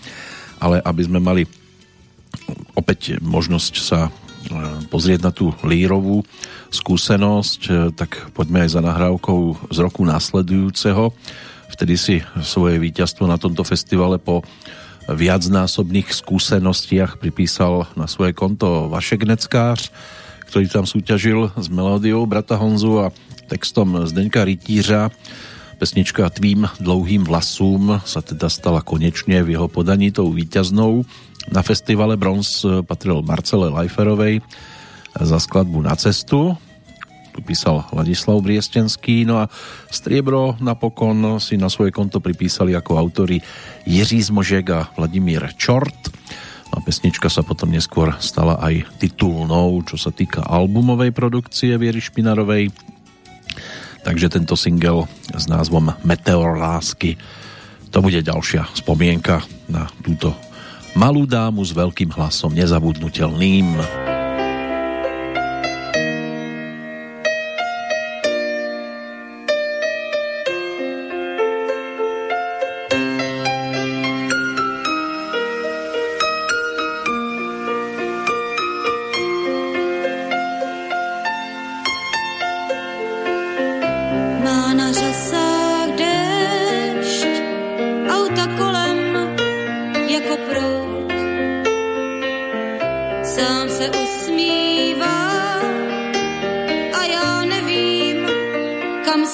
ale 0.64 0.80
aby 0.80 1.02
sme 1.04 1.20
mali 1.20 1.44
opäť 2.80 3.20
možnosť 3.20 3.74
sa 3.84 4.08
e, 4.08 4.12
pozrieť 4.88 5.20
na 5.28 5.36
tú 5.36 5.52
lírovú 5.68 6.24
skúsenosť, 6.72 7.62
e, 7.68 7.72
tak 7.92 8.32
poďme 8.32 8.64
aj 8.64 8.80
za 8.80 8.82
nahrávkou 8.82 9.68
z 9.76 9.78
roku 9.84 10.08
následujúceho 10.08 11.12
Vtedy 11.70 11.96
si 11.96 12.16
svoje 12.42 12.82
víťazstvo 12.82 13.30
na 13.30 13.38
tomto 13.38 13.64
festivale 13.64 14.18
po 14.20 14.44
viacnásobných 15.10 16.14
skúsenostiach 16.14 17.18
pripísal 17.18 17.90
na 17.98 18.06
svoje 18.06 18.38
konto 18.38 18.90
Vašek 18.94 19.26
Neckář, 19.26 19.90
ktorý 20.50 20.66
tam 20.70 20.86
súťažil 20.86 21.50
s 21.58 21.68
melódiou 21.70 22.26
brata 22.30 22.58
Honzu 22.58 23.10
a 23.10 23.14
textom 23.50 24.06
Zdeňka 24.06 24.46
Rytířa. 24.46 25.10
Pesnička 25.80 26.28
Tvým 26.30 26.68
dlouhým 26.84 27.24
vlasům 27.24 28.04
sa 28.04 28.20
teda 28.20 28.52
stala 28.52 28.84
konečne 28.84 29.40
v 29.42 29.56
jeho 29.56 29.72
podaní 29.72 30.12
tou 30.12 30.28
víťaznou. 30.30 31.08
Na 31.50 31.64
festivale 31.64 32.20
Bronz 32.20 32.68
patril 32.84 33.24
Marcele 33.24 33.72
Lajferovej 33.72 34.44
za 35.16 35.40
skladbu 35.40 35.82
Na 35.82 35.96
cestu 35.96 36.54
tu 37.40 37.56
písal 37.56 37.88
Ladislav 37.96 38.44
Briestenský, 38.44 39.24
no 39.24 39.40
a 39.40 39.48
striebro 39.88 40.60
napokon 40.60 41.40
si 41.40 41.56
na 41.56 41.72
svoje 41.72 41.96
konto 41.96 42.20
pripísali 42.20 42.76
ako 42.76 43.00
autory 43.00 43.40
Jiří 43.88 44.28
Zmožek 44.28 44.68
a 44.76 44.92
Vladimír 45.00 45.56
Čort. 45.56 46.12
A 46.76 46.84
pesnička 46.84 47.32
sa 47.32 47.40
potom 47.40 47.72
neskôr 47.72 48.12
stala 48.20 48.60
aj 48.60 48.92
titulnou, 49.00 49.80
čo 49.88 49.96
sa 49.96 50.12
týka 50.12 50.44
albumovej 50.44 51.16
produkcie 51.16 51.80
Viery 51.80 52.04
Špinarovej. 52.04 52.76
Takže 54.04 54.28
tento 54.28 54.60
single 54.60 55.08
s 55.32 55.48
názvom 55.48 55.96
Meteor 56.04 56.60
lásky 56.60 57.16
to 57.88 58.04
bude 58.04 58.20
ďalšia 58.20 58.68
spomienka 58.76 59.48
na 59.72 59.88
túto 60.04 60.36
malú 60.92 61.24
dámu 61.24 61.64
s 61.64 61.72
veľkým 61.72 62.12
hlasom 62.12 62.52
nezabudnutelným. 62.52 64.19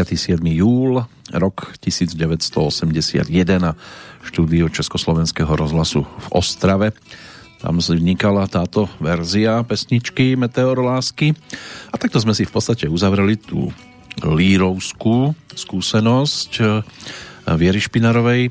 27. 0.00 0.40
júl, 0.56 1.04
rok 1.28 1.76
1981 1.84 3.20
a 3.60 3.76
štúdio 4.24 4.72
Československého 4.72 5.52
rozhlasu 5.52 6.08
v 6.08 6.26
Ostrave. 6.32 6.96
Tam 7.60 7.76
vznikala 7.76 8.48
táto 8.48 8.88
verzia 8.96 9.60
pesničky 9.60 10.40
Meteor 10.40 10.80
lásky. 10.80 11.36
A 11.92 12.00
takto 12.00 12.16
sme 12.16 12.32
si 12.32 12.48
v 12.48 12.52
podstate 12.56 12.88
uzavreli 12.88 13.36
tú 13.36 13.68
lírovskú 14.24 15.36
skúsenosť 15.52 16.50
eh, 16.64 16.80
Viery 17.60 17.84
Špinarovej. 17.84 18.48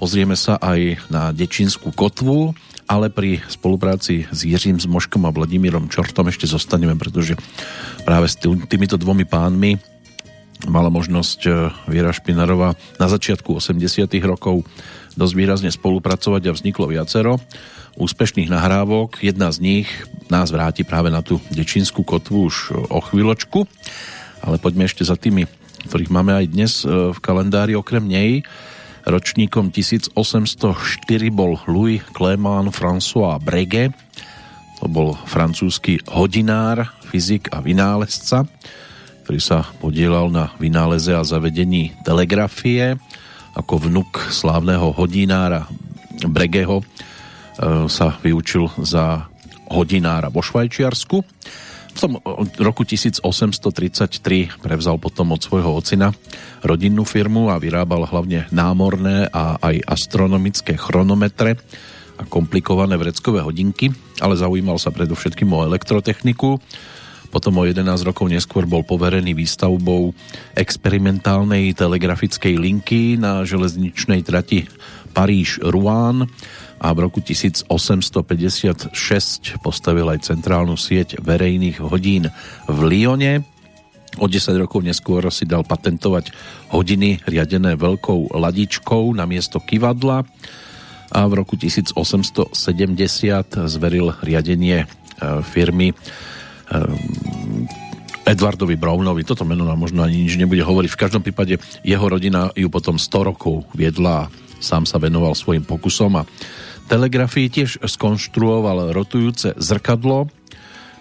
Pozrieme 0.00 0.32
sa 0.32 0.56
aj 0.56 1.12
na 1.12 1.28
Dečinskú 1.36 1.92
kotvu, 1.92 2.56
ale 2.88 3.12
pri 3.12 3.44
spolupráci 3.52 4.24
s 4.32 4.48
Jiřím 4.48 4.80
Zmoškom 4.80 5.28
a 5.28 5.34
Vladimírom 5.34 5.92
Čortom 5.92 6.32
ešte 6.32 6.48
zostaneme, 6.48 6.96
pretože 6.96 7.36
práve 8.08 8.32
s 8.32 8.40
týmito 8.40 8.96
dvomi 8.96 9.28
pánmi 9.28 9.95
mala 10.64 10.88
možnosť 10.88 11.40
e, 11.44 11.50
Viera 11.92 12.16
Špinarová 12.16 12.72
na 12.96 13.06
začiatku 13.12 13.60
80 13.60 14.08
rokov 14.24 14.64
dosť 15.16 15.34
výrazne 15.36 15.70
spolupracovať 15.72 16.42
a 16.48 16.54
vzniklo 16.56 16.88
viacero 16.88 17.36
úspešných 17.96 18.52
nahrávok. 18.52 19.24
Jedna 19.24 19.48
z 19.52 19.58
nich 19.60 19.88
nás 20.28 20.52
vráti 20.52 20.84
práve 20.84 21.08
na 21.08 21.24
tú 21.24 21.40
dečinskú 21.48 22.04
kotvu 22.04 22.52
už 22.52 22.56
o 22.92 23.00
chvíľočku, 23.00 23.64
ale 24.44 24.60
poďme 24.60 24.84
ešte 24.84 25.02
za 25.04 25.16
tými, 25.16 25.48
ktorých 25.88 26.12
máme 26.12 26.32
aj 26.36 26.46
dnes 26.52 26.72
e, 26.84 27.12
v 27.12 27.18
kalendári 27.20 27.72
okrem 27.76 28.04
nej. 28.04 28.44
Ročníkom 29.06 29.70
1804 29.70 30.12
bol 31.30 31.56
Louis 31.70 32.02
Clément 32.12 32.68
François 32.74 33.38
Breguet, 33.38 33.94
to 34.76 34.92
bol 34.92 35.16
francúzsky 35.24 36.04
hodinár, 36.10 36.92
fyzik 37.08 37.48
a 37.54 37.64
vynálezca 37.64 38.44
ktorý 39.26 39.42
sa 39.42 39.66
podielal 39.82 40.30
na 40.30 40.54
vynáleze 40.62 41.10
a 41.10 41.26
zavedení 41.26 41.98
telegrafie 42.06 42.94
ako 43.58 43.90
vnuk 43.90 44.30
slávneho 44.30 44.94
hodinára 44.94 45.66
Bregeho 46.30 46.78
e, 46.78 46.84
sa 47.90 48.14
vyučil 48.22 48.70
za 48.86 49.26
hodinára 49.66 50.30
vo 50.30 50.46
Švajčiarsku. 50.46 51.26
V 51.26 51.98
tom 51.98 52.22
roku 52.62 52.86
1833 52.86 54.62
prevzal 54.62 54.94
potom 55.02 55.34
od 55.34 55.42
svojho 55.42 55.74
ocina 55.74 56.14
rodinnú 56.62 57.02
firmu 57.02 57.50
a 57.50 57.58
vyrábal 57.58 58.06
hlavne 58.06 58.46
námorné 58.54 59.26
a 59.34 59.58
aj 59.58 59.90
astronomické 59.90 60.78
chronometre 60.78 61.58
a 62.14 62.22
komplikované 62.30 62.94
vreckové 62.94 63.42
hodinky, 63.42 63.90
ale 64.22 64.38
zaujímal 64.38 64.78
sa 64.78 64.94
predovšetkým 64.94 65.50
o 65.50 65.66
elektrotechniku 65.66 66.62
potom 67.28 67.60
o 67.60 67.64
11 67.66 67.84
rokov 68.06 68.26
neskôr 68.30 68.64
bol 68.64 68.86
poverený 68.86 69.36
výstavbou 69.36 70.14
experimentálnej 70.54 71.74
telegrafickej 71.76 72.54
linky 72.56 73.20
na 73.20 73.44
železničnej 73.44 74.24
trati 74.24 74.64
Paríž-Rouen 75.16 76.28
a 76.76 76.88
v 76.92 76.98
roku 77.08 77.24
1856 77.24 78.92
postavil 79.64 80.06
aj 80.12 80.28
centrálnu 80.28 80.76
sieť 80.76 81.20
verejných 81.24 81.80
hodín 81.80 82.28
v 82.68 82.78
Lyone. 82.84 83.44
O 84.16 84.28
10 84.28 84.56
rokov 84.60 84.84
neskôr 84.84 85.24
si 85.32 85.44
dal 85.44 85.64
patentovať 85.64 86.32
hodiny 86.72 87.24
riadené 87.24 87.76
veľkou 87.76 88.32
ladičkou 88.32 89.12
na 89.12 89.28
miesto 89.28 89.60
kivadla 89.60 90.24
a 91.12 91.20
v 91.28 91.32
roku 91.38 91.54
1870 91.54 92.52
zveril 93.68 94.16
riadenie 94.20 94.84
e, 94.84 94.86
firmy 95.44 95.94
Ehm, 96.70 97.66
Edvardovi 98.26 98.74
Brownovi, 98.74 99.22
toto 99.22 99.46
meno 99.46 99.62
nám 99.62 99.78
možno 99.78 100.02
ani 100.02 100.26
nič 100.26 100.34
nebude 100.34 100.58
hovoriť. 100.66 100.90
V 100.90 100.98
každom 100.98 101.22
prípade 101.22 101.62
jeho 101.86 102.06
rodina 102.10 102.50
ju 102.58 102.66
potom 102.66 102.98
100 102.98 103.22
rokov 103.22 103.70
viedla 103.70 104.26
a 104.26 104.30
sám 104.58 104.82
sa 104.82 104.98
venoval 104.98 105.38
svojim 105.38 105.62
pokusom 105.62 106.18
a 106.18 106.26
telegrafii 106.90 107.46
tiež 107.46 107.86
skonštruoval 107.86 108.90
rotujúce 108.90 109.54
zrkadlo, 109.54 110.26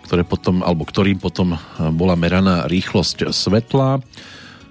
ktoré 0.05 0.22
potom, 0.22 0.61
alebo 0.61 0.86
ktorým 0.86 1.18
potom 1.18 1.57
bola 1.97 2.13
meraná 2.13 2.70
rýchlosť 2.70 3.34
svetla. 3.34 3.97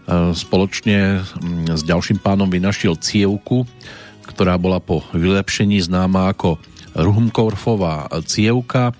Ehm, 0.06 0.30
spoločne 0.38 1.26
mm, 1.26 1.74
s 1.74 1.82
ďalším 1.82 2.22
pánom 2.22 2.46
vynašiel 2.46 2.94
cievku, 3.02 3.66
ktorá 4.30 4.54
bola 4.62 4.78
po 4.78 5.02
vylepšení 5.10 5.82
známa 5.82 6.30
ako 6.30 6.62
Ruhmkorfová 6.94 8.06
cievka 8.30 8.94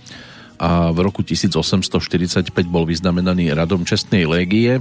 a 0.65 0.89
v 0.97 0.99
roku 1.05 1.21
1845 1.21 2.49
bol 2.73 2.89
vyznamenaný 2.89 3.53
radom 3.53 3.85
čestnej 3.85 4.25
légie, 4.25 4.81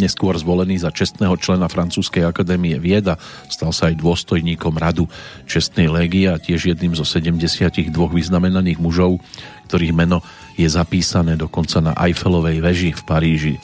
neskôr 0.00 0.32
zvolený 0.40 0.80
za 0.80 0.88
čestného 0.88 1.36
člena 1.36 1.68
Francúzskej 1.68 2.24
akadémie 2.24 2.80
vieda, 2.80 3.20
stal 3.52 3.76
sa 3.76 3.92
aj 3.92 4.00
dôstojníkom 4.00 4.72
radu 4.80 5.04
čestnej 5.44 5.92
légie 5.92 6.32
a 6.32 6.40
tiež 6.40 6.72
jedným 6.72 6.96
zo 6.96 7.04
72 7.04 7.92
vyznamenaných 7.92 8.80
mužov, 8.80 9.20
ktorých 9.68 9.92
meno 9.92 10.24
je 10.56 10.64
zapísané 10.64 11.36
dokonca 11.36 11.84
na 11.84 11.92
Eiffelovej 11.92 12.64
veži 12.64 12.90
v 12.96 13.02
Paríži. 13.04 13.54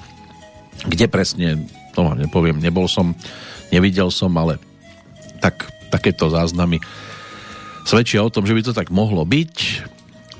Kde 0.85 1.09
presne, 1.09 1.65
to 1.97 2.05
vám 2.05 2.21
nepoviem, 2.21 2.61
nebol 2.61 2.91
som, 2.93 3.17
nevidel 3.73 4.13
som, 4.13 4.37
ale 4.37 4.61
tak, 5.41 5.65
takéto 5.89 6.29
záznamy 6.29 6.83
svedčia 7.89 8.21
o 8.21 8.29
tom, 8.29 8.45
že 8.45 8.53
by 8.53 8.61
to 8.69 8.77
tak 8.77 8.93
mohlo 8.93 9.25
byť. 9.25 9.57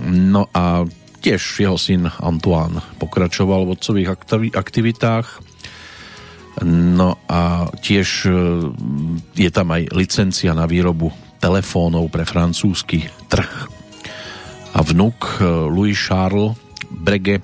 No 0.05 0.51
a 0.53 0.85
Tiež 1.25 1.65
jeho 1.65 1.81
syn 1.81 2.13
Antoine 2.21 2.85
pokračoval 3.01 3.65
v 3.65 3.73
otcových 3.81 4.09
aktivitách. 4.53 5.41
No 6.69 7.17
a 7.25 7.73
tiež 7.73 8.29
e, 8.29 8.31
je 9.33 9.51
tam 9.51 9.73
aj 9.73 9.89
licencia 9.97 10.53
na 10.53 10.69
výrobu 10.69 11.09
telefónov 11.41 12.13
pre 12.13 12.29
francúzsky 12.29 13.09
trh. 13.33 13.73
A 14.77 14.85
vnuk 14.85 15.41
e, 15.41 15.49
Louis 15.49 15.97
Charles 15.97 16.61
Breguet 16.93 17.43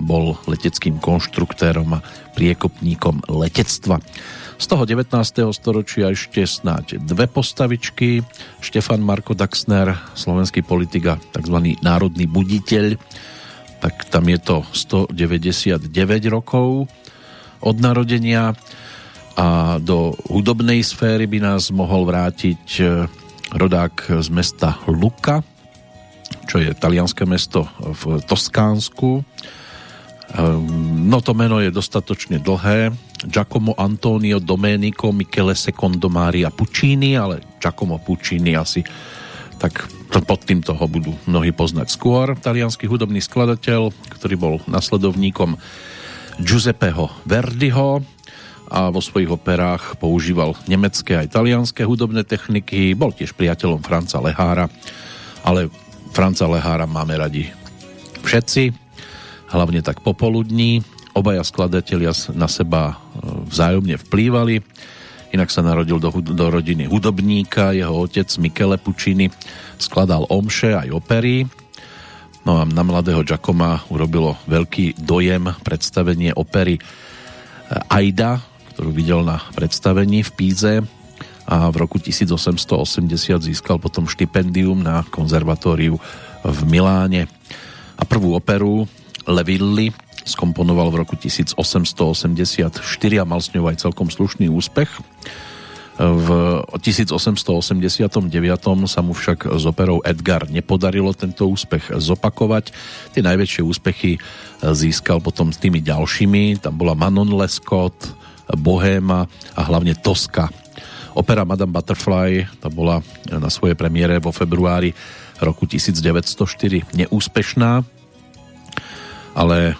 bol 0.00 0.40
leteckým 0.48 0.96
konštruktérom 0.96 2.00
a 2.00 2.04
priekopníkom 2.32 3.28
letectva. 3.28 4.00
Z 4.58 4.66
toho 4.66 4.82
19. 4.82 5.14
storočia 5.54 6.10
ešte 6.10 6.42
snáď 6.42 6.98
dve 6.98 7.30
postavičky. 7.30 8.26
Štefan 8.58 8.98
Marko 8.98 9.30
Daxner, 9.30 9.94
slovenský 10.18 10.66
politik 10.66 11.14
a 11.14 11.14
tzv. 11.14 11.78
národný 11.78 12.26
buditeľ, 12.26 12.98
tak 13.78 14.10
tam 14.10 14.26
je 14.26 14.38
to 14.42 14.66
199 14.74 15.86
rokov 16.26 16.90
od 17.62 17.76
narodenia 17.78 18.58
a 19.38 19.78
do 19.78 20.18
hudobnej 20.26 20.82
sféry 20.82 21.30
by 21.30 21.38
nás 21.38 21.70
mohol 21.70 22.02
vrátiť 22.10 22.62
e, 22.82 23.06
rodák 23.54 24.18
z 24.18 24.28
mesta 24.34 24.82
Luka, 24.90 25.46
čo 26.50 26.58
je 26.58 26.74
talianské 26.74 27.22
mesto 27.22 27.70
v 27.78 28.18
Toskánsku. 28.26 29.22
Ehm, 29.22 31.06
no 31.06 31.22
to 31.22 31.38
meno 31.38 31.62
je 31.62 31.70
dostatočne 31.70 32.42
dlhé, 32.42 32.90
Giacomo 33.26 33.74
Antonio 33.74 34.38
Domenico 34.38 35.10
Michele 35.10 35.58
Secondo 35.58 36.06
Maria 36.06 36.54
Puccini, 36.54 37.18
ale 37.18 37.42
Giacomo 37.58 37.98
Puccini 37.98 38.54
asi 38.54 38.84
tak 39.58 39.90
pod 40.08 40.40
týmto 40.46 40.72
ho 40.72 40.86
budú 40.86 41.12
mnohí 41.26 41.50
poznať 41.50 41.90
skôr. 41.90 42.38
Talianský 42.38 42.86
hudobný 42.86 43.18
skladateľ, 43.18 43.90
ktorý 44.14 44.34
bol 44.38 44.54
nasledovníkom 44.70 45.58
Giuseppeho 46.38 47.10
Verdiho 47.26 48.06
a 48.70 48.92
vo 48.92 49.00
svojich 49.02 49.32
operách 49.32 49.98
používal 49.98 50.54
nemecké 50.70 51.18
a 51.18 51.26
talianské 51.26 51.82
hudobné 51.82 52.22
techniky. 52.22 52.94
Bol 52.94 53.10
tiež 53.16 53.34
priateľom 53.34 53.82
Franca 53.82 54.22
Lehára, 54.22 54.70
ale 55.42 55.72
Franca 56.14 56.46
Lehára 56.46 56.86
máme 56.86 57.16
radi 57.18 57.48
všetci, 58.22 58.70
hlavne 59.50 59.80
tak 59.80 60.04
popoludní. 60.04 60.84
Obaja 61.16 61.42
skladatelia 61.42 62.14
na 62.36 62.46
seba 62.46 63.00
vzájomne 63.22 63.96
vplývali. 64.00 64.62
Inak 65.28 65.52
sa 65.52 65.60
narodil 65.60 66.00
do, 66.00 66.08
do 66.24 66.46
rodiny 66.48 66.88
hudobníka, 66.88 67.76
jeho 67.76 67.92
otec 67.92 68.28
Michele 68.40 68.80
Puccini 68.80 69.28
skladal 69.76 70.24
omše 70.32 70.72
aj 70.72 70.88
opery. 70.88 71.44
No 72.48 72.60
a 72.60 72.62
na 72.64 72.80
mladého 72.80 73.20
Giacoma 73.20 73.84
urobilo 73.92 74.40
veľký 74.48 74.96
dojem 75.04 75.52
predstavenie 75.60 76.32
opery 76.32 76.80
e, 76.80 76.82
Aida, 77.92 78.40
ktorú 78.72 78.88
videl 78.88 79.20
na 79.20 79.36
predstavení 79.52 80.24
v 80.24 80.30
Píze 80.32 80.74
a 81.44 81.68
v 81.68 81.76
roku 81.76 82.00
1880 82.00 83.44
získal 83.44 83.76
potom 83.76 84.08
štipendium 84.08 84.80
na 84.80 85.04
konzervatóriu 85.12 86.00
v 86.44 86.58
Miláne. 86.64 87.28
A 87.98 88.02
prvú 88.08 88.32
operu 88.32 88.88
Levilli 89.28 89.92
skomponoval 90.28 90.92
v 90.92 91.00
roku 91.02 91.16
1884 91.16 91.56
a 93.18 93.24
mal 93.24 93.40
s 93.40 93.48
ňou 93.56 93.66
aj 93.72 93.80
celkom 93.80 94.12
slušný 94.12 94.52
úspech. 94.52 94.88
V 95.98 96.28
1889 96.78 98.06
sa 98.86 99.00
mu 99.02 99.12
však 99.18 99.50
z 99.50 99.64
operou 99.66 99.98
Edgar 100.06 100.46
nepodarilo 100.46 101.10
tento 101.10 101.50
úspech 101.50 101.90
zopakovať. 101.90 102.70
Tie 103.10 103.18
najväčšie 103.18 103.62
úspechy 103.66 104.22
získal 104.62 105.18
potom 105.18 105.50
s 105.50 105.58
tými 105.58 105.82
ďalšími. 105.82 106.62
Tam 106.62 106.78
bola 106.78 106.94
Manon 106.94 107.34
Lescott, 107.34 108.14
Bohéma 108.46 109.26
a 109.58 109.60
hlavne 109.66 109.98
Toska. 109.98 110.46
Opera 111.18 111.42
Madame 111.42 111.74
Butterfly 111.74 112.46
to 112.62 112.70
bola 112.70 113.02
na 113.26 113.50
svojej 113.50 113.74
premiére 113.74 114.22
vo 114.22 114.30
februári 114.30 114.94
roku 115.42 115.66
1904 115.66 116.94
neúspešná, 116.94 117.82
ale 119.38 119.58
e, 119.70 119.74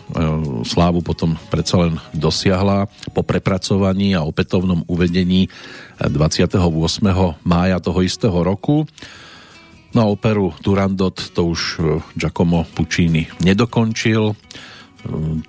slávu 0.62 1.02
potom 1.02 1.34
predsa 1.50 1.82
len 1.82 1.98
dosiahla 2.14 2.86
po 3.10 3.26
prepracovaní 3.26 4.14
a 4.14 4.22
opätovnom 4.22 4.86
uvedení 4.86 5.50
28. 5.98 6.62
mája 7.42 7.76
toho 7.82 8.00
istého 8.06 8.38
roku. 8.38 8.86
Na 9.90 10.06
operu 10.06 10.54
Turandot 10.62 11.18
to 11.34 11.50
už 11.50 11.60
e, 11.60 11.98
Giacomo 12.14 12.62
Puccini 12.70 13.26
nedokončil. 13.42 14.30
E, 14.30 14.34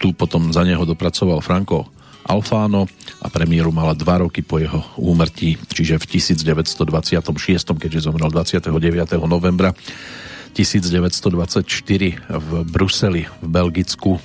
tu 0.02 0.18
potom 0.18 0.50
za 0.50 0.66
neho 0.66 0.82
dopracoval 0.90 1.46
Franco 1.46 1.94
Alfano 2.26 2.90
a 3.22 3.28
premiéru 3.30 3.70
mala 3.70 3.94
dva 3.94 4.26
roky 4.26 4.42
po 4.42 4.58
jeho 4.58 4.82
úmrtí, 4.98 5.58
čiže 5.70 6.02
v 6.02 6.06
1926, 6.18 6.86
keďže 7.78 8.06
zomrel 8.10 8.30
29. 8.34 8.74
novembra 9.26 9.74
1924 10.54 11.66
v 12.28 12.50
Bruseli 12.68 13.24
v 13.26 13.48
Belgicku, 13.48 14.18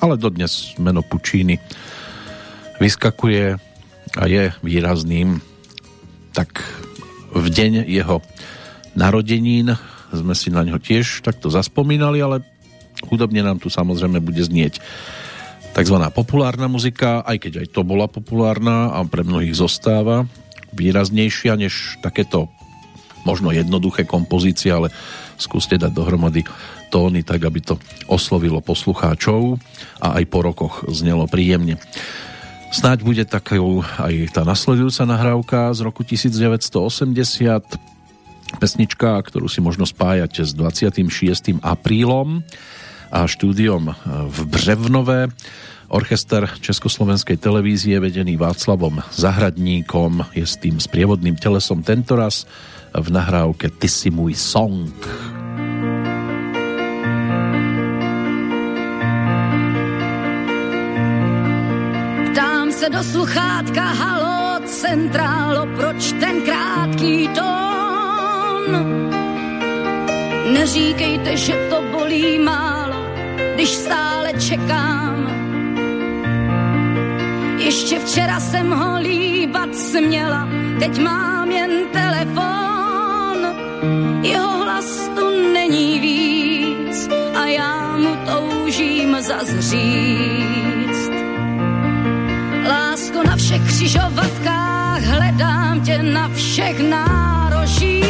ale 0.00 0.20
dodnes 0.20 0.76
meno 0.76 1.00
Puccini 1.04 1.58
vyskakuje 2.82 3.56
a 4.18 4.22
je 4.28 4.52
výrazným 4.60 5.40
tak 6.32 6.64
v 7.32 7.46
deň 7.48 7.88
jeho 7.88 8.20
narodenín 8.96 9.76
sme 10.12 10.36
si 10.36 10.52
na 10.52 10.64
ňo 10.64 10.76
tiež 10.76 11.24
takto 11.24 11.48
zaspomínali, 11.48 12.20
ale 12.20 12.44
hudobne 13.08 13.40
nám 13.40 13.60
tu 13.60 13.72
samozrejme 13.72 14.20
bude 14.20 14.44
znieť 14.44 14.80
tzv. 15.72 15.96
populárna 16.12 16.68
muzika, 16.68 17.24
aj 17.24 17.48
keď 17.48 17.52
aj 17.64 17.68
to 17.72 17.80
bola 17.80 18.04
populárna 18.04 18.92
a 18.92 19.00
pre 19.08 19.24
mnohých 19.24 19.56
zostáva 19.56 20.28
výraznejšia 20.76 21.56
než 21.56 22.00
takéto 22.04 22.52
možno 23.24 23.54
jednoduché 23.54 24.04
kompozície, 24.04 24.72
ale 24.72 24.92
skúste 25.42 25.74
dať 25.74 25.90
dohromady 25.90 26.46
tóny 26.94 27.26
tak, 27.26 27.42
aby 27.42 27.58
to 27.58 27.74
oslovilo 28.06 28.62
poslucháčov 28.62 29.58
a 29.98 30.22
aj 30.22 30.24
po 30.30 30.38
rokoch 30.46 30.86
znelo 30.86 31.26
príjemne. 31.26 31.82
Snáď 32.72 33.04
bude 33.04 33.24
takou 33.28 33.84
aj 34.00 34.32
tá 34.32 34.48
nasledujúca 34.48 35.04
nahrávka 35.04 35.58
z 35.76 35.80
roku 35.84 36.06
1980, 36.06 36.72
pesnička, 38.56 39.20
ktorú 39.20 39.44
si 39.48 39.60
možno 39.60 39.84
spájať 39.84 40.48
s 40.48 40.56
26. 40.56 41.60
aprílom 41.60 42.40
a 43.12 43.28
štúdiom 43.28 43.92
v 44.28 44.38
Břevnové. 44.48 45.28
Orchester 45.92 46.48
Československej 46.64 47.36
televízie 47.36 48.00
vedený 48.00 48.40
Václavom 48.40 49.04
Zahradníkom 49.12 50.24
je 50.32 50.48
s 50.48 50.56
tým 50.56 50.80
sprievodným 50.80 51.36
telesom 51.36 51.84
tentoraz 51.84 52.48
v 53.00 53.08
nahrávke 53.08 53.72
Ty 53.72 53.88
si 53.88 54.12
môj 54.12 54.36
song. 54.36 54.92
Ptám 62.32 62.72
se 62.72 62.86
do 62.92 63.02
sluchátka, 63.02 63.84
halo, 63.84 64.60
centrálo, 64.68 65.66
proč 65.76 66.12
ten 66.20 66.44
krátký 66.44 67.28
tón? 67.32 68.68
Neříkejte, 70.52 71.36
že 71.36 71.54
to 71.70 71.82
bolí 71.92 72.38
málo, 72.38 73.08
když 73.54 73.68
stále 73.68 74.32
čekám. 74.32 75.32
Ještě 77.58 77.98
včera 77.98 78.40
jsem 78.40 78.70
ho 78.70 78.98
líbat 79.00 79.74
směla, 79.74 80.48
teď 80.78 80.98
mám 80.98 81.50
jen 81.50 81.70
telefon. 81.92 82.71
Jeho 84.22 84.64
hlas 84.64 85.10
tu 85.14 85.52
není 85.52 86.00
víc 86.00 87.08
a 87.34 87.46
já 87.46 87.96
mu 87.96 88.16
toužím 88.26 89.16
zazřít. 89.20 90.96
Lásko 92.68 93.22
na 93.26 93.36
všech 93.36 93.62
křižovatkách, 93.66 95.02
hledám 95.02 95.80
tě 95.80 96.02
na 96.02 96.28
všech 96.28 96.80
nárožích. 96.80 98.02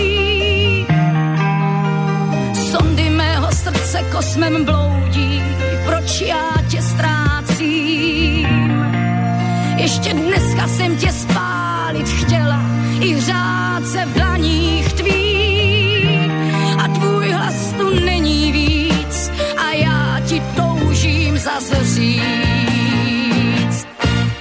Sondy 2.71 3.11
mého 3.11 3.53
srdce 3.53 4.03
kosmem 4.13 4.65
bloudí, 4.65 5.43
proč 5.87 6.21
já 6.21 6.53
tě 6.69 6.83
ztrácím. 6.83 8.47
Ještě 9.77 10.13
dneska 10.13 10.69
jsem 10.69 10.97
tě 10.97 11.13
spálit 11.13 12.09
chtěla, 12.09 12.63
i 13.01 13.15
hřát 13.15 13.87
se 13.87 14.05
v 14.05 14.15
dlaních 14.15 14.93
tvých. 14.93 15.32
Toužím 21.59 21.61
zase 21.61 21.85
říct. 21.85 23.87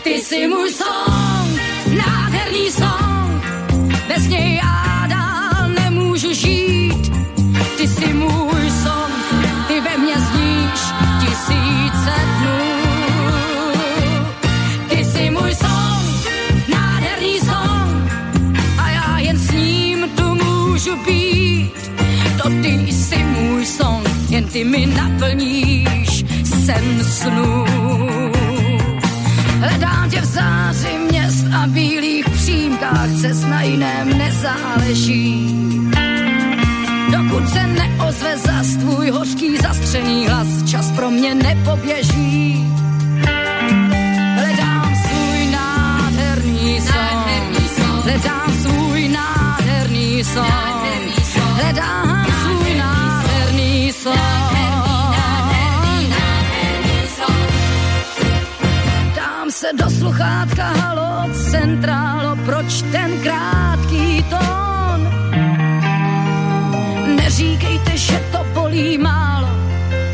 Ty 0.04 0.10
jsi 0.10 0.48
můj 0.48 0.70
song, 0.70 1.60
nádherný 1.98 2.72
song, 2.72 3.44
bez 4.08 4.28
něj 4.28 4.56
já 4.56 5.08
dál 5.08 5.70
nemůžu 5.70 6.34
žít. 6.34 7.12
Ty 7.78 7.88
jsi 7.88 8.14
můj 8.14 8.72
song, 8.84 9.12
ty 9.68 9.82
ve 9.82 9.98
mně 9.98 10.16
zníš 10.20 10.82
tisíce 11.20 12.14
dnů. 12.40 12.60
Ty 14.90 15.06
jsi 15.06 15.30
můj 15.30 15.56
song, 15.56 16.28
nádherný 16.68 17.40
song, 17.40 18.12
a 18.78 18.90
já 18.90 19.20
jen 19.20 19.38
s 19.38 19.52
ním 19.52 20.10
tu 20.16 20.36
můžu 20.36 20.96
být. 21.06 21.92
To 22.44 22.50
ty 22.50 22.92
jsi 22.92 23.24
můj 23.24 23.66
song, 23.66 24.08
jen 24.30 24.44
ty 24.44 24.64
mi 24.64 24.86
naplníš 24.86 26.11
sen 26.66 27.04
snů. 27.04 27.66
Hledám 29.60 30.10
tě 30.10 30.22
v 30.22 30.26
záři 30.26 30.98
měst 31.10 31.46
a 31.54 31.68
bílých 31.68 32.30
přímkách, 32.30 33.10
cest 33.22 33.44
na 33.44 33.62
jiném 33.62 34.18
nezáleží. 34.18 35.56
Dokud 37.12 37.50
se 37.50 37.68
neozve 37.68 38.38
zas 38.38 38.68
tvůj 38.68 39.10
hořký 39.10 39.58
zastřený 39.58 40.28
hlas, 40.28 40.48
čas 40.72 40.92
pro 40.92 41.12
mě 41.12 41.36
nepoběží. 41.36 42.66
Hledám 44.36 44.96
svůj 44.96 45.52
nádherný 45.52 46.82
son, 46.82 48.02
hledám 48.04 48.54
svůj 48.62 49.10
nádherný 49.10 50.24
son, 50.24 50.46
hledám 51.36 52.26
svůj 52.42 52.76
nádherný 52.78 53.94
son. 53.94 54.14
Dám 54.14 54.56
se 54.56 54.61
do 59.74 59.90
sluchátka, 59.90 60.64
halo, 60.64 61.34
centrálo, 61.34 62.36
proč 62.46 62.82
ten 62.92 63.12
krátký 63.24 64.24
tón? 64.30 65.00
Neříkejte, 67.16 67.98
že 67.98 68.20
to 68.32 68.46
bolí 68.54 68.98
málo, 68.98 69.50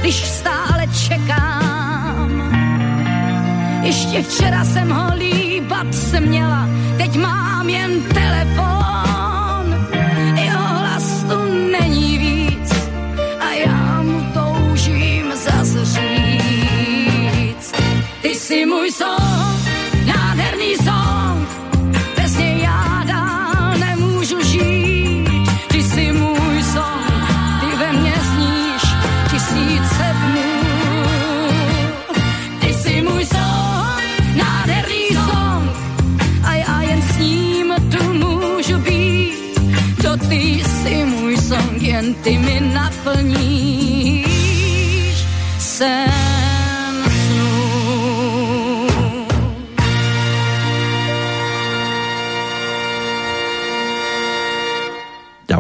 když 0.02 0.16
stále 0.16 0.88
čekám. 1.08 2.32
Ještě 3.84 4.22
včera 4.22 4.64
jsem 4.64 4.90
ho 4.92 5.16
líbat 5.16 5.96
směla, 5.96 6.70
teď 6.98 7.18
mám 7.18 7.70
jen 7.70 8.02
telefon. 8.02 8.77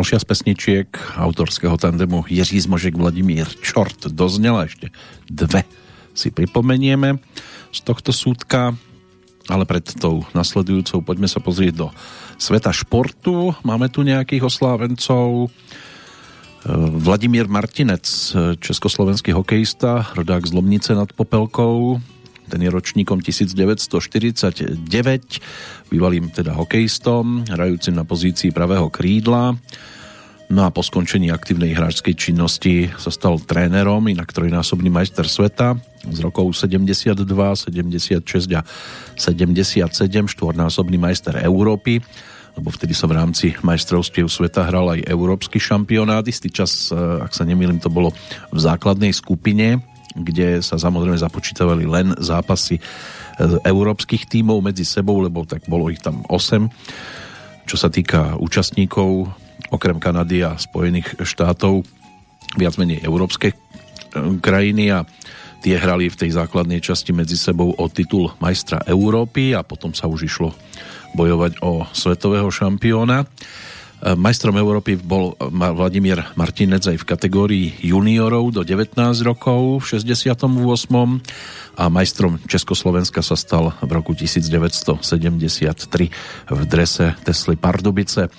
Ďalšia 0.07 0.23
z 0.23 0.31
pesničiek 0.31 0.89
autorského 1.19 1.75
tandemu 1.75 2.23
Jiří 2.31 2.63
Zmožek 2.63 2.95
Vladimír 2.95 3.43
Čort 3.59 4.07
doznela 4.07 4.63
ešte 4.63 4.87
dve 5.27 5.67
si 6.15 6.31
pripomenieme 6.31 7.19
z 7.75 7.79
tohto 7.83 8.15
súdka 8.15 8.71
ale 9.51 9.67
pred 9.67 9.83
tou 9.99 10.23
nasledujúcou 10.31 11.03
poďme 11.03 11.27
sa 11.27 11.43
pozrieť 11.43 11.73
do 11.75 11.87
sveta 12.39 12.71
športu. 12.71 13.51
Máme 13.67 13.91
tu 13.91 14.07
nejakých 14.07 14.47
oslávencov. 14.47 15.27
E, 15.43 15.47
Vladimír 17.03 17.51
Martinec, 17.51 18.07
československý 18.63 19.35
hokejista, 19.35 20.15
rodák 20.15 20.47
z 20.47 20.55
Lomnice 20.55 20.95
nad 20.95 21.11
Popelkou, 21.11 21.99
ten 22.47 22.63
je 22.63 22.71
ročníkom 22.71 23.19
1949, 23.19 24.87
bývalým 25.91 26.31
teda 26.31 26.55
hokejistom, 26.55 27.43
hrajúcim 27.51 27.91
na 27.91 28.07
pozícii 28.07 28.55
pravého 28.55 28.87
krídla. 28.87 29.59
No 30.47 30.63
a 30.63 30.71
po 30.71 30.79
skončení 30.79 31.27
aktívnej 31.27 31.75
hráčskej 31.75 32.15
činnosti 32.15 32.87
sa 32.95 33.11
stal 33.11 33.35
trénerom, 33.35 33.99
inak 34.07 34.31
trojnásobný 34.31 34.87
majster 34.87 35.27
sveta 35.27 35.75
z 36.07 36.23
rokov 36.23 36.55
72, 36.55 37.19
76 37.19 38.55
a 38.55 38.63
77, 39.19 39.91
štvornásobný 40.07 40.95
majster 40.95 41.35
Európy, 41.43 41.99
lebo 42.55 42.71
vtedy 42.71 42.95
sa 42.95 43.11
v 43.11 43.19
rámci 43.19 43.59
majstrovstiev 43.59 44.31
sveta 44.31 44.63
hral 44.63 44.95
aj 44.95 45.03
európsky 45.11 45.59
šampionát. 45.59 46.23
Istý 46.23 46.47
čas, 46.47 46.89
e, 46.89 46.95
ak 46.95 47.35
sa 47.35 47.43
nemýlim, 47.43 47.83
to 47.83 47.91
bolo 47.91 48.15
v 48.47 48.59
základnej 48.63 49.11
skupine, 49.11 49.83
kde 50.15 50.63
sa 50.63 50.79
samozrejme 50.79 51.19
započítavali 51.19 51.83
len 51.83 52.15
zápasy 52.23 52.79
e, 52.79 52.81
európskych 53.67 54.31
tímov 54.31 54.63
medzi 54.63 54.87
sebou, 54.87 55.19
lebo 55.19 55.43
tak 55.43 55.67
bolo 55.67 55.91
ich 55.91 55.99
tam 55.99 56.23
8. 56.31 57.67
Čo 57.67 57.75
sa 57.75 57.91
týka 57.91 58.39
účastníkov, 58.39 59.27
okrem 59.71 59.99
Kanady 59.99 60.43
a 60.43 60.55
Spojených 60.55 61.19
štátov, 61.23 61.83
viac 62.55 62.79
menej 62.79 63.03
európske 63.03 63.51
e, 63.51 63.55
krajiny 64.39 64.93
a 64.95 65.03
tie 65.59 65.75
hrali 65.75 66.07
v 66.07 66.19
tej 66.19 66.37
základnej 66.37 66.79
časti 66.79 67.11
medzi 67.11 67.35
sebou 67.35 67.73
o 67.75 67.85
titul 67.91 68.31
majstra 68.39 68.85
Európy 68.87 69.57
a 69.57 69.65
potom 69.65 69.91
sa 69.91 70.07
už 70.07 70.29
išlo 70.29 70.55
bojovať 71.17 71.59
o 71.65 71.83
svetového 71.91 72.47
šampióna. 72.47 73.25
E, 73.97 74.13
majstrom 74.13 74.55
Európy 74.55 74.95
bol 74.95 75.33
Vladimír 75.51 76.23
Martinec 76.37 76.87
aj 76.87 76.97
v 77.01 77.05
kategórii 77.09 77.67
juniorov 77.81 78.53
do 78.53 78.61
19 78.61 78.95
rokov 79.25 79.83
v 79.83 79.97
68. 79.99 80.45
a 81.77 81.83
majstrom 81.91 82.39
Československa 82.45 83.25
sa 83.25 83.35
stal 83.35 83.73
v 83.81 83.91
roku 83.91 84.13
1973 84.15 85.01
v 86.47 86.61
drese 86.69 87.17
Tesly 87.25 87.57
Pardubice. 87.57 88.29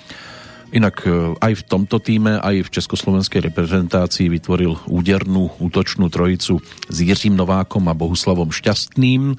Inak 0.69 1.01
e, 1.01 1.33
aj 1.41 1.53
v 1.59 1.63
tomto 1.65 1.97
týme, 1.97 2.37
aj 2.37 2.69
v 2.69 2.73
československej 2.77 3.49
reprezentácii 3.49 4.29
vytvoril 4.29 4.77
údernú 4.85 5.49
útočnú 5.57 6.13
trojicu 6.13 6.61
s 6.89 6.97
Jiřím 7.01 7.33
Novákom 7.33 7.89
a 7.89 7.97
Bohuslavom 7.97 8.53
Šťastným 8.53 9.33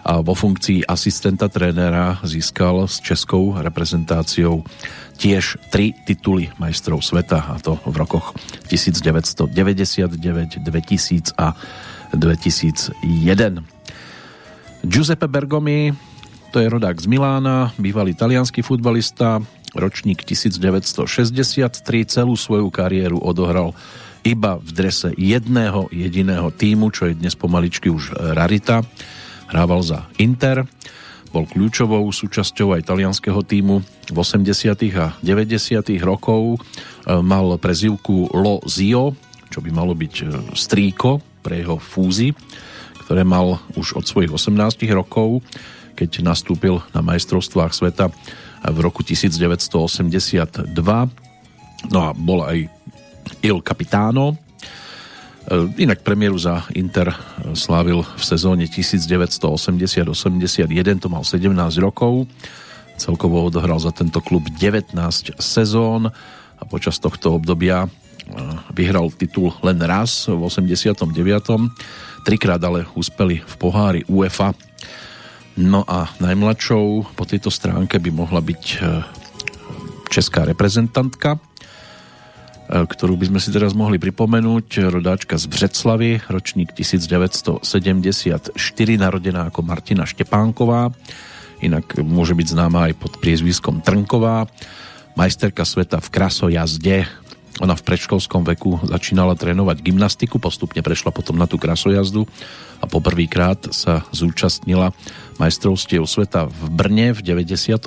a 0.00 0.24
vo 0.24 0.32
funkcii 0.32 0.88
asistenta 0.88 1.52
trénera 1.52 2.16
získal 2.24 2.88
s 2.88 3.04
českou 3.04 3.60
reprezentáciou 3.60 4.64
tiež 5.20 5.60
tri 5.68 5.92
tituly 6.08 6.48
majstrov 6.56 7.04
sveta 7.04 7.52
a 7.52 7.60
to 7.60 7.76
v 7.84 7.96
rokoch 8.00 8.32
1999, 8.72 10.64
2000 10.64 11.36
a 11.36 11.52
2001. 12.16 12.96
Giuseppe 14.80 15.28
Bergomi, 15.28 15.92
to 16.50 16.58
je 16.58 16.72
rodák 16.72 16.96
z 16.96 17.04
Milána, 17.04 17.76
bývalý 17.76 18.16
talianský 18.16 18.64
futbalista, 18.64 19.44
ročník 19.74 20.26
1963, 20.26 21.82
celú 22.06 22.34
svoju 22.34 22.68
kariéru 22.72 23.18
odohral 23.22 23.74
iba 24.20 24.60
v 24.60 24.70
drese 24.70 25.10
jedného 25.16 25.88
jediného 25.88 26.52
týmu, 26.52 26.92
čo 26.92 27.08
je 27.08 27.16
dnes 27.16 27.32
pomaličky 27.32 27.88
už 27.88 28.12
rarita. 28.36 28.84
Hrával 29.50 29.80
za 29.82 30.06
Inter, 30.20 30.68
bol 31.30 31.46
kľúčovou 31.46 32.10
súčasťou 32.10 32.74
aj 32.74 32.90
talianského 32.90 33.38
týmu 33.46 33.82
v 34.10 34.16
80. 34.18 34.50
a 34.98 35.14
90. 35.22 35.78
rokov. 36.02 36.58
E, 36.58 37.18
mal 37.22 37.54
prezivku 37.62 38.34
Lo 38.34 38.58
Zio, 38.66 39.14
čo 39.46 39.62
by 39.62 39.70
malo 39.70 39.94
byť 39.94 40.14
e, 40.20 40.24
strýko 40.58 41.22
pre 41.38 41.62
jeho 41.62 41.78
fúzy, 41.78 42.34
ktoré 43.06 43.22
mal 43.22 43.62
už 43.78 44.02
od 44.02 44.04
svojich 44.10 44.34
18 44.34 44.58
rokov, 44.90 45.46
keď 45.94 46.26
nastúpil 46.26 46.82
na 46.90 47.00
majstrovstvách 47.02 47.72
sveta 47.78 48.10
v 48.60 48.78
roku 48.80 49.00
1982. 49.00 50.68
No 51.88 51.98
a 52.04 52.12
bol 52.12 52.44
aj 52.44 52.68
Il 53.40 53.64
Capitano, 53.64 54.36
E, 55.50 55.66
inak 55.82 56.06
premiéru 56.06 56.38
za 56.38 56.62
Inter 56.78 57.10
slávil 57.58 58.06
v 58.06 58.22
sezóne 58.22 58.70
1980-81, 58.70 61.02
to 61.02 61.10
mal 61.10 61.26
17 61.26 61.50
rokov. 61.82 62.30
Celkovo 62.94 63.42
odohral 63.48 63.80
za 63.82 63.90
tento 63.90 64.22
klub 64.22 64.46
19 64.46 64.94
sezón 65.42 66.06
a 66.60 66.62
počas 66.68 67.00
tohto 67.02 67.34
obdobia 67.34 67.82
e, 67.82 67.88
vyhral 68.76 69.10
titul 69.10 69.50
len 69.66 69.82
raz 69.82 70.30
v 70.30 70.38
89. 70.38 71.02
Trikrát 72.22 72.62
ale 72.62 72.86
uspeli 72.94 73.42
v 73.42 73.54
pohári 73.58 74.06
UEFA. 74.06 74.54
No 75.60 75.84
a 75.84 76.08
najmladšou 76.16 77.12
po 77.12 77.24
tejto 77.28 77.52
stránke 77.52 78.00
by 78.00 78.08
mohla 78.08 78.40
byť 78.40 78.64
e, 78.64 78.78
česká 80.08 80.48
reprezentantka, 80.48 81.36
E, 82.70 82.86
ktorú 82.86 83.18
by 83.18 83.34
sme 83.34 83.40
si 83.42 83.50
teraz 83.50 83.74
mohli 83.74 83.98
pripomenúť. 83.98 84.94
Rodáčka 84.94 85.34
z 85.34 85.50
Břeclavy, 85.50 86.22
ročník 86.30 86.70
1974, 86.70 88.54
narodená 88.94 89.50
ako 89.50 89.60
Martina 89.66 90.06
Štepánková, 90.06 90.94
inak 91.58 91.98
môže 91.98 92.38
byť 92.38 92.46
známa 92.54 92.86
aj 92.90 92.94
pod 92.94 93.18
priezviskom 93.18 93.82
Trnková, 93.82 94.46
majsterka 95.18 95.66
sveta 95.66 95.98
v 95.98 96.08
krasojazde. 96.14 97.10
Ona 97.58 97.74
v 97.74 97.82
predškolskom 97.82 98.46
veku 98.46 98.78
začínala 98.86 99.34
trénovať 99.34 99.82
gymnastiku, 99.82 100.38
postupne 100.38 100.80
prešla 100.80 101.10
potom 101.10 101.34
na 101.34 101.50
tú 101.50 101.58
krasojazdu 101.58 102.30
a 102.78 102.86
poprvýkrát 102.86 103.74
sa 103.74 104.06
zúčastnila 104.14 104.94
majstrovstiev 105.42 106.06
sveta 106.06 106.46
v 106.46 106.60
Brne 106.70 107.10
v 107.10 107.20
91 107.26 107.82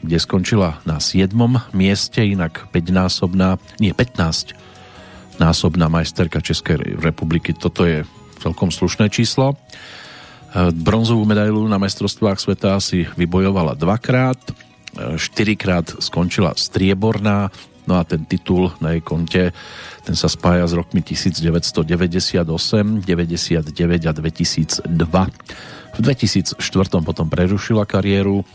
kde 0.00 0.16
skončila 0.16 0.80
na 0.88 0.96
7. 0.96 1.28
mieste, 1.76 2.24
inak 2.24 2.72
5-násobná, 2.72 3.60
nie 3.76 3.92
15 3.92 4.56
násobná 5.40 5.88
majsterka 5.88 6.44
Českej 6.44 7.00
republiky. 7.00 7.56
Toto 7.56 7.88
je 7.88 8.04
celkom 8.40 8.68
slušné 8.68 9.08
číslo. 9.08 9.56
Bronzovú 10.76 11.24
medailu 11.24 11.64
na 11.64 11.80
majstrovstvách 11.80 12.36
sveta 12.36 12.76
si 12.80 13.08
vybojovala 13.16 13.72
dvakrát, 13.76 14.36
štyrikrát 15.16 15.86
skončila 16.02 16.52
strieborná, 16.58 17.48
no 17.90 17.98
a 17.98 18.06
ten 18.06 18.22
titul 18.22 18.70
na 18.78 18.94
jej 18.94 19.02
konte 19.02 19.50
ten 20.06 20.14
sa 20.14 20.30
spája 20.30 20.70
s 20.70 20.72
rokmi 20.78 21.02
1998, 21.02 22.46
99 23.02 24.06
a 24.06 24.12
2002. 24.14 24.86
V 25.90 25.98
2004 25.98 26.54
potom 27.02 27.26
prerušila 27.26 27.82
kariéru 27.82 28.46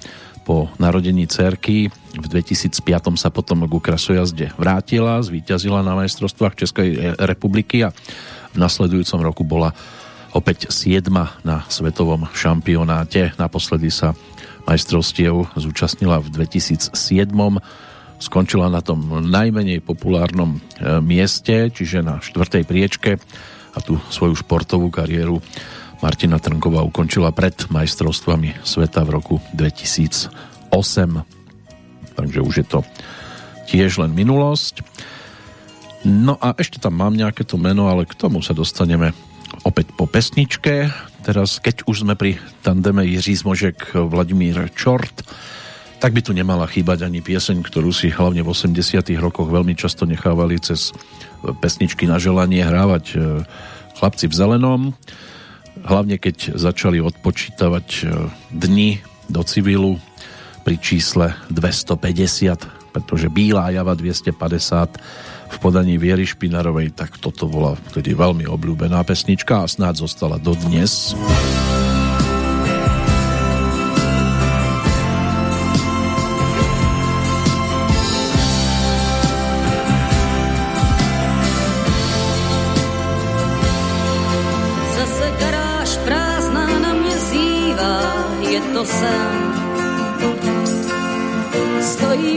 po 0.46 0.70
narodení 0.80 1.28
cerky 1.28 1.92
v 2.16 2.26
2005 2.32 2.80
sa 3.20 3.34
potom 3.34 3.66
ku 3.68 3.82
krasojazde 3.82 4.56
vrátila, 4.56 5.20
zvíťazila 5.20 5.84
na 5.84 5.98
majstrovstvách 6.00 6.54
Českej 6.56 7.18
republiky 7.20 7.84
a 7.84 7.92
v 8.54 8.58
nasledujúcom 8.62 9.20
roku 9.26 9.44
bola 9.44 9.76
opäť 10.32 10.72
7 10.72 11.12
na 11.44 11.66
svetovom 11.68 12.30
šampionáte. 12.32 13.36
Naposledy 13.36 13.92
sa 13.92 14.16
majstrovstiev 14.70 15.50
zúčastnila 15.58 16.22
v 16.24 16.32
2007 16.32 16.94
skončila 18.26 18.74
na 18.74 18.82
tom 18.82 19.22
najmenej 19.30 19.86
populárnom 19.86 20.58
e, 20.58 20.60
mieste, 21.06 21.70
čiže 21.70 22.02
na 22.02 22.18
štvrtej 22.18 22.64
priečke 22.66 23.22
a 23.76 23.78
tú 23.86 24.02
svoju 24.10 24.34
športovú 24.42 24.90
kariéru 24.90 25.38
Martina 26.02 26.42
Trnková 26.42 26.82
ukončila 26.82 27.32
pred 27.32 27.56
majstrovstvami 27.70 28.66
sveta 28.66 29.06
v 29.06 29.10
roku 29.14 29.36
2008. 29.54 30.74
Takže 32.16 32.40
už 32.42 32.54
je 32.62 32.68
to 32.68 32.80
tiež 33.70 34.02
len 34.02 34.12
minulosť. 34.12 34.82
No 36.06 36.38
a 36.38 36.54
ešte 36.58 36.78
tam 36.78 37.02
mám 37.02 37.18
nejaké 37.18 37.42
to 37.48 37.58
meno, 37.58 37.90
ale 37.90 38.06
k 38.06 38.14
tomu 38.14 38.44
sa 38.46 38.54
dostaneme 38.54 39.18
opäť 39.66 39.90
po 39.98 40.06
pesničke. 40.06 40.94
Teraz, 41.26 41.58
keď 41.58 41.90
už 41.90 42.06
sme 42.06 42.14
pri 42.14 42.38
tandeme 42.62 43.02
Jiří 43.02 43.42
Zmožek, 43.42 43.98
Vladimír 43.98 44.70
Čort, 44.78 45.26
tak 46.06 46.14
by 46.14 46.22
tu 46.22 46.38
nemala 46.38 46.70
chýbať 46.70 47.10
ani 47.10 47.26
pieseň, 47.26 47.66
ktorú 47.66 47.90
si 47.90 48.14
hlavne 48.14 48.46
v 48.46 48.54
80 48.54 49.10
rokoch 49.18 49.50
veľmi 49.50 49.74
často 49.74 50.06
nechávali 50.06 50.62
cez 50.62 50.94
pesničky 51.42 52.06
na 52.06 52.22
želanie 52.22 52.62
hrávať 52.62 53.06
e, 53.10 53.42
chlapci 53.98 54.30
v 54.30 54.38
zelenom 54.38 54.94
hlavne 55.82 56.22
keď 56.22 56.56
začali 56.56 57.02
odpočítavať 57.04 57.88
e, 57.90 58.02
dni 58.54 59.02
do 59.28 59.42
civilu 59.44 59.98
pri 60.62 60.78
čísle 60.78 61.34
250, 61.50 62.94
pretože 62.94 63.28
Bílá 63.28 63.74
java 63.74 63.98
250 63.98 65.02
v 65.46 65.58
podaní 65.58 65.98
Viery 65.98 66.30
Špinarovej, 66.30 66.94
tak 66.94 67.18
toto 67.18 67.50
bola 67.50 67.74
vtedy 67.94 68.14
veľmi 68.14 68.46
obľúbená 68.46 69.02
pesnička 69.02 69.66
a 69.66 69.70
snáď 69.70 70.06
zostala 70.06 70.38
dodnes. 70.38 71.18
dnes. 71.18 71.75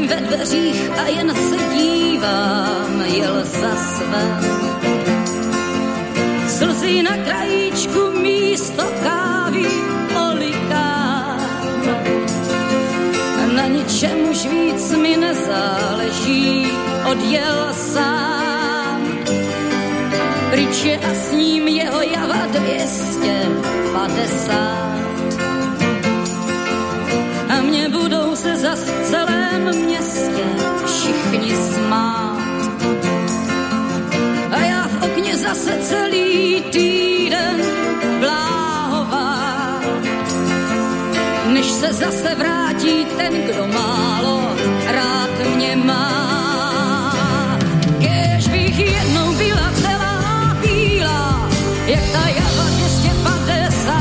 Ve 0.08 0.16
dveřích 0.16 0.90
a 0.90 1.06
jen 1.06 1.34
se 1.34 1.56
dívám, 1.74 3.02
jel 3.06 3.44
za 3.44 3.76
své. 3.76 4.40
Slzy 6.48 7.02
na 7.02 7.16
krajíčku 7.16 8.10
místo 8.22 8.82
kávy 9.02 9.66
olikám. 10.30 11.40
Na 13.56 13.66
ničem 13.66 14.18
už 14.30 14.46
víc 14.46 14.92
mi 14.92 15.16
nezáleží, 15.16 16.72
odjel 17.10 17.68
sám. 17.72 19.08
Pryč 20.50 20.84
je 20.84 20.98
a 20.98 21.14
s 21.14 21.32
ním 21.32 21.68
jeho 21.68 22.02
java 22.02 22.46
250 22.46 24.88
a 27.48 27.60
mě 27.60 27.88
budou 27.88 28.36
se 28.36 28.56
zas 28.56 28.80
v 28.80 29.10
celém 29.10 29.84
městě 29.84 29.97
týden 36.60 37.62
bláhová, 38.20 39.80
než 41.52 41.66
se 41.66 41.92
zase 41.92 42.34
vrátí 42.34 43.06
ten, 43.16 43.32
kdo 43.42 43.66
málo 43.66 44.42
rád 44.86 45.30
mě 45.56 45.76
má. 45.76 46.28
Kéž 48.00 48.48
bych 48.48 48.78
jednou 48.78 49.32
byla 49.32 49.72
celá 49.82 50.56
bílá, 50.62 51.48
jak 51.86 52.04
ta 52.12 52.28
java 52.28 52.64
250, 52.78 53.92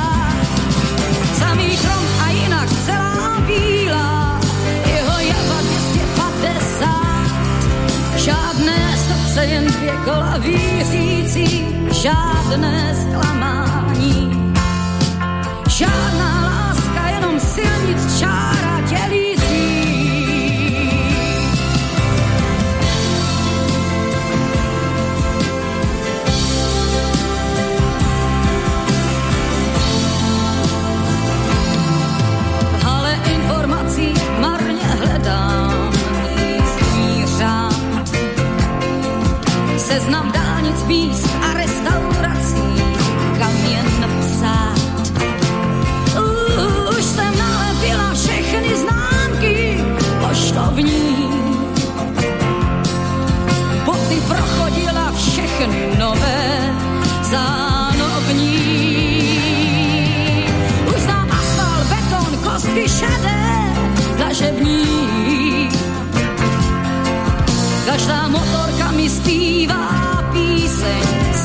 samý 1.40 1.76
chrom 1.78 2.06
a 2.26 2.30
jinak 2.30 2.70
celá 2.86 3.42
bílá, 3.48 4.40
jeho 4.86 5.20
java 5.20 5.62
250. 5.62 6.88
Žádné 8.16 8.98
srdce, 8.98 9.46
jen 9.46 9.66
dvě 9.68 9.94
kola 10.06 10.38
vířící, 10.38 11.17
žádné 12.02 12.96
zklamání. 12.96 14.54
Žádná 15.70 16.50
láska, 16.50 17.08
jenom 17.08 17.40
silnic 17.40 18.20
čára. 18.20 18.58
Ale 32.86 33.20
informací 33.26 34.14
marně 34.40 34.84
hledám 34.84 35.92
řád. 37.38 38.10
Seznam 39.78 40.32
dálnic, 40.32 40.84
míst 40.84 41.37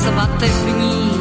svatební. 0.03 1.12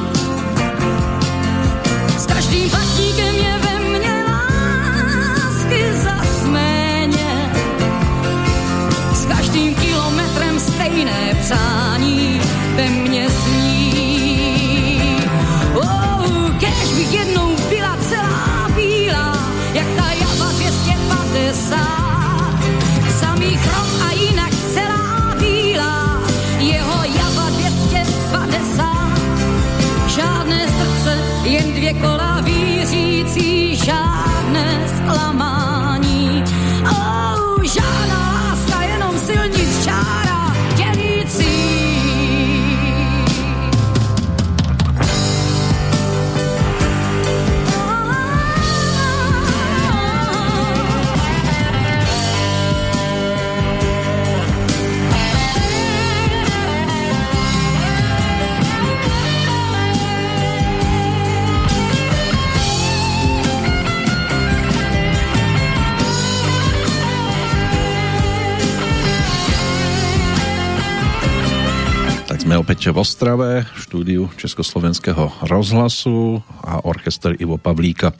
Sme 72.53 72.69
opäť 72.69 72.93
v 72.93 73.01
Ostrave, 73.01 73.65
v 73.65 73.81
štúdiu 73.81 74.23
Československého 74.37 75.49
rozhlasu 75.49 76.45
a 76.61 76.85
orchester 76.85 77.33
Ivo 77.41 77.57
Pavlíka 77.57 78.13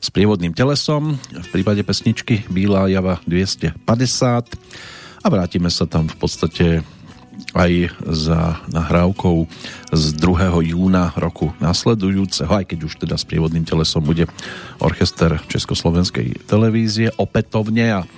s 0.00 0.08
prievodným 0.08 0.56
telesom. 0.56 1.20
V 1.20 1.48
prípade 1.52 1.84
pesničky 1.84 2.48
Bílá 2.48 2.88
java 2.88 3.20
250 3.28 3.76
a 5.20 5.26
vrátime 5.28 5.68
sa 5.68 5.84
tam 5.84 6.08
v 6.08 6.16
podstate 6.16 6.80
aj 7.52 7.92
za 8.08 8.56
nahrávkou 8.72 9.52
z 9.92 10.04
2. 10.16 10.72
júna 10.72 11.12
roku 11.20 11.52
nasledujúceho, 11.60 12.48
aj 12.48 12.72
keď 12.72 12.88
už 12.88 13.04
teda 13.04 13.20
s 13.20 13.28
prievodným 13.28 13.68
telesom 13.68 14.00
bude 14.00 14.24
orchester 14.80 15.36
Československej 15.52 16.48
televízie 16.48 17.12
opätovne 17.20 18.00
a 18.00 18.08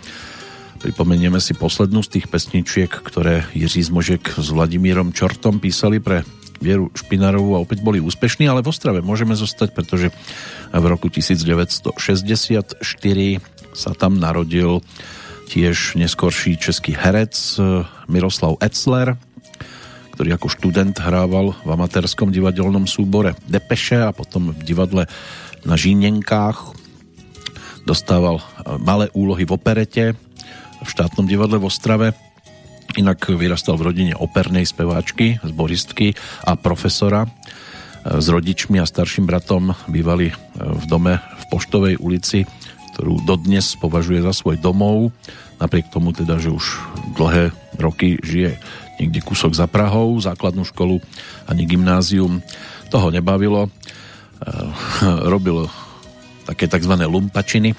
Pripomenieme 0.87 1.43
si 1.43 1.51
poslednú 1.51 2.07
z 2.07 2.15
tých 2.15 2.31
pesničiek, 2.31 2.87
ktoré 2.87 3.43
Jiří 3.59 3.91
Zmožek 3.91 4.39
s 4.39 4.55
Vladimírom 4.55 5.11
Čortom 5.11 5.59
písali 5.59 5.99
pre 5.99 6.23
Vieru 6.63 6.95
Špinarovú 6.95 7.59
a 7.59 7.63
opäť 7.67 7.83
boli 7.83 7.99
úspešní, 7.99 8.47
ale 8.47 8.63
v 8.63 8.71
Ostrave 8.71 9.03
môžeme 9.03 9.35
zostať, 9.35 9.75
pretože 9.75 10.15
v 10.71 10.85
roku 10.87 11.11
1964 11.11 11.91
sa 13.75 13.91
tam 13.99 14.23
narodil 14.23 14.79
tiež 15.51 15.99
neskorší 15.99 16.55
český 16.55 16.95
herec 16.95 17.35
Miroslav 18.07 18.55
Etzler, 18.63 19.19
ktorý 20.15 20.39
ako 20.39 20.55
študent 20.55 21.03
hrával 21.03 21.59
v 21.67 21.71
amatérskom 21.75 22.31
divadelnom 22.31 22.87
súbore 22.87 23.35
Depeše 23.51 24.07
a 24.07 24.15
potom 24.15 24.55
v 24.55 24.63
divadle 24.63 25.11
na 25.67 25.75
Žínenkách 25.75 26.79
dostával 27.83 28.39
malé 28.79 29.11
úlohy 29.19 29.43
v 29.43 29.51
operete 29.51 30.05
v 30.87 30.95
štátnom 30.95 31.27
divadle 31.27 31.59
v 31.59 31.67
Ostrave. 31.67 32.09
Inak 32.95 33.27
vyrastal 33.35 33.75
v 33.75 33.91
rodine 33.91 34.15
opernej 34.15 34.63
speváčky, 34.63 35.43
zboristky 35.43 36.15
a 36.47 36.55
profesora. 36.55 37.27
S 38.07 38.31
rodičmi 38.31 38.79
a 38.79 38.87
starším 38.87 39.27
bratom 39.27 39.75
bývali 39.91 40.31
v 40.55 40.85
dome 40.87 41.19
v 41.19 41.45
Poštovej 41.51 41.99
ulici, 41.99 42.47
ktorú 42.95 43.27
dodnes 43.27 43.75
považuje 43.83 44.23
za 44.23 44.31
svoj 44.31 44.63
domov. 44.63 45.11
Napriek 45.59 45.91
tomu 45.91 46.15
teda, 46.15 46.39
že 46.39 46.55
už 46.55 46.65
dlhé 47.19 47.51
roky 47.83 48.23
žije 48.23 48.55
niekde 49.03 49.21
kúsok 49.27 49.59
za 49.59 49.67
Prahou, 49.67 50.17
základnú 50.23 50.63
školu 50.63 51.03
ani 51.51 51.67
gymnázium 51.67 52.41
toho 52.95 53.11
nebavilo. 53.11 53.69
Robil 55.35 55.67
také 56.47 56.71
tzv. 56.71 56.95
lumpačiny 56.95 57.75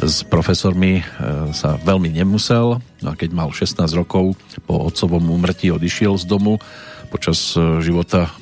s 0.00 0.24
profesormi 0.24 1.04
sa 1.52 1.76
veľmi 1.76 2.08
nemusel. 2.08 2.80
No 3.04 3.08
a 3.12 3.14
keď 3.14 3.30
mal 3.36 3.52
16 3.52 3.84
rokov, 3.92 4.36
po 4.64 4.88
otcovom 4.88 5.28
úmrtí 5.28 5.68
odišiel 5.68 6.16
z 6.16 6.24
domu. 6.24 6.56
Počas 7.12 7.54
života 7.84 8.32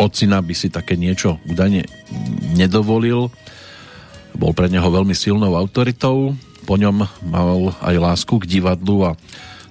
ocina 0.00 0.40
by 0.40 0.54
si 0.56 0.72
také 0.72 0.96
niečo 0.96 1.36
údajne 1.44 1.84
nedovolil. 2.56 3.28
Bol 4.34 4.52
pre 4.56 4.72
neho 4.72 4.88
veľmi 4.88 5.12
silnou 5.12 5.54
autoritou, 5.54 6.32
po 6.64 6.74
ňom 6.80 7.04
mal 7.28 7.76
aj 7.84 7.94
lásku 8.00 8.34
k 8.40 8.48
divadlu 8.48 9.12
a 9.12 9.20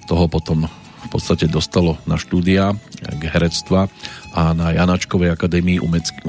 toho 0.05 0.29
potom 0.29 0.69
v 1.03 1.07
podstate 1.11 1.51
dostalo 1.51 1.99
na 2.07 2.15
štúdia 2.15 2.77
k 3.01 3.21
herectva 3.27 3.91
a 4.31 4.55
na 4.55 4.71
Janačkovej 4.71 5.33
akadémii 5.35 5.81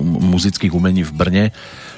muzických 0.03 0.75
umení 0.75 1.07
v 1.07 1.13
Brne 1.15 1.45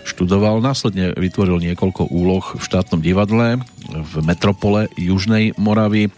študoval. 0.06 0.62
Následne 0.62 1.10
vytvoril 1.18 1.58
niekoľko 1.58 2.08
úloh 2.14 2.54
v 2.54 2.62
štátnom 2.62 3.02
divadle 3.02 3.58
v 3.90 4.12
metropole 4.22 4.86
Južnej 4.94 5.58
Moravy 5.58 6.14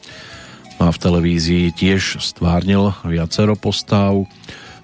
a 0.79 0.93
v 0.93 1.01
televízii 1.01 1.75
tiež 1.75 2.21
stvárnil 2.23 2.95
viacero 3.03 3.57
postav. 3.57 4.29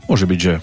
Môže 0.09 0.27
byť, 0.27 0.41
že 0.41 0.55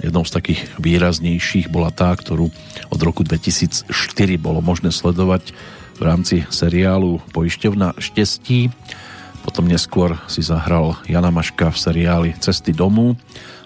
jednou 0.00 0.24
z 0.24 0.34
takých 0.34 0.60
výraznejších 0.80 1.68
bola 1.68 1.92
tá, 1.92 2.10
ktorú 2.16 2.48
od 2.88 3.00
roku 3.04 3.22
2004 3.22 3.92
bolo 4.40 4.64
možné 4.64 4.90
sledovať 4.90 5.52
v 6.00 6.02
rámci 6.02 6.36
seriálu 6.48 7.20
Poišťovna 7.36 8.00
štestí. 8.00 8.72
Potom 9.44 9.68
neskôr 9.68 10.16
si 10.26 10.40
zahral 10.40 10.96
Jana 11.04 11.28
Maška 11.28 11.72
v 11.72 11.78
seriáli 11.78 12.30
Cesty 12.40 12.72
domu 12.72 13.16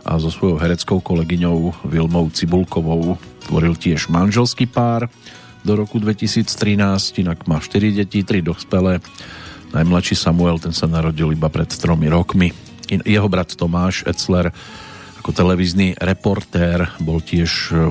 a 0.04 0.20
so 0.20 0.28
svojou 0.28 0.60
hereckou 0.60 1.00
kolegyňou 1.00 1.88
Vilmou 1.88 2.28
Cibulkovou 2.28 3.16
tvoril 3.48 3.74
tiež 3.74 4.12
manželský 4.12 4.68
pár 4.68 5.08
do 5.64 5.72
roku 5.80 5.96
2013, 5.96 6.44
inak 7.24 7.48
má 7.48 7.56
4 7.56 8.04
deti, 8.04 8.20
3 8.20 8.44
dospelé. 8.44 9.00
Najmladší 9.72 10.14
Samuel, 10.14 10.60
ten 10.60 10.76
sa 10.76 10.84
narodil 10.84 11.32
iba 11.32 11.48
pred 11.48 11.66
tromi 11.72 12.12
rokmi. 12.12 12.52
Jeho 12.88 13.26
brat 13.32 13.56
Tomáš 13.56 14.04
Etzler 14.04 14.52
ako 15.24 15.32
televízny 15.32 15.96
reportér 15.96 16.92
bol 17.00 17.24
tiež 17.24 17.50
e, 17.72 17.88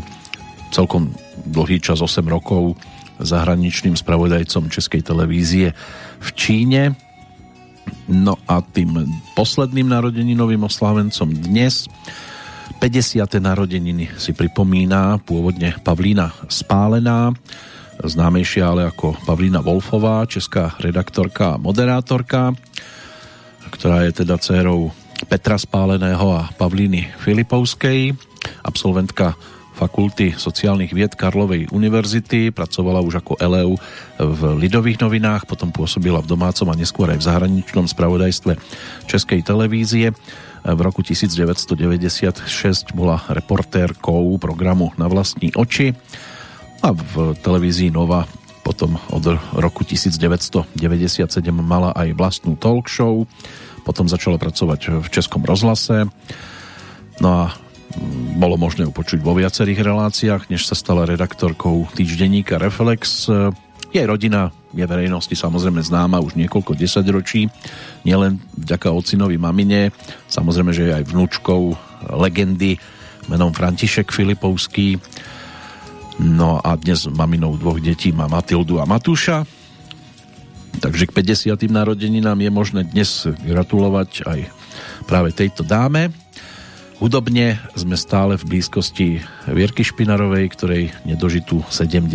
celkom 0.69 1.17
dlhý 1.49 1.81
čas, 1.81 1.97
8 1.97 2.21
rokov, 2.29 2.77
zahraničným 3.17 3.97
spravodajcom 3.97 4.69
Českej 4.69 5.01
televízie 5.01 5.73
v 6.21 6.29
Číne. 6.37 6.93
No 8.07 8.35
a 8.45 8.59
tým 8.59 9.07
posledným 9.33 9.87
narodeninovým 9.87 10.67
oslávencom 10.67 11.31
dnes 11.31 11.87
50. 12.83 13.39
narodeniny 13.39 14.11
si 14.19 14.35
pripomína 14.35 15.23
pôvodne 15.23 15.71
Pavlína 15.79 16.35
Spálená, 16.51 17.31
známejšia 18.03 18.67
ale 18.67 18.83
ako 18.91 19.15
Pavlína 19.23 19.63
Wolfová, 19.63 20.27
česká 20.27 20.75
redaktorka 20.83 21.55
a 21.55 21.61
moderátorka, 21.61 22.51
ktorá 23.71 24.03
je 24.03 24.23
teda 24.23 24.35
dcérou 24.35 24.91
Petra 25.31 25.55
Spáleného 25.55 26.27
a 26.35 26.51
Pavlíny 26.59 27.07
Filipovskej, 27.23 28.11
absolventka 28.67 29.39
Fakulty 29.73 30.37
sociálnych 30.37 30.93
vied 30.93 31.17
Karlovej 31.17 31.67
univerzity, 31.73 32.53
pracovala 32.53 33.01
už 33.01 33.25
ako 33.25 33.41
eleu 33.41 33.73
v 34.21 34.41
Lidových 34.61 35.01
novinách, 35.01 35.49
potom 35.49 35.73
pôsobila 35.73 36.21
v 36.21 36.29
domácom 36.29 36.69
a 36.69 36.77
neskôr 36.77 37.09
aj 37.09 37.19
v 37.19 37.27
zahraničnom 37.27 37.85
spravodajstve 37.89 38.55
Českej 39.09 39.41
televízie. 39.41 40.13
V 40.63 40.79
roku 40.79 41.03
1996 41.03 42.47
bola 42.95 43.19
reportérkou 43.27 44.37
programu 44.39 44.95
Na 44.95 45.11
vlastní 45.11 45.51
oči 45.57 45.91
a 46.79 46.95
v 46.95 47.35
televízii 47.41 47.91
Nova 47.91 48.29
potom 48.63 48.95
od 49.11 49.25
roku 49.59 49.83
1997 49.83 50.79
mala 51.51 51.91
aj 51.91 52.15
vlastnú 52.15 52.55
talk 52.55 52.87
show 52.87 53.27
potom 53.83 54.07
začala 54.07 54.39
pracovať 54.39 55.03
v 55.03 55.07
Českom 55.11 55.43
rozhlase. 55.43 56.07
No 57.19 57.27
a 57.29 57.41
bolo 58.37 58.57
možné 58.57 58.89
ju 58.89 58.91
počuť 58.91 59.21
vo 59.21 59.37
viacerých 59.37 59.85
reláciách, 59.85 60.49
než 60.49 60.65
sa 60.65 60.73
stala 60.73 61.05
redaktorkou 61.05 61.85
týždenníka 61.93 62.57
Reflex. 62.57 63.29
Jej 63.93 64.05
rodina 64.09 64.49
je 64.73 64.81
verejnosti 64.81 65.37
samozrejme 65.37 65.85
známa 65.85 66.17
už 66.17 66.33
niekoľko 66.33 66.73
desaťročí, 66.73 67.45
nielen 68.01 68.41
vďaka 68.57 68.89
ocinovi 68.89 69.37
mamine, 69.37 69.93
samozrejme, 70.25 70.73
že 70.73 70.89
je 70.89 70.97
aj 70.97 71.13
vnúčkou 71.13 71.61
legendy 72.17 72.81
menom 73.29 73.53
František 73.53 74.09
Filipovský. 74.09 74.97
No 76.17 76.57
a 76.57 76.73
dnes 76.73 77.05
maminou 77.05 77.53
dvoch 77.57 77.77
detí 77.77 78.09
má 78.09 78.25
Matildu 78.25 78.81
a 78.81 78.89
Matúša. 78.89 79.45
Takže 80.81 81.05
k 81.05 81.13
50. 81.13 81.53
narodeninám 81.69 82.41
je 82.41 82.49
možné 82.49 82.81
dnes 82.81 83.29
gratulovať 83.45 84.25
aj 84.25 84.39
práve 85.05 85.29
tejto 85.37 85.61
dáme. 85.61 86.22
Hudobne 87.01 87.57
sme 87.73 87.97
stále 87.97 88.37
v 88.37 88.57
blízkosti 88.57 89.21
Vierky 89.49 89.81
Špinarovej, 89.81 90.45
ktorej 90.53 90.83
nedožitú 91.07 91.65
70 91.67 92.09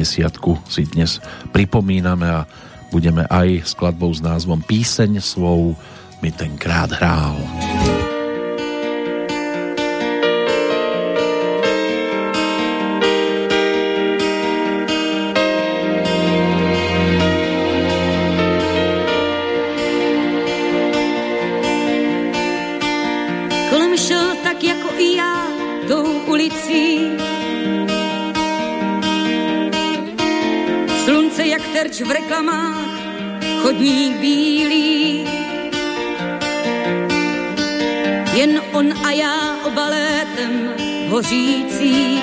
si 0.70 0.82
dnes 0.90 1.18
pripomíname 1.50 2.26
a 2.26 2.46
budeme 2.94 3.26
aj 3.28 3.66
skladbou 3.66 4.14
s 4.14 4.22
názvom 4.22 4.62
Píseň 4.62 5.18
svou 5.18 5.74
mi 6.22 6.30
tenkrát 6.34 6.90
hrál. 6.94 7.38
terč 7.38 8.07
v 32.08 32.10
reklamách, 32.10 32.88
chodník 33.62 34.16
bílý. 34.16 35.24
Jen 38.34 38.62
on 38.72 38.92
a 39.04 39.10
já 39.10 39.56
obalétem 39.64 40.72
hořící. 41.08 42.20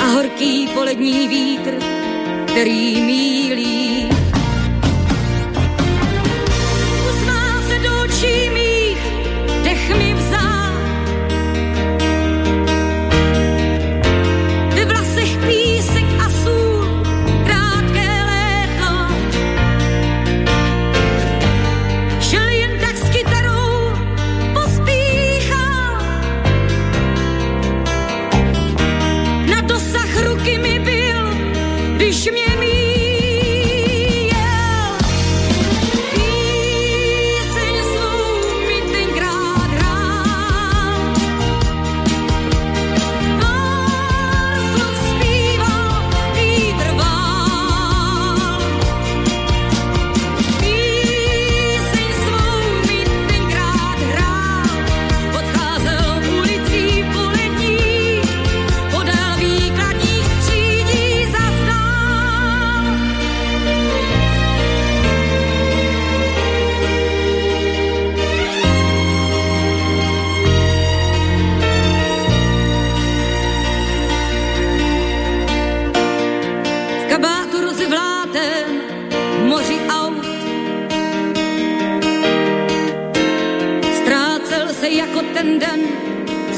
A 0.00 0.06
horký 0.14 0.68
polední 0.74 1.28
vítr, 1.28 1.74
který 2.46 3.02
mílí. 3.02 3.85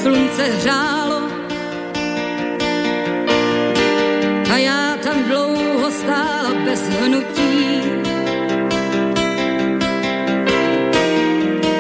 Slunce 0.03 0.43
hřálo 0.43 1.23
a 4.53 4.57
já 4.57 4.97
tam 5.03 5.25
dlouho 5.25 5.91
stála 5.91 6.55
bez 6.65 6.89
hnutí. 6.89 7.83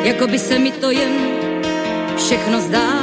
Jako 0.02 0.26
by 0.26 0.38
se 0.38 0.58
mi 0.58 0.72
to 0.72 0.90
jen 0.90 1.12
všechno 2.16 2.60
zdálo. 2.60 2.97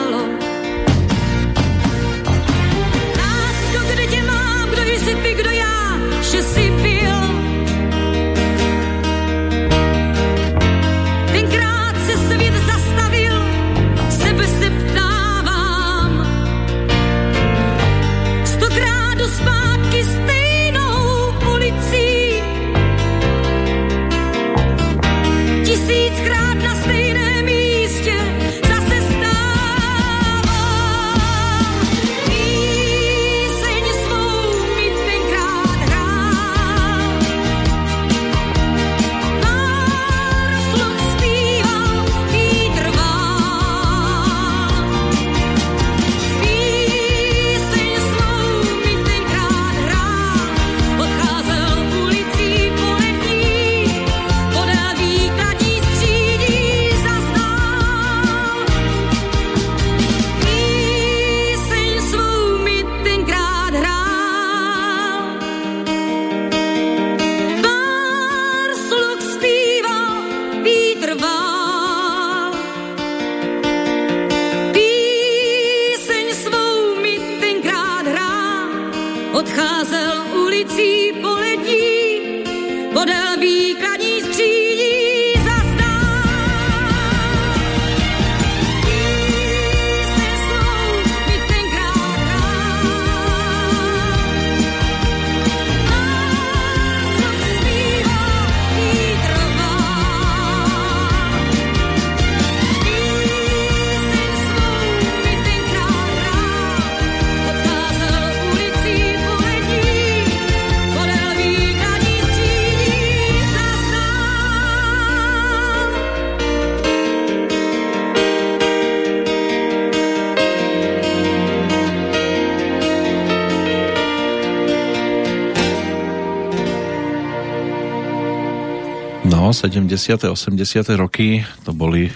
No, 129.45 129.53
70. 129.53 130.25
80. 130.33 130.57
roky 130.97 131.45
to 131.61 131.69
boli 131.69 132.09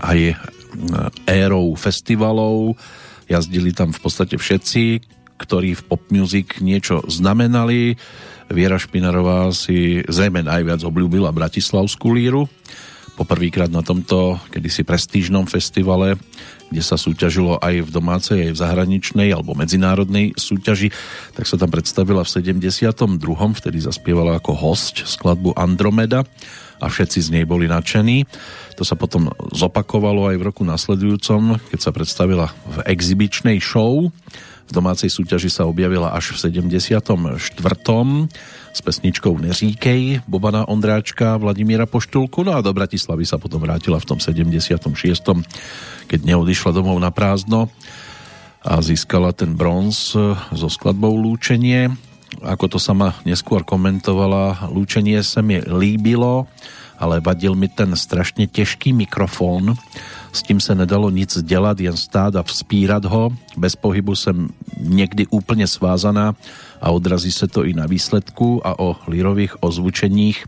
aj 0.00 0.32
e, 0.32 0.34
érou 1.28 1.76
festivalov, 1.76 2.72
jazdili 3.28 3.76
tam 3.76 3.92
v 3.92 4.00
podstate 4.00 4.40
všetci, 4.40 5.04
ktorí 5.36 5.76
v 5.76 5.82
pop 5.84 6.00
music 6.08 6.56
niečo 6.64 7.04
znamenali. 7.04 8.00
Viera 8.48 8.80
Špinarová 8.80 9.52
si 9.52 10.00
zrejme 10.08 10.40
najviac 10.40 10.80
obľúbila 10.80 11.28
Bratislavskú 11.36 12.16
líru. 12.16 12.48
Poprvýkrát 13.12 13.68
na 13.68 13.84
tomto 13.84 14.40
kedysi 14.48 14.80
prestížnom 14.80 15.44
festivale, 15.44 16.16
kde 16.72 16.80
sa 16.80 16.96
súťažilo 16.96 17.60
aj 17.60 17.76
v 17.84 17.90
domácej, 17.92 18.38
aj 18.48 18.52
v 18.56 18.60
zahraničnej 18.64 19.28
alebo 19.36 19.52
medzinárodnej 19.52 20.32
súťaži, 20.32 20.88
tak 21.36 21.44
sa 21.44 21.60
tam 21.60 21.68
predstavila 21.68 22.24
v 22.24 22.32
72. 22.40 23.20
vtedy 23.60 23.84
zaspievala 23.84 24.40
ako 24.40 24.56
host 24.56 25.04
skladbu 25.04 25.52
Andromeda 25.60 26.24
a 26.80 26.88
všetci 26.88 27.18
z 27.20 27.28
nej 27.36 27.44
boli 27.44 27.68
nadšení. 27.68 28.24
To 28.80 28.82
sa 28.82 28.96
potom 28.96 29.28
zopakovalo 29.52 30.32
aj 30.32 30.36
v 30.40 30.46
roku 30.48 30.64
nasledujúcom, 30.64 31.60
keď 31.68 31.78
sa 31.78 31.92
predstavila 31.92 32.48
v 32.64 32.76
exibičnej 32.88 33.60
show. 33.60 34.08
V 34.70 34.72
domácej 34.72 35.12
súťaži 35.12 35.52
sa 35.52 35.68
objavila 35.68 36.16
až 36.16 36.32
v 36.32 36.64
74. 36.64 37.02
s 38.70 38.80
pesničkou 38.80 39.34
Neříkej 39.34 40.24
Bobana 40.30 40.64
Ondráčka 40.64 41.36
Vladimíra 41.36 41.90
Poštulku. 41.90 42.46
No 42.46 42.54
a 42.56 42.64
do 42.64 42.70
Bratislavy 42.70 43.26
sa 43.26 43.36
potom 43.36 43.60
vrátila 43.60 43.98
v 43.98 44.06
tom 44.06 44.18
76. 44.22 44.80
keď 46.06 46.20
neodišla 46.22 46.70
domov 46.70 46.96
na 47.02 47.10
prázdno 47.10 47.68
a 48.62 48.78
získala 48.78 49.34
ten 49.34 49.58
bronz 49.58 50.14
so 50.54 50.68
skladbou 50.70 51.18
Lúčenie 51.18 52.09
ako 52.38 52.76
to 52.76 52.78
sama 52.78 53.18
neskôr 53.26 53.66
komentovala, 53.66 54.70
lúčenie 54.70 55.18
sa 55.26 55.42
mi 55.42 55.58
líbilo, 55.58 56.46
ale 57.00 57.20
vadil 57.20 57.56
mi 57.56 57.68
ten 57.68 57.96
strašně 57.96 58.46
těžký 58.46 58.92
mikrofon. 58.92 59.74
S 60.32 60.42
tím 60.42 60.60
se 60.60 60.74
nedalo 60.74 61.10
nic 61.10 61.42
dělat, 61.42 61.80
jen 61.80 61.96
stát 61.96 62.36
a 62.36 62.42
vzpírat 62.42 63.04
ho. 63.04 63.30
Bez 63.56 63.76
pohybu 63.76 64.14
jsem 64.14 64.48
někdy 64.78 65.26
úplně 65.26 65.66
svázaná 65.66 66.34
a 66.80 66.90
odrazí 66.90 67.32
se 67.32 67.48
to 67.48 67.64
i 67.64 67.72
na 67.72 67.86
výsledku 67.86 68.66
a 68.66 68.78
o 68.78 68.96
lírových 69.08 69.62
ozvučeních 69.62 70.44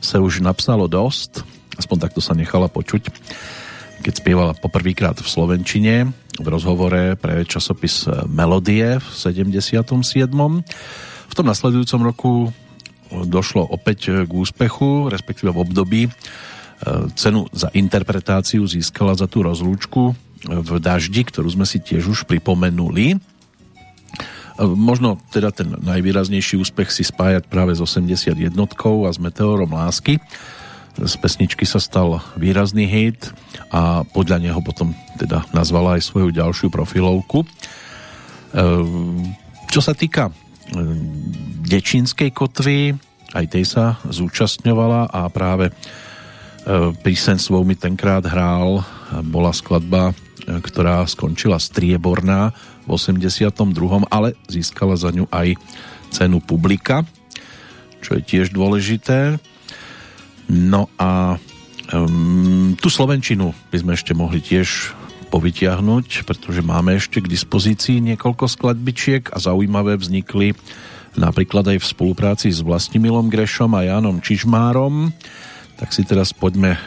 se 0.00 0.18
už 0.18 0.40
napsalo 0.40 0.86
dost. 0.86 1.44
Aspoň 1.78 1.98
takto 1.98 2.20
sa 2.20 2.32
nechala 2.32 2.68
počuť 2.68 3.12
keď 4.06 4.14
spievala 4.22 4.52
poprvýkrát 4.54 5.18
v 5.18 5.26
Slovenčine 5.26 5.94
v 6.38 6.46
rozhovore 6.46 7.18
pre 7.18 7.42
časopis 7.42 8.06
Melodie 8.30 9.02
v 9.02 9.06
77 9.10 10.62
tom 11.36 11.52
nasledujúcom 11.52 12.00
roku 12.00 12.32
došlo 13.12 13.62
opäť 13.68 14.26
k 14.26 14.30
úspechu, 14.32 15.12
respektíve 15.12 15.52
v 15.52 15.62
období. 15.62 16.02
E, 16.06 16.10
cenu 17.14 17.46
za 17.54 17.70
interpretáciu 17.76 18.66
získala 18.66 19.14
za 19.14 19.30
tú 19.30 19.44
rozlúčku 19.46 20.16
v 20.46 20.70
daždi, 20.82 21.22
ktorú 21.22 21.48
sme 21.48 21.66
si 21.68 21.78
tiež 21.78 22.08
už 22.10 22.18
pripomenuli. 22.26 23.14
E, 23.14 23.18
možno 24.64 25.22
teda 25.30 25.54
ten 25.54 25.76
najvýraznejší 25.76 26.58
úspech 26.58 26.90
si 26.90 27.06
spájať 27.06 27.46
práve 27.46 27.76
s 27.76 27.80
81 27.84 28.32
a 28.50 29.10
s 29.12 29.18
Meteorom 29.20 29.70
lásky. 29.70 30.18
Z 30.96 31.14
pesničky 31.20 31.68
sa 31.68 31.76
stal 31.76 32.24
výrazný 32.40 32.88
hit 32.88 33.28
a 33.68 34.00
podľa 34.08 34.40
neho 34.40 34.60
potom 34.64 34.96
teda 35.20 35.44
nazvala 35.52 36.00
aj 36.00 36.08
svoju 36.08 36.32
ďalšiu 36.32 36.72
profilovku. 36.72 37.44
E, 37.44 37.46
čo 39.70 39.80
sa 39.84 39.92
týka 39.92 40.32
Dečínskej 41.66 42.30
kotvy, 42.34 42.94
aj 43.34 43.46
tej 43.50 43.64
sa 43.66 43.84
zúčastňovala 44.06 45.10
a 45.10 45.26
práve 45.30 45.70
e, 45.70 45.72
písen 47.02 47.38
svou 47.38 47.62
mi 47.62 47.74
tenkrát 47.74 48.22
hrál, 48.26 48.82
bola 49.26 49.50
skladba, 49.54 50.10
e, 50.10 50.14
ktorá 50.58 51.06
skončila 51.06 51.58
strieborná 51.58 52.50
v 52.86 52.94
82., 52.94 54.06
ale 54.10 54.38
získala 54.46 54.94
za 54.94 55.10
ňu 55.10 55.26
aj 55.30 55.58
cenu 56.10 56.38
publika, 56.38 57.02
čo 58.00 58.14
je 58.18 58.22
tiež 58.22 58.54
dôležité. 58.54 59.42
No 60.46 60.86
a 60.94 61.42
um, 61.90 62.78
tú 62.78 62.86
Slovenčinu 62.86 63.50
by 63.74 63.76
sme 63.82 63.92
ešte 63.98 64.14
mohli 64.14 64.38
tiež 64.38 64.94
povytiahnuť, 65.36 66.24
pretože 66.24 66.64
máme 66.64 66.96
ešte 66.96 67.20
k 67.20 67.28
dispozícii 67.28 68.00
niekoľko 68.00 68.48
skladbičiek 68.48 69.28
a 69.28 69.36
zaujímavé 69.36 70.00
vznikli 70.00 70.56
napríklad 71.12 71.76
aj 71.76 71.78
v 71.84 71.90
spolupráci 71.92 72.48
s 72.48 72.64
Vlastimilom 72.64 73.28
Grešom 73.28 73.76
a 73.76 73.84
Jánom 73.84 74.24
Čižmárom. 74.24 75.12
Tak 75.76 75.92
si 75.92 76.08
teraz 76.08 76.32
poďme 76.32 76.80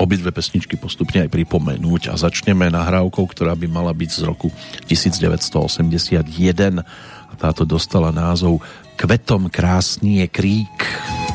obidve 0.00 0.32
pesničky 0.32 0.80
postupne 0.80 1.28
aj 1.28 1.28
pripomenúť 1.28 2.08
a 2.08 2.16
začneme 2.16 2.72
nahrávkou, 2.72 3.24
ktorá 3.36 3.52
by 3.52 3.68
mala 3.68 3.92
byť 3.92 4.10
z 4.16 4.22
roku 4.24 4.48
1981 4.88 6.24
a 7.28 7.34
táto 7.36 7.68
dostala 7.68 8.08
názov 8.08 8.64
Kvetom 8.96 9.52
krásný 9.52 10.24
je 10.24 10.26
krík. 10.32 10.76
Kým 10.80 10.90
se 10.96 11.20
dotkne 11.20 11.29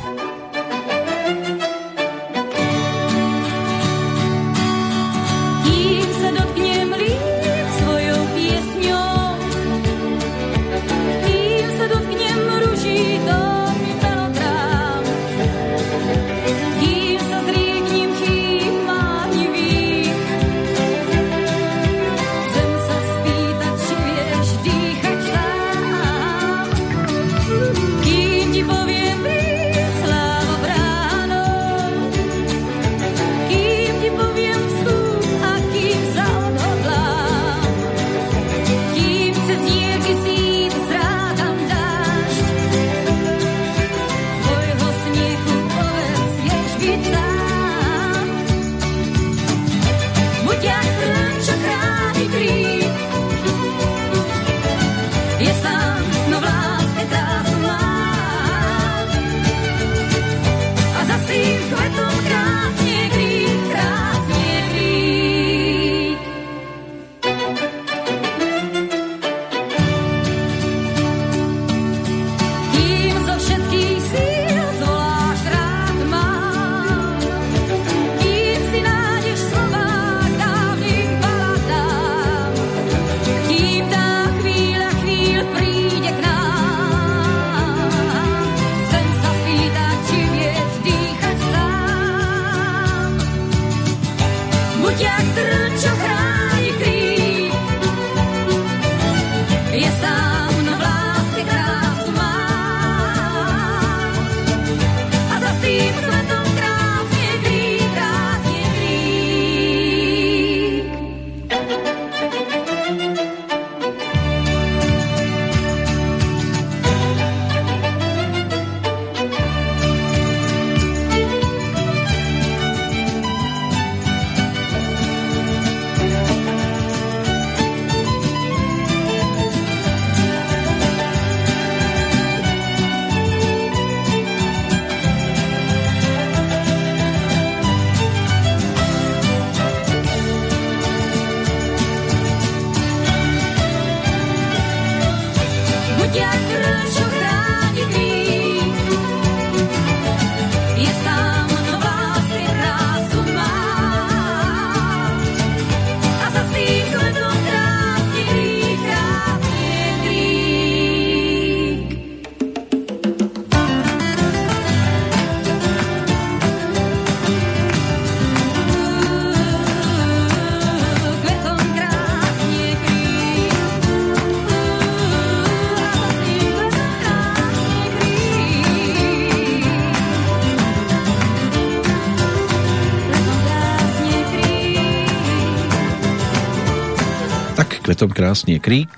Svetom 187.95 188.11
krásne 188.11 188.59
krík 188.59 188.91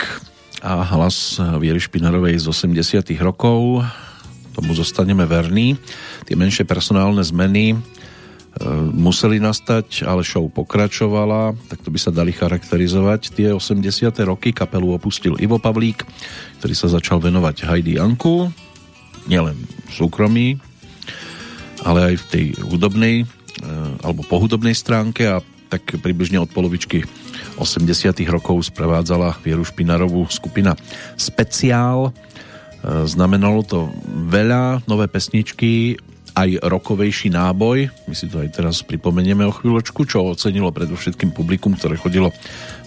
a 0.66 0.82
hlas 0.82 1.38
Viery 1.62 1.78
Špinarovej 1.78 2.42
z 2.42 2.50
80 2.50 3.14
rokov. 3.22 3.86
Tomu 4.58 4.74
zostaneme 4.74 5.22
verní. 5.30 5.78
Tie 6.26 6.34
menšie 6.34 6.66
personálne 6.66 7.22
zmeny 7.22 7.78
e, 7.78 8.66
museli 8.90 9.38
nastať, 9.38 10.02
ale 10.02 10.26
show 10.26 10.42
pokračovala, 10.50 11.54
tak 11.70 11.86
to 11.86 11.94
by 11.94 12.00
sa 12.02 12.10
dali 12.10 12.34
charakterizovať. 12.34 13.38
Tie 13.38 13.54
80. 13.54 13.86
roky 14.26 14.50
kapelu 14.50 14.98
opustil 14.98 15.38
Ivo 15.38 15.62
Pavlík, 15.62 16.02
ktorý 16.58 16.74
sa 16.74 16.90
začal 16.90 17.22
venovať 17.22 17.70
Heidi 17.70 18.02
Anku, 18.02 18.50
nielen 19.30 19.62
v 19.62 19.92
súkromí, 19.94 20.58
ale 21.86 22.00
aj 22.02 22.16
v 22.18 22.26
tej 22.34 22.46
hudobnej 22.66 23.16
e, 23.22 23.26
alebo 24.02 24.26
po 24.26 24.42
stránke 24.74 25.30
a 25.30 25.46
tak 25.70 25.86
približne 26.02 26.42
od 26.42 26.50
polovičky 26.50 27.06
80 27.58 28.14
rokov 28.30 28.70
sprevádzala 28.70 29.42
Vieru 29.42 29.66
Špinarovú 29.66 30.30
skupina 30.30 30.78
Speciál. 31.18 32.10
E, 32.10 32.12
znamenalo 33.10 33.66
to 33.66 33.90
veľa, 34.30 34.86
nové 34.86 35.10
pesničky, 35.10 35.98
aj 36.38 36.62
rokovejší 36.62 37.34
náboj. 37.34 37.90
My 38.06 38.14
si 38.14 38.30
to 38.30 38.46
aj 38.46 38.62
teraz 38.62 38.86
pripomenieme 38.86 39.42
o 39.50 39.50
chvíľočku, 39.50 40.06
čo 40.06 40.38
ocenilo 40.38 40.70
predovšetkým 40.70 41.34
publikum, 41.34 41.74
ktoré 41.74 41.98
chodilo 41.98 42.30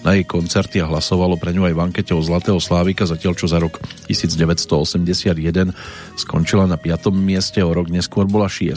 na 0.06 0.14
jej 0.14 0.22
koncerty 0.22 0.78
a 0.78 0.86
hlasovalo 0.86 1.34
pre 1.34 1.50
ňu 1.50 1.66
aj 1.66 1.74
v 1.74 1.82
ankete 1.82 2.12
o 2.14 2.22
Zlatého 2.22 2.62
Slávika, 2.62 3.10
zatiaľ 3.10 3.34
čo 3.34 3.50
za 3.50 3.58
rok 3.58 3.82
1981 4.06 5.74
skončila 6.14 6.70
na 6.70 6.78
5. 6.78 7.10
mieste, 7.10 7.58
o 7.58 7.74
rok 7.74 7.90
neskôr 7.90 8.30
bola 8.30 8.46
6. 8.46 8.70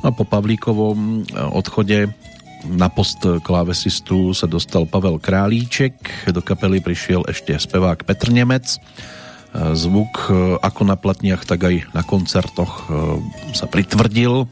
No 0.00 0.06
a 0.08 0.16
po 0.16 0.24
Pavlíkovom 0.24 1.28
e, 1.28 1.36
odchode 1.52 2.08
na 2.68 2.88
post 2.88 3.20
klávesistu 3.20 4.32
sa 4.32 4.48
dostal 4.48 4.88
Pavel 4.88 5.20
Králíček, 5.20 6.28
do 6.32 6.40
kapely 6.40 6.80
prišiel 6.80 7.24
ešte 7.28 7.52
spevák 7.56 8.08
Petr 8.08 8.32
Nemec. 8.32 8.80
Zvuk 9.54 10.12
e, 10.26 10.58
ako 10.58 10.82
na 10.82 10.98
platniach, 10.98 11.46
tak 11.46 11.62
aj 11.62 11.94
na 11.94 12.02
koncertoch 12.02 12.72
e, 12.74 12.82
sa 13.54 13.70
pritvrdil, 13.70 14.50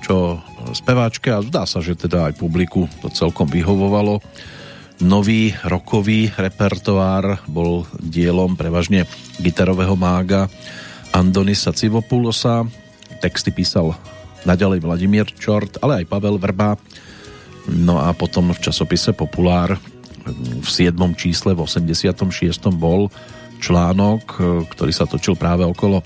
čo 0.00 0.40
speváčke 0.72 1.28
a 1.28 1.44
zdá 1.44 1.68
sa, 1.68 1.84
že 1.84 1.92
teda 1.92 2.32
aj 2.32 2.40
publiku 2.40 2.88
to 3.04 3.12
celkom 3.12 3.52
vyhovovalo. 3.52 4.24
Nový 5.04 5.52
rokový 5.60 6.32
repertoár 6.32 7.44
bol 7.44 7.84
dielom 8.00 8.56
prevažne 8.56 9.04
gitarového 9.40 9.92
mága 9.92 10.48
Andonisa 11.12 11.76
Civopulosa. 11.76 12.64
Texty 13.20 13.52
písal 13.52 13.92
naďalej 14.48 14.80
Vladimír 14.80 15.28
Čort, 15.36 15.76
ale 15.84 16.04
aj 16.04 16.08
Pavel 16.08 16.40
Vrba 16.40 16.80
No 17.70 18.02
a 18.02 18.10
potom 18.18 18.50
v 18.50 18.58
časopise 18.58 19.14
Populár 19.14 19.78
v 20.60 20.68
7. 20.68 20.94
čísle 21.14 21.54
v 21.54 21.62
86. 21.62 22.10
bol 22.74 23.06
článok, 23.62 24.24
ktorý 24.74 24.92
sa 24.92 25.06
točil 25.06 25.38
práve 25.38 25.62
okolo 25.62 26.02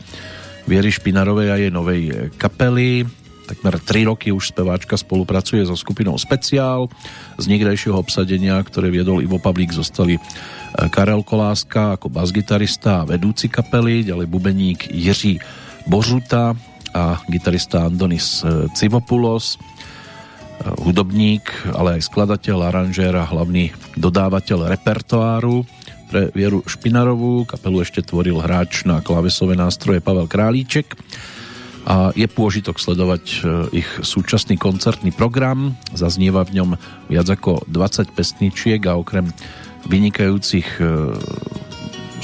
Viery 0.69 0.93
Špinarovej 0.93 1.49
a 1.53 1.57
jej 1.61 1.73
novej 1.73 2.33
kapely. 2.37 3.05
Takmer 3.45 3.77
3 3.77 4.09
roky 4.09 4.33
už 4.33 4.57
speváčka 4.57 4.97
spolupracuje 4.97 5.61
so 5.69 5.77
skupinou 5.77 6.17
Speciál. 6.17 6.89
Z 7.37 7.45
niekdejšieho 7.45 8.01
obsadenia, 8.01 8.57
ktoré 8.65 8.89
viedol 8.89 9.21
Ivo 9.21 9.37
Pavlík, 9.37 9.77
zostali 9.77 10.17
Karel 10.89 11.21
Koláska 11.21 12.01
ako 12.01 12.09
basgitarista 12.09 13.05
a 13.05 13.09
vedúci 13.09 13.53
kapely, 13.53 14.09
ďalej 14.09 14.27
bubeník 14.33 14.89
Jiří 14.89 15.39
Božuta 15.85 16.57
a 16.97 17.21
gitarista 17.29 17.85
Andonis 17.85 18.41
Civopulos 18.73 19.61
hudobník, 20.63 21.51
ale 21.75 21.99
aj 21.99 22.07
skladateľ, 22.09 22.71
aranžér 22.71 23.15
a 23.19 23.29
hlavný 23.29 23.75
dodávateľ 23.99 24.71
repertoáru 24.71 25.67
pre 26.09 26.31
Vieru 26.31 26.63
Špinarovú. 26.63 27.45
Kapelu 27.49 27.83
ešte 27.83 28.07
tvoril 28.07 28.39
hráč 28.39 28.87
na 28.87 29.03
klavesové 29.03 29.59
nástroje 29.59 29.99
Pavel 29.99 30.31
Králíček 30.31 30.95
a 31.85 32.17
je 32.17 32.25
pôžitok 32.25 32.81
sledovať 32.81 33.25
e, 33.25 33.37
ich 33.85 33.89
súčasný 34.01 34.57
koncertný 34.57 35.13
program. 35.13 35.77
Zaznieva 35.93 36.41
v 36.49 36.63
ňom 36.63 36.71
viac 37.13 37.29
ako 37.29 37.69
20 37.69 38.17
pesničiek 38.17 38.81
a 38.89 38.97
okrem 38.97 39.29
vynikajúcich 39.85 40.81
e, 40.81 40.85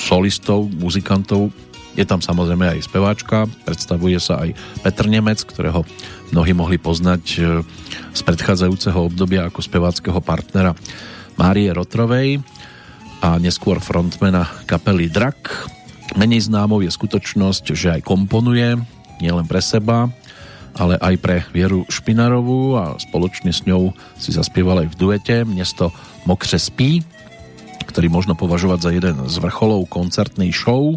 solistov, 0.00 0.72
muzikantov 0.80 1.52
je 1.98 2.06
tam 2.06 2.22
samozrejme 2.22 2.78
aj 2.78 2.86
speváčka, 2.86 3.50
predstavuje 3.66 4.16
sa 4.22 4.46
aj 4.46 4.54
Petr 4.80 5.10
Nemec, 5.10 5.42
ktorého 5.42 5.82
mnohí 6.32 6.52
mohli 6.54 6.78
poznať 6.78 7.24
e, 7.36 7.40
z 8.14 8.20
predchádzajúceho 8.22 9.10
obdobia 9.10 9.46
ako 9.46 9.60
speváckého 9.62 10.18
partnera 10.22 10.74
Márie 11.34 11.70
Rotrovej 11.70 12.42
a 13.20 13.36
neskôr 13.36 13.82
frontmana 13.82 14.48
kapely 14.64 15.10
Drak. 15.12 15.68
Menej 16.16 16.50
známou 16.50 16.82
je 16.82 16.90
skutočnosť, 16.90 17.64
že 17.76 18.00
aj 18.00 18.06
komponuje 18.06 18.74
nielen 19.20 19.46
pre 19.46 19.60
seba, 19.62 20.08
ale 20.74 20.96
aj 20.98 21.14
pre 21.20 21.36
Vieru 21.52 21.84
Špinarovú 21.86 22.78
a 22.78 22.96
spoločne 22.96 23.52
s 23.52 23.66
ňou 23.68 23.92
si 24.16 24.32
zaspieval 24.32 24.86
aj 24.86 24.88
v 24.94 24.98
duete 24.98 25.36
Miesto 25.44 25.92
Mokře 26.24 26.58
spí, 26.58 27.04
ktorý 27.86 28.08
možno 28.08 28.38
považovať 28.38 28.78
za 28.80 28.90
jeden 28.94 29.16
z 29.26 29.36
vrcholov 29.42 29.90
koncertnej 29.90 30.54
show. 30.54 30.94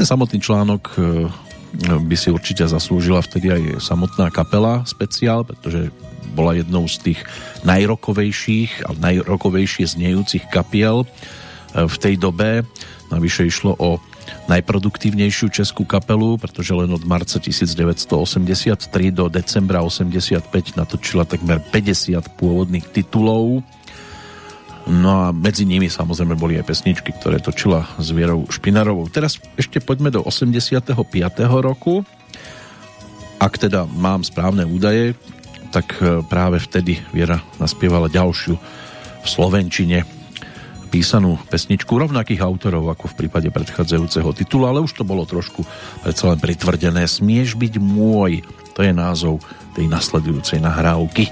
Ten 0.00 0.06
samotný 0.08 0.40
článok 0.40 0.82
e, 0.96 1.00
by 1.78 2.16
si 2.18 2.34
určite 2.34 2.66
zaslúžila 2.66 3.22
vtedy 3.22 3.50
aj 3.50 3.62
samotná 3.82 4.30
kapela 4.34 4.82
speciál, 4.86 5.46
pretože 5.46 5.94
bola 6.34 6.54
jednou 6.54 6.86
z 6.86 7.10
tých 7.10 7.20
najrokovejších 7.66 8.86
a 8.86 8.94
najrokovejšie 8.94 9.98
znejúcich 9.98 10.46
kapiel 10.50 11.02
e, 11.02 11.06
v 11.86 11.96
tej 11.98 12.14
dobe. 12.18 12.62
Navyše 13.10 13.50
išlo 13.50 13.74
o 13.78 13.98
najproduktívnejšiu 14.46 15.50
českú 15.50 15.82
kapelu, 15.82 16.38
pretože 16.38 16.70
len 16.70 16.90
od 16.90 17.02
marca 17.02 17.38
1983 17.42 18.78
do 19.10 19.26
decembra 19.26 19.82
85 19.82 20.78
natočila 20.78 21.26
takmer 21.26 21.58
50 21.70 22.38
pôvodných 22.38 22.86
titulov 22.94 23.62
No 24.88 25.28
a 25.28 25.34
medzi 25.34 25.68
nimi 25.68 25.92
samozrejme 25.92 26.38
boli 26.38 26.56
aj 26.56 26.68
pesničky, 26.68 27.12
ktoré 27.20 27.42
točila 27.42 27.84
s 28.00 28.14
Vierou 28.16 28.48
Špinarovou. 28.48 29.10
Teraz 29.12 29.36
ešte 29.60 29.82
poďme 29.82 30.08
do 30.08 30.24
85. 30.24 30.96
roku. 31.60 32.06
Ak 33.40 33.60
teda 33.60 33.84
mám 33.84 34.24
správne 34.24 34.64
údaje, 34.64 35.16
tak 35.72 35.96
e, 36.00 36.20
práve 36.24 36.60
vtedy 36.60 37.00
Viera 37.12 37.40
naspievala 37.56 38.10
ďalšiu 38.10 38.54
v 39.20 39.26
Slovenčine 39.26 40.20
písanú 40.90 41.38
pesničku 41.46 41.94
rovnakých 41.94 42.42
autorov 42.42 42.90
ako 42.90 43.14
v 43.14 43.18
prípade 43.24 43.48
predchádzajúceho 43.54 44.34
titulu, 44.34 44.66
ale 44.66 44.82
už 44.82 44.98
to 44.98 45.06
bolo 45.06 45.22
trošku 45.22 45.62
predsa 46.02 46.34
len 46.34 46.42
pritvrdené. 46.42 47.06
Smieš 47.06 47.54
byť 47.54 47.78
môj, 47.78 48.42
to 48.74 48.82
je 48.82 48.90
názov 48.90 49.38
tej 49.78 49.86
nasledujúcej 49.86 50.58
nahrávky. 50.58 51.30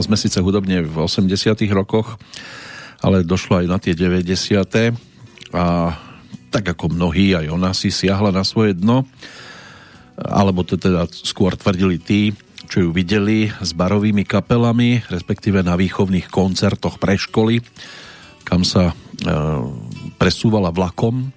No, 0.00 0.08
sme 0.08 0.16
síce 0.16 0.40
hudobne 0.40 0.80
v 0.80 1.04
80 1.04 1.60
rokoch, 1.76 2.16
ale 3.04 3.20
došlo 3.20 3.60
aj 3.60 3.66
na 3.68 3.76
tie 3.76 3.92
90. 3.92 4.96
A 5.52 5.92
tak 6.48 6.72
ako 6.72 6.96
mnohí, 6.96 7.36
aj 7.36 7.52
ona 7.52 7.76
si 7.76 7.92
siahla 7.92 8.32
na 8.32 8.40
svoje 8.40 8.72
dno, 8.72 9.04
alebo 10.16 10.64
to 10.64 10.80
teda 10.80 11.04
skôr 11.12 11.52
tvrdili 11.52 12.00
tí, 12.00 12.32
čo 12.72 12.88
ju 12.88 12.96
videli 12.96 13.52
s 13.52 13.76
barovými 13.76 14.24
kapelami, 14.24 15.04
respektíve 15.12 15.60
na 15.60 15.76
výchovných 15.76 16.32
koncertoch 16.32 16.96
pre 16.96 17.20
školy, 17.20 17.60
kam 18.48 18.64
sa 18.64 18.96
e, 19.20 19.28
presúvala 20.16 20.72
vlakom, 20.72 21.28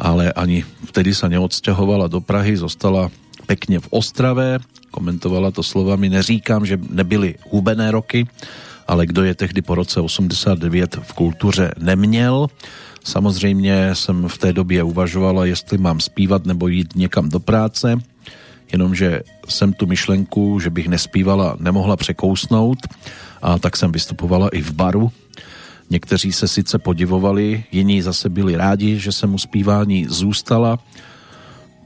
ale 0.00 0.32
ani 0.32 0.64
vtedy 0.88 1.12
sa 1.12 1.28
neodsťahovala 1.28 2.08
do 2.08 2.24
Prahy, 2.24 2.56
zostala 2.56 3.12
pekne 3.44 3.84
v 3.84 3.92
Ostrave, 3.92 4.64
komentovala 4.94 5.50
to 5.50 5.62
slovami, 5.62 6.06
neříkám, 6.06 6.62
že 6.66 6.78
nebyly 6.78 7.34
hubené 7.50 7.90
roky, 7.90 8.26
ale 8.86 9.06
kdo 9.06 9.26
je 9.26 9.34
tehdy 9.34 9.62
po 9.62 9.74
roce 9.74 10.00
89 10.00 11.02
v 11.02 11.12
kultuře 11.12 11.74
neměl. 11.82 12.46
Samozřejmě 13.04 13.90
jsem 13.94 14.28
v 14.28 14.38
té 14.38 14.52
době 14.52 14.82
uvažovala, 14.82 15.50
jestli 15.50 15.78
mám 15.78 16.00
zpívat 16.00 16.46
nebo 16.46 16.68
jít 16.68 16.94
někam 16.94 17.28
do 17.28 17.40
práce, 17.40 17.98
jenomže 18.72 19.20
jsem 19.48 19.72
tu 19.72 19.86
myšlenku, 19.86 20.60
že 20.62 20.70
bych 20.70 20.88
nespívala, 20.88 21.56
nemohla 21.58 21.96
překousnout 21.96 22.78
a 23.42 23.58
tak 23.58 23.76
jsem 23.76 23.92
vystupovala 23.92 24.48
i 24.48 24.62
v 24.62 24.72
baru. 24.72 25.12
Někteří 25.90 26.32
se 26.32 26.48
sice 26.48 26.78
podivovali, 26.78 27.64
jiní 27.72 28.02
zase 28.02 28.28
byli 28.28 28.56
rádi, 28.56 28.98
že 28.98 29.12
jsem 29.12 29.34
u 29.34 29.38
zpívání 29.38 30.06
zůstala, 30.08 30.78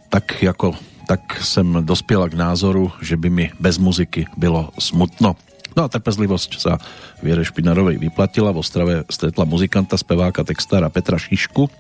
tak 0.09 0.43
jako 0.43 0.77
tak 1.09 1.41
jsem 1.41 1.81
dospěla 1.81 2.29
k 2.29 2.37
názoru, 2.37 2.93
že 3.01 3.17
by 3.17 3.29
mi 3.31 3.47
bez 3.57 3.81
muziky 3.81 4.29
bylo 4.37 4.69
smutno. 4.77 5.37
No 5.73 5.81
a 5.87 5.89
trpezlivosť 5.89 6.51
sa 6.61 6.77
Viere 7.25 7.47
Špinarovej 7.47 7.97
vyplatila. 7.97 8.53
V 8.53 8.61
Ostrave 8.61 8.95
stretla 9.09 9.49
muzikanta, 9.49 9.97
speváka, 9.97 10.45
textára 10.45 10.93
Petra 10.93 11.17
Šišku. 11.17 11.71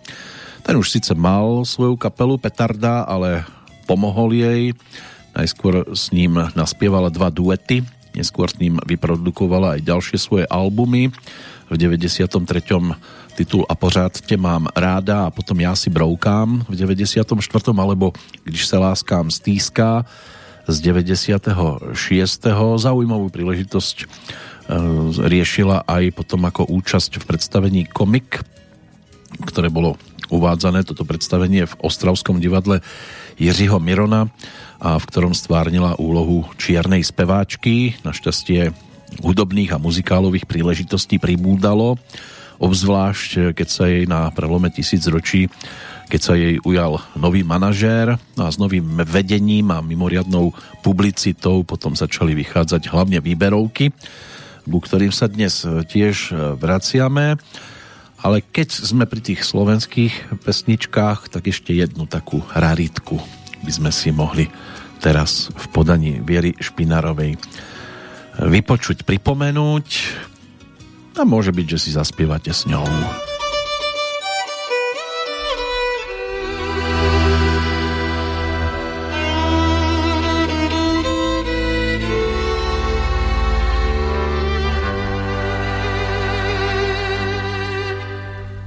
Ten 0.65 0.81
už 0.81 0.89
síce 0.89 1.13
mal 1.13 1.67
svoju 1.69 2.01
kapelu 2.01 2.41
Petarda, 2.41 3.05
ale 3.05 3.45
pomohol 3.85 4.33
jej. 4.33 4.63
Najskôr 5.37 5.93
s 5.93 6.09
ním 6.15 6.41
naspievala 6.57 7.13
dva 7.13 7.29
duety, 7.29 7.85
neskôr 8.17 8.49
s 8.49 8.57
ním 8.57 8.81
vyprodukovala 8.87 9.77
aj 9.77 9.81
ďalšie 9.85 10.17
svoje 10.17 10.45
albumy. 10.49 11.13
V 11.69 11.75
93 11.77 12.33
titul 13.39 13.62
A 13.70 13.74
pořád 13.78 14.19
tě 14.20 14.36
mám 14.36 14.66
ráda 14.74 15.27
a 15.27 15.31
potom 15.31 15.60
Já 15.60 15.77
si 15.77 15.90
broukám 15.90 16.66
v 16.69 16.74
94. 16.74 17.70
alebo 17.78 18.12
Když 18.44 18.66
se 18.66 18.77
láskám 18.78 19.31
stýská 19.31 20.05
z 20.66 20.77
96. 20.81 21.97
Zaujímavú 22.77 23.31
príležitosť 23.31 23.97
e, 24.02 24.06
riešila 25.23 25.86
aj 25.86 26.12
potom 26.12 26.44
ako 26.44 26.69
účasť 26.69 27.23
v 27.23 27.24
predstavení 27.24 27.82
Komik, 27.89 28.44
ktoré 29.48 29.73
bolo 29.73 29.97
uvádzané, 30.28 30.85
toto 30.85 31.09
predstavenie 31.09 31.65
v 31.65 31.78
Ostravskom 31.81 32.36
divadle 32.36 32.85
Jiřího 33.40 33.81
Mirona 33.81 34.28
a 34.77 35.01
v 35.01 35.05
ktorom 35.09 35.32
stvárnila 35.32 35.97
úlohu 35.97 36.44
čiernej 36.60 37.01
speváčky. 37.01 37.97
Našťastie 38.05 38.77
hudobných 39.24 39.73
a 39.73 39.81
muzikálových 39.81 40.44
príležitostí 40.44 41.16
pribúdalo 41.16 41.97
obzvlášť 42.59 43.31
eh, 43.39 43.43
keď 43.55 43.69
sa 43.69 43.85
jej 43.87 44.05
na 44.05 44.29
prelome 44.35 44.69
tisíc 44.71 45.07
ročí, 45.07 45.47
keď 46.09 46.21
sa 46.21 46.35
jej 46.35 46.59
ujal 46.65 47.01
nový 47.15 47.45
manažér 47.45 48.17
no 48.35 48.49
a 48.49 48.51
s 48.53 48.57
novým 48.57 49.01
vedením 49.05 49.71
a 49.73 49.85
mimoriadnou 49.85 50.53
publicitou 50.81 51.63
potom 51.63 51.93
začali 51.95 52.33
vychádzať 52.33 52.89
hlavne 52.89 53.21
výberovky, 53.21 53.93
ku 54.69 54.79
ktorým 54.81 55.15
sa 55.15 55.31
dnes 55.31 55.65
eh, 55.65 55.83
tiež 55.87 56.35
eh, 56.35 56.37
vraciame. 56.59 57.39
Ale 58.19 58.43
keď 58.43 58.83
sme 58.83 59.07
pri 59.07 59.23
tých 59.23 59.47
slovenských 59.47 60.43
pesničkách, 60.43 61.31
tak 61.31 61.55
ešte 61.55 61.71
jednu 61.71 62.11
takú 62.11 62.43
raritku 62.51 63.23
by 63.63 63.71
sme 63.71 63.91
si 63.95 64.11
mohli 64.11 64.51
teraz 64.99 65.55
v 65.55 65.65
podaní 65.71 66.19
Viery 66.19 66.59
Špinarovej 66.59 67.39
vypočuť, 68.39 69.03
pripomenúť. 69.03 69.87
A 71.19 71.27
môže 71.27 71.51
byť, 71.51 71.66
že 71.66 71.78
si 71.82 71.90
zaspievate 71.90 72.55
s 72.55 72.62
ňou. 72.70 72.86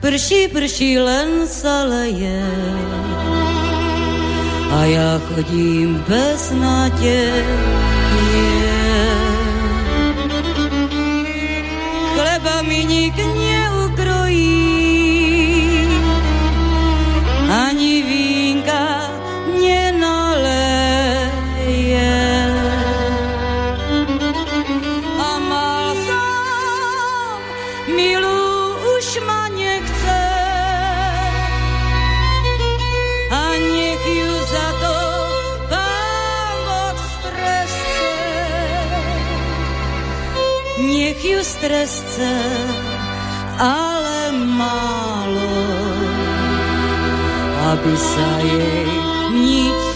Prší, 0.04 0.52
prší, 0.52 1.00
len 1.00 1.48
sa 1.48 1.88
leje 1.88 2.44
a 4.72 4.80
ja 4.88 5.20
chodím 5.28 6.00
bez 6.08 6.52
nádeje. 6.56 7.81
Mi 12.64 12.86
nik 12.86 13.18
neukrojí, 13.18 14.60
ani 17.50 18.02
vínka 18.08 18.86
nenaleje. 19.62 20.70
A 25.22 25.32
mal 25.50 25.96
som 26.06 27.38
milú, 27.98 28.44
už 28.98 29.08
ma 29.26 29.48
nechce, 29.50 30.24
a 33.32 33.44
nech 33.58 34.06
ju 34.06 34.34
za 34.54 34.68
to 34.82 34.96
pán 35.72 36.56
Boh 36.68 36.98
stresce. 37.16 38.10
Nech 40.82 41.22
ju 41.26 41.40
stresce, 41.44 42.11
ale 43.62 44.34
málo, 44.58 45.58
aby 47.72 47.94
sa 47.98 48.30
jej 48.42 48.90
nič 49.36 49.91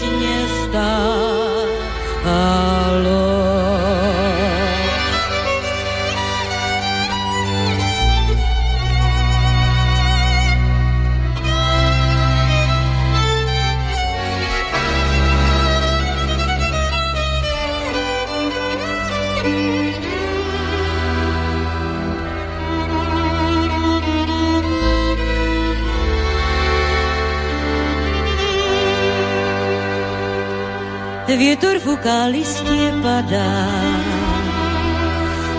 Vietor 31.36 31.76
fúka, 31.84 32.32
listie 32.32 32.96
padá 33.04 33.52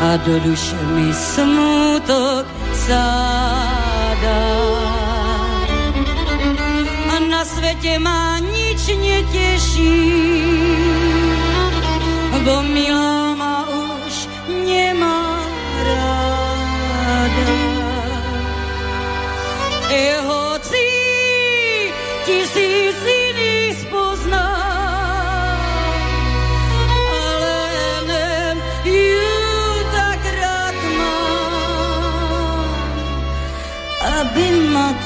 a 0.01 0.17
do 0.17 0.39
duše 0.39 0.77
mi 0.97 1.13
smutok 1.13 2.45
sádá. 2.73 4.41
A 7.13 7.15
na 7.29 7.45
svete 7.45 8.01
ma 8.01 8.41
nič 8.41 8.89
neteší, 8.89 10.01
bo 12.41 12.61
milá 12.73 13.26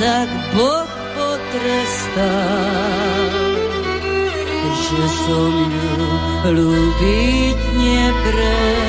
tak 0.01 0.29
Boh 0.57 0.89
potrestal, 1.13 2.33
že 4.81 5.05
som 5.29 5.53
ju 5.53 6.09
ľúbiť 6.57 7.57
neprestal. 7.77 8.81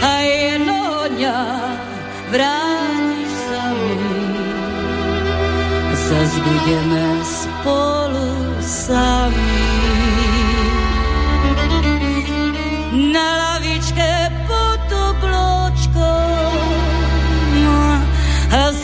A 0.00 0.24
jednoho 0.24 1.04
dňa 1.12 1.40
vrátiš 2.32 3.28
sa 3.44 3.76
mi, 3.76 4.00
zas 6.00 6.32
budeme 6.40 7.20
spolu 7.28 8.56
sami. 8.64 9.65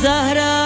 Zahra 0.03 0.62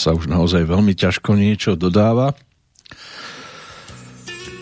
sa 0.00 0.16
už 0.16 0.32
naozaj 0.32 0.64
veľmi 0.64 0.96
ťažko 0.96 1.36
niečo 1.36 1.76
dodáva. 1.76 2.32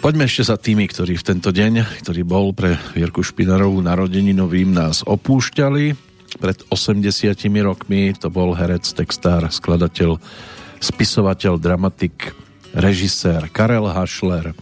Poďme 0.03 0.27
ešte 0.27 0.51
za 0.51 0.59
tými, 0.59 0.91
ktorí 0.91 1.15
v 1.15 1.27
tento 1.27 1.55
deň, 1.55 2.03
ktorý 2.03 2.23
bol 2.27 2.51
pre 2.55 2.75
Vierku 2.95 3.23
Špinarovú 3.23 3.79
narodeninovým, 3.83 4.75
nás 4.75 5.07
opúšťali. 5.07 5.95
Pred 6.39 6.59
80 6.71 7.35
rokmi 7.63 8.15
to 8.19 8.31
bol 8.31 8.55
herec, 8.55 8.83
textár, 8.83 9.47
skladateľ, 9.51 10.19
spisovateľ, 10.83 11.59
dramatik, 11.59 12.35
režisér 12.75 13.51
Karel 13.51 13.91
Hašler. 13.91 14.55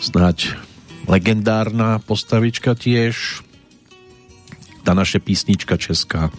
Snáď 0.00 0.56
legendárna 1.08 2.00
postavička 2.00 2.72
tiež. 2.72 3.44
Tá 4.84 4.92
naše 4.96 5.20
písnička 5.20 5.76
česká 5.76 6.32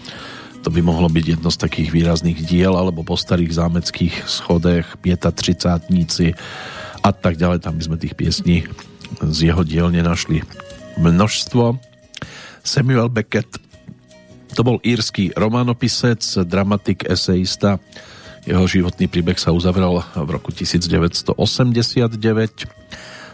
to 0.66 0.74
by 0.74 0.82
mohlo 0.82 1.06
byť 1.06 1.38
jedno 1.38 1.54
z 1.54 1.62
takých 1.62 1.94
výrazných 1.94 2.42
diel 2.42 2.74
alebo 2.74 3.06
po 3.06 3.14
starých 3.14 3.54
zámeckých 3.54 4.26
schodech, 4.26 4.98
Pieta 4.98 5.30
tricátníci, 5.30 6.34
a 7.06 7.14
tak 7.14 7.38
ďalej. 7.38 7.62
Tam 7.62 7.78
by 7.78 7.84
sme 7.86 8.02
tých 8.02 8.18
piesní 8.18 8.66
z 9.22 9.54
jeho 9.54 9.62
diel 9.62 9.94
nenašli 9.94 10.42
množstvo. 10.98 11.78
Samuel 12.66 13.14
Beckett 13.14 13.62
to 14.58 14.66
bol 14.66 14.82
írsky 14.82 15.30
románopisec, 15.38 16.26
dramatik, 16.50 17.06
eseista. 17.06 17.78
Jeho 18.50 18.66
životný 18.66 19.06
príbeh 19.06 19.38
sa 19.38 19.54
uzavrel 19.54 20.02
v 20.18 20.30
roku 20.34 20.50
1989. 20.50 21.38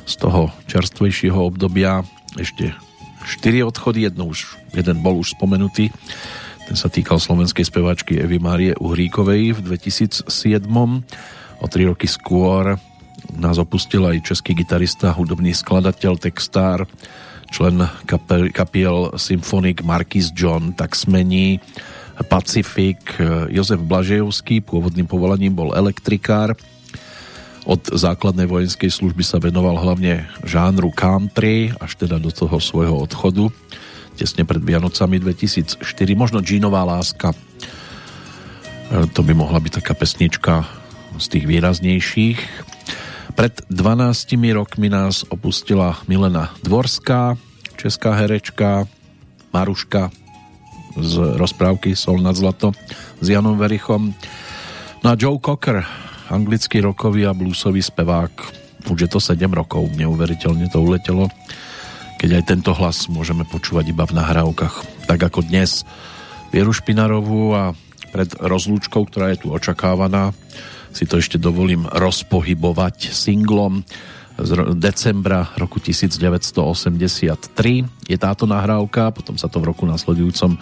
Z 0.04 0.14
toho 0.20 0.52
čerstvejšieho 0.68 1.40
obdobia 1.40 2.04
ešte 2.36 2.76
4 3.24 3.64
odchody, 3.72 4.12
jedno 4.12 4.28
už, 4.28 4.60
jeden 4.76 5.00
bol 5.00 5.16
už 5.16 5.40
spomenutý. 5.40 5.96
Ten 6.72 6.80
sa 6.80 6.88
týkal 6.88 7.20
slovenskej 7.20 7.68
speváčky 7.68 8.16
Evy 8.16 8.40
Márie 8.40 8.72
Uhríkovej 8.80 9.60
v 9.60 9.76
2007. 9.76 10.32
O 11.60 11.66
tri 11.68 11.84
roky 11.84 12.08
skôr 12.08 12.80
nás 13.36 13.60
opustil 13.60 14.08
aj 14.08 14.24
český 14.32 14.56
gitarista, 14.56 15.12
hudobný 15.12 15.52
skladateľ, 15.52 16.16
textár, 16.16 16.88
člen 17.52 17.84
kapel, 18.08 18.56
kapiel 18.56 19.12
Symfonik 19.20 19.84
Marquis 19.84 20.32
John 20.32 20.72
tak 20.72 20.96
smení 20.96 21.60
Pacifik, 22.32 23.20
Jozef 23.52 23.84
Blažejovský, 23.84 24.64
pôvodným 24.64 25.12
povolaním 25.12 25.52
bol 25.52 25.76
elektrikár. 25.76 26.56
Od 27.68 27.84
základnej 27.84 28.48
vojenskej 28.48 28.96
služby 28.96 29.28
sa 29.28 29.44
venoval 29.44 29.76
hlavne 29.76 30.24
žánru 30.48 30.88
country, 30.96 31.76
až 31.84 32.00
teda 32.00 32.16
do 32.16 32.32
toho 32.32 32.64
svojho 32.64 32.96
odchodu, 32.96 33.52
tesne 34.16 34.44
pred 34.46 34.62
Vianocami 34.62 35.18
2004. 35.20 35.82
Možno 36.14 36.44
Jeanová 36.44 36.84
láska, 36.84 37.34
to 39.16 39.22
by 39.24 39.32
mohla 39.32 39.60
byť 39.64 39.84
taká 39.84 39.94
pesnička 39.96 40.68
z 41.16 41.26
tých 41.38 41.46
výraznejších. 41.48 42.40
Pred 43.32 43.64
12 43.72 44.36
rokmi 44.52 44.92
nás 44.92 45.24
opustila 45.32 45.96
Milena 46.08 46.52
Dvorská, 46.64 47.40
česká 47.80 48.12
herečka, 48.14 48.84
Maruška 49.56 50.12
z 51.00 51.40
rozprávky 51.40 51.96
Sol 51.96 52.20
nad 52.20 52.36
zlato 52.36 52.76
s 53.24 53.26
Janom 53.32 53.56
Verichom. 53.56 54.12
No 55.04 55.08
a 55.08 55.16
Joe 55.16 55.40
Cocker, 55.40 55.84
anglický 56.28 56.84
rokový 56.84 57.28
a 57.28 57.34
bluesový 57.34 57.80
spevák. 57.80 58.32
Už 58.92 59.08
je 59.08 59.10
to 59.10 59.24
7 59.24 59.40
rokov, 59.54 59.88
neuveriteľne 59.96 60.68
to 60.68 60.84
uletelo, 60.84 61.32
keď 62.22 62.38
aj 62.38 62.54
tento 62.54 62.78
hlas 62.78 63.10
môžeme 63.10 63.50
počúvať 63.50 63.98
iba 63.98 64.06
v 64.06 64.14
nahrávkach. 64.14 65.10
Tak 65.10 65.26
ako 65.26 65.42
dnes 65.42 65.82
Vieru 66.54 66.70
Špinarovú 66.70 67.58
a 67.58 67.74
pred 68.14 68.30
rozlúčkou, 68.38 69.10
ktorá 69.10 69.34
je 69.34 69.42
tu 69.42 69.48
očakávaná, 69.50 70.30
si 70.94 71.10
to 71.10 71.18
ešte 71.18 71.42
dovolím 71.42 71.90
rozpohybovať 71.90 73.10
singlom 73.10 73.82
z 74.38 74.50
decembra 74.78 75.50
roku 75.58 75.82
1983. 75.82 77.42
Je 78.06 78.18
táto 78.22 78.46
nahrávka, 78.46 79.10
potom 79.10 79.42
sa 79.42 79.50
to 79.50 79.58
v 79.58 79.74
roku 79.74 79.90
nasledujúcom 79.90 80.62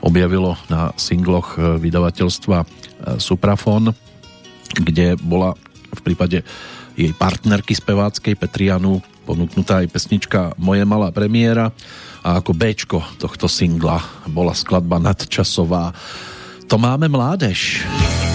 objavilo 0.00 0.56
na 0.72 0.88
singloch 0.96 1.60
e, 1.60 1.84
vydavateľstva 1.84 2.58
e, 2.64 2.66
Suprafon, 3.20 3.92
kde 4.72 5.20
bola 5.20 5.52
v 5.92 6.00
prípade 6.00 6.48
jej 6.96 7.12
partnerky 7.12 7.76
speváckej 7.76 8.40
Petrianu 8.40 9.04
ponúknutá 9.24 9.80
aj 9.80 9.88
pesnička 9.88 10.40
Moje 10.60 10.84
malá 10.84 11.08
premiéra 11.10 11.72
a 12.20 12.38
ako 12.38 12.52
Bčko 12.52 13.00
tohto 13.16 13.48
singla 13.48 13.98
bola 14.28 14.52
skladba 14.52 15.00
nadčasová 15.00 15.90
To 16.68 16.80
máme 16.80 17.12
mládež. 17.12 17.84
Ooh. 17.84 18.33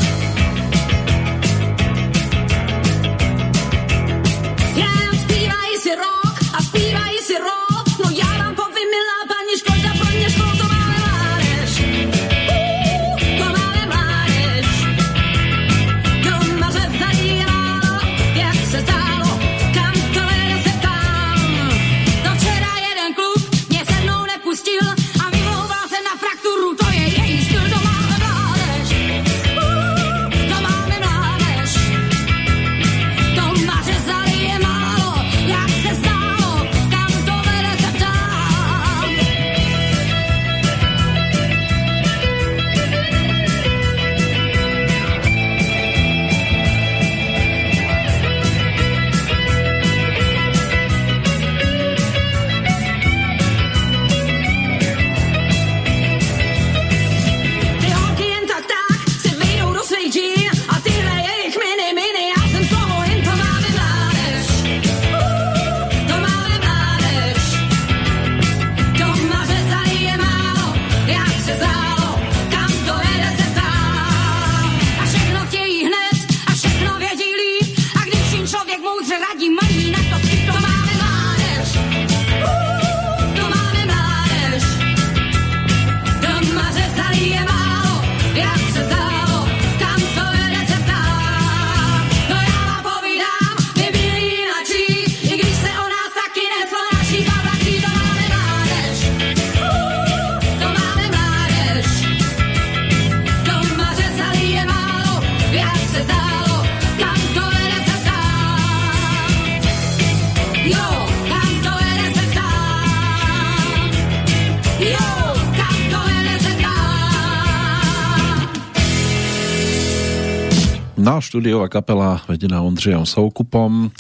No, 121.19 121.27
štúdiová 121.27 121.67
kapela 121.67 122.23
vedená 122.31 122.63
Ondřejom 122.63 123.03
Soukupom 123.03 123.91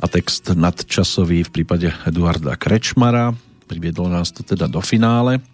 a 0.00 0.06
text 0.08 0.56
nadčasový 0.56 1.44
v 1.44 1.52
prípade 1.60 1.92
Eduarda 2.08 2.56
Krečmara. 2.56 3.36
Priviedlo 3.68 4.08
nás 4.08 4.32
to 4.32 4.40
teda 4.40 4.72
do 4.72 4.80
finále. 4.80 5.44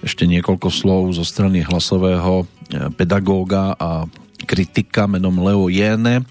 Ešte 0.00 0.24
niekoľko 0.24 0.72
slov 0.72 1.12
zo 1.12 1.20
strany 1.20 1.60
hlasového 1.60 2.48
eh, 2.48 2.88
pedagóga 2.96 3.76
a 3.76 4.08
kritika 4.48 5.04
menom 5.04 5.36
Leo 5.36 5.68
Jene 5.68 6.24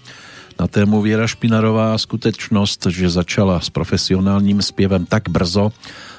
na 0.58 0.66
tému 0.66 0.98
Viera 0.98 1.30
Špinarová 1.30 1.94
skutečnosť, 1.94 2.90
že 2.90 3.06
začala 3.06 3.62
s 3.62 3.70
profesionálním 3.70 4.66
zpěvem 4.66 5.06
tak 5.06 5.30
brzo 5.30 5.70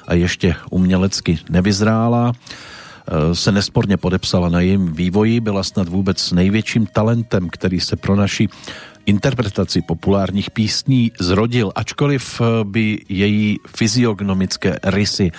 a 0.08 0.16
ešte 0.16 0.56
umelecky 0.72 1.36
nevyzrála 1.52 2.32
se 3.32 3.52
nesporně 3.52 3.96
podepsala 3.96 4.48
na 4.48 4.60
jejím 4.60 4.92
vývoji, 4.92 5.40
byla 5.40 5.62
snad 5.62 5.88
vůbec 5.88 6.32
největším 6.32 6.86
talentem, 6.86 7.48
který 7.48 7.80
se 7.80 7.96
pro 7.96 8.16
naši 8.16 8.48
interpretaci 9.06 9.82
populárních 9.82 10.50
písní 10.50 11.12
zrodil, 11.20 11.72
ačkoliv 11.74 12.40
eh, 12.40 12.64
by 12.64 12.98
její 13.08 13.58
fyziognomické 13.76 14.78
rysy 14.84 15.32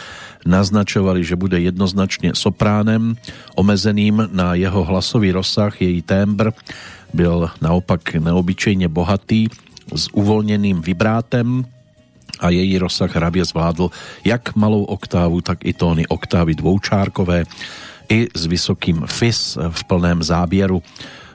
naznačovali, 0.46 1.24
že 1.24 1.36
bude 1.36 1.60
jednoznačně 1.60 2.36
sopránem, 2.36 3.16
omezeným 3.56 4.30
na 4.32 4.54
jeho 4.54 4.84
hlasový 4.84 5.32
rozsah, 5.32 5.82
její 5.82 6.02
témbr 6.02 6.52
byl 7.14 7.50
naopak 7.62 8.14
neobyčejně 8.14 8.88
bohatý, 8.88 9.48
s 9.96 10.10
uvolněným 10.14 10.82
vibrátem, 10.82 11.66
a 12.40 12.50
její 12.50 12.78
rozsah 12.78 13.16
hravě 13.16 13.46
zvládl 13.46 13.90
jak 14.26 14.56
malou 14.56 14.84
oktávu, 14.84 15.42
tak 15.42 15.66
i 15.66 15.74
tóny 15.74 16.08
oktávy 16.08 16.56
dvoučárkové 16.56 17.44
i 18.10 18.28
s 18.36 18.46
vysokým 18.46 19.04
fis 19.06 19.58
v 19.70 19.84
plném 19.84 20.24
záběru. 20.24 20.84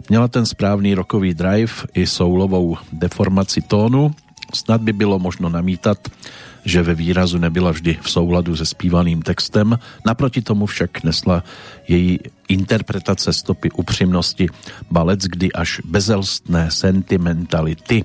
Měla 0.08 0.28
ten 0.28 0.46
správný 0.46 0.94
rokový 0.94 1.34
drive 1.34 1.72
i 1.94 2.06
soulovou 2.06 2.76
deformaci 2.92 3.62
tónu. 3.62 4.14
Snad 4.54 4.80
by 4.80 4.92
bylo 4.92 5.18
možno 5.18 5.48
namítat, 5.48 5.98
že 6.64 6.82
ve 6.82 6.94
výrazu 6.94 7.38
nebyla 7.38 7.70
vždy 7.70 7.98
v 8.02 8.10
souladu 8.10 8.56
se 8.56 8.66
zpívaným 8.66 9.22
textem, 9.22 9.78
naproti 10.06 10.42
tomu 10.42 10.66
však 10.66 11.02
nesla 11.04 11.44
její 11.88 12.18
interpretace 12.48 13.32
stopy 13.32 13.70
upřímnosti, 13.70 14.46
balec 14.90 15.20
kdy 15.20 15.52
až 15.52 15.80
bezelstné 15.84 16.70
sentimentality. 16.70 18.04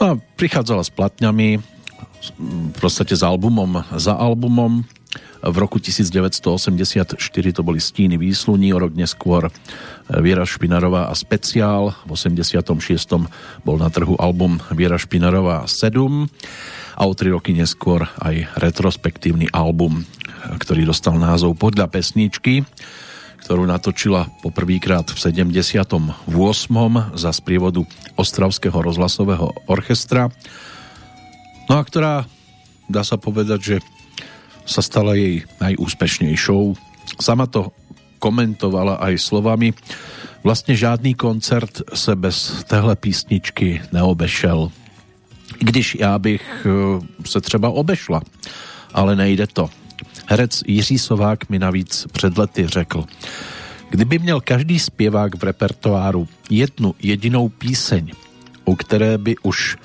No 0.00 0.16
a 0.16 0.20
prichádzala 0.40 0.80
s 0.80 0.88
platňami, 0.88 1.60
v 2.40 2.78
podstate 2.80 3.12
s 3.12 3.20
albumom 3.20 3.84
za 4.00 4.16
albumom. 4.16 4.88
V 5.40 5.56
roku 5.56 5.76
1984 5.76 7.16
to 7.52 7.60
boli 7.60 7.80
Stíny 7.80 8.16
výsluní, 8.16 8.72
o 8.72 8.80
rok 8.80 8.96
neskôr 8.96 9.52
Viera 10.08 10.48
Špinarová 10.48 11.12
a 11.12 11.14
Speciál. 11.16 11.92
V 12.08 12.16
86. 12.16 12.64
bol 13.60 13.76
na 13.76 13.92
trhu 13.92 14.16
album 14.16 14.56
Viera 14.72 14.96
Špinarová 14.96 15.68
7 15.68 15.92
a 16.96 17.02
o 17.04 17.12
tri 17.12 17.28
roky 17.32 17.52
neskôr 17.52 18.08
aj 18.24 18.56
retrospektívny 18.56 19.52
album, 19.52 20.08
ktorý 20.48 20.88
dostal 20.88 21.16
názov 21.20 21.60
Podľa 21.60 21.92
pesničky 21.92 22.64
ktorú 23.50 23.66
natočila 23.66 24.30
poprvýkrát 24.46 25.10
v 25.10 25.18
78. 25.18 26.30
za 27.18 27.30
sprievodu 27.34 27.82
Ostravského 28.14 28.78
rozhlasového 28.78 29.50
orchestra. 29.66 30.30
No 31.66 31.74
a 31.74 31.82
ktorá, 31.82 32.30
dá 32.86 33.02
sa 33.02 33.18
povedať, 33.18 33.58
že 33.58 33.76
sa 34.62 34.86
stala 34.86 35.18
jej 35.18 35.42
najúspešnejšou. 35.58 36.78
Sama 37.18 37.50
to 37.50 37.74
komentovala 38.22 39.02
aj 39.02 39.18
slovami. 39.18 39.74
Vlastne 40.46 40.78
žádný 40.78 41.18
koncert 41.18 41.82
se 41.90 42.14
bez 42.14 42.62
téhle 42.70 42.94
písničky 42.94 43.82
neobešel. 43.90 44.70
Když 45.58 45.98
já 45.98 46.14
bych 46.22 46.66
eh, 46.70 46.70
se 47.26 47.40
třeba 47.42 47.74
obešla, 47.74 48.22
ale 48.94 49.18
nejde 49.18 49.50
to. 49.50 49.79
Herec 50.30 50.62
Jiří 50.66 50.98
Sovák 50.98 51.48
mi 51.48 51.58
navíc 51.58 52.06
před 52.12 52.38
lety 52.38 52.66
řekl, 52.66 53.04
kdyby 53.90 54.18
měl 54.18 54.40
každý 54.40 54.78
zpěvák 54.78 55.34
v 55.34 55.44
repertoáru 55.44 56.28
jednu 56.50 56.94
jedinou 57.02 57.48
píseň, 57.48 58.12
u 58.64 58.74
které 58.74 59.18
by 59.18 59.36
už 59.42 59.76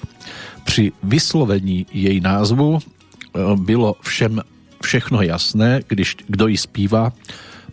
při 0.63 0.91
vyslovení 1.03 1.85
její 1.93 2.21
názvu 2.21 2.79
eh, 2.79 3.39
bylo 3.55 3.95
všem 4.01 4.41
všechno 4.83 5.21
jasné, 5.21 5.81
když 5.87 6.15
kdo 6.27 6.47
ji 6.47 6.57
zpívá, 6.57 7.13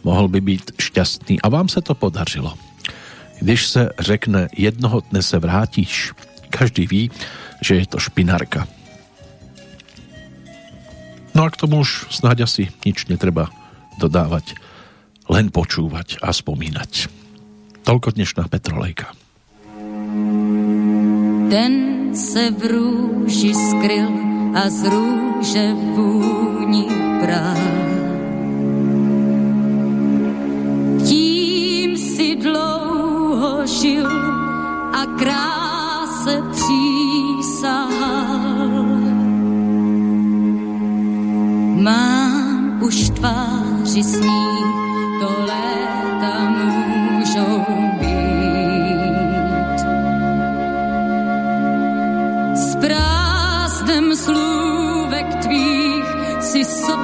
mohl 0.05 0.29
by 0.29 0.41
být 0.41 0.73
šťastný. 0.81 1.41
A 1.41 1.49
vám 1.49 1.69
se 1.69 1.81
to 1.81 1.95
podařilo. 1.95 2.55
Když 3.41 3.67
se 3.67 3.89
řekne 3.99 4.49
jednoho 4.57 5.03
dne 5.11 5.23
se 5.23 5.39
vrátíš, 5.39 6.13
každý 6.51 6.87
ví, 6.87 7.11
že 7.61 7.75
je 7.75 7.87
to 7.87 7.99
špinárka. 7.99 8.69
No 11.33 11.45
a 11.45 11.51
k 11.51 11.57
tomu 11.57 11.81
už 11.81 12.13
snáď 12.13 12.45
asi 12.45 12.69
nič 12.85 13.09
netreba 13.09 13.49
dodávať, 13.97 14.57
len 15.33 15.49
počúvať 15.49 16.21
a 16.21 16.29
spomínať. 16.29 17.09
Toľko 17.83 18.09
dnešná 18.15 18.47
Petrolejka. 18.53 19.17
Ten 21.51 21.73
se 22.17 22.51
v 22.51 22.63
růži 22.69 23.55
skryl 23.55 24.09
a 24.55 24.69
z 24.69 24.81
růže 24.89 25.73
vůni 25.73 26.87
prál. 27.21 27.57
Tím 31.09 31.97
si 31.97 32.37
dlouho 32.37 33.67
žil 33.67 34.09
a 34.93 35.03
kráse 35.19 36.43
přísahal 36.53 38.32
Mám 41.83 42.79
už 42.83 43.11
tváři 43.11 44.03
s 44.03 44.21
ní, 44.21 44.47
to 45.21 45.47
léta 45.47 46.51
můžou 47.11 47.65
být. 48.01 49.81
S 52.55 52.77
prázdnem 52.77 54.17
slůvek 54.17 55.35
tvých 55.43 56.05
si 56.41 56.65
sotva 56.65 57.02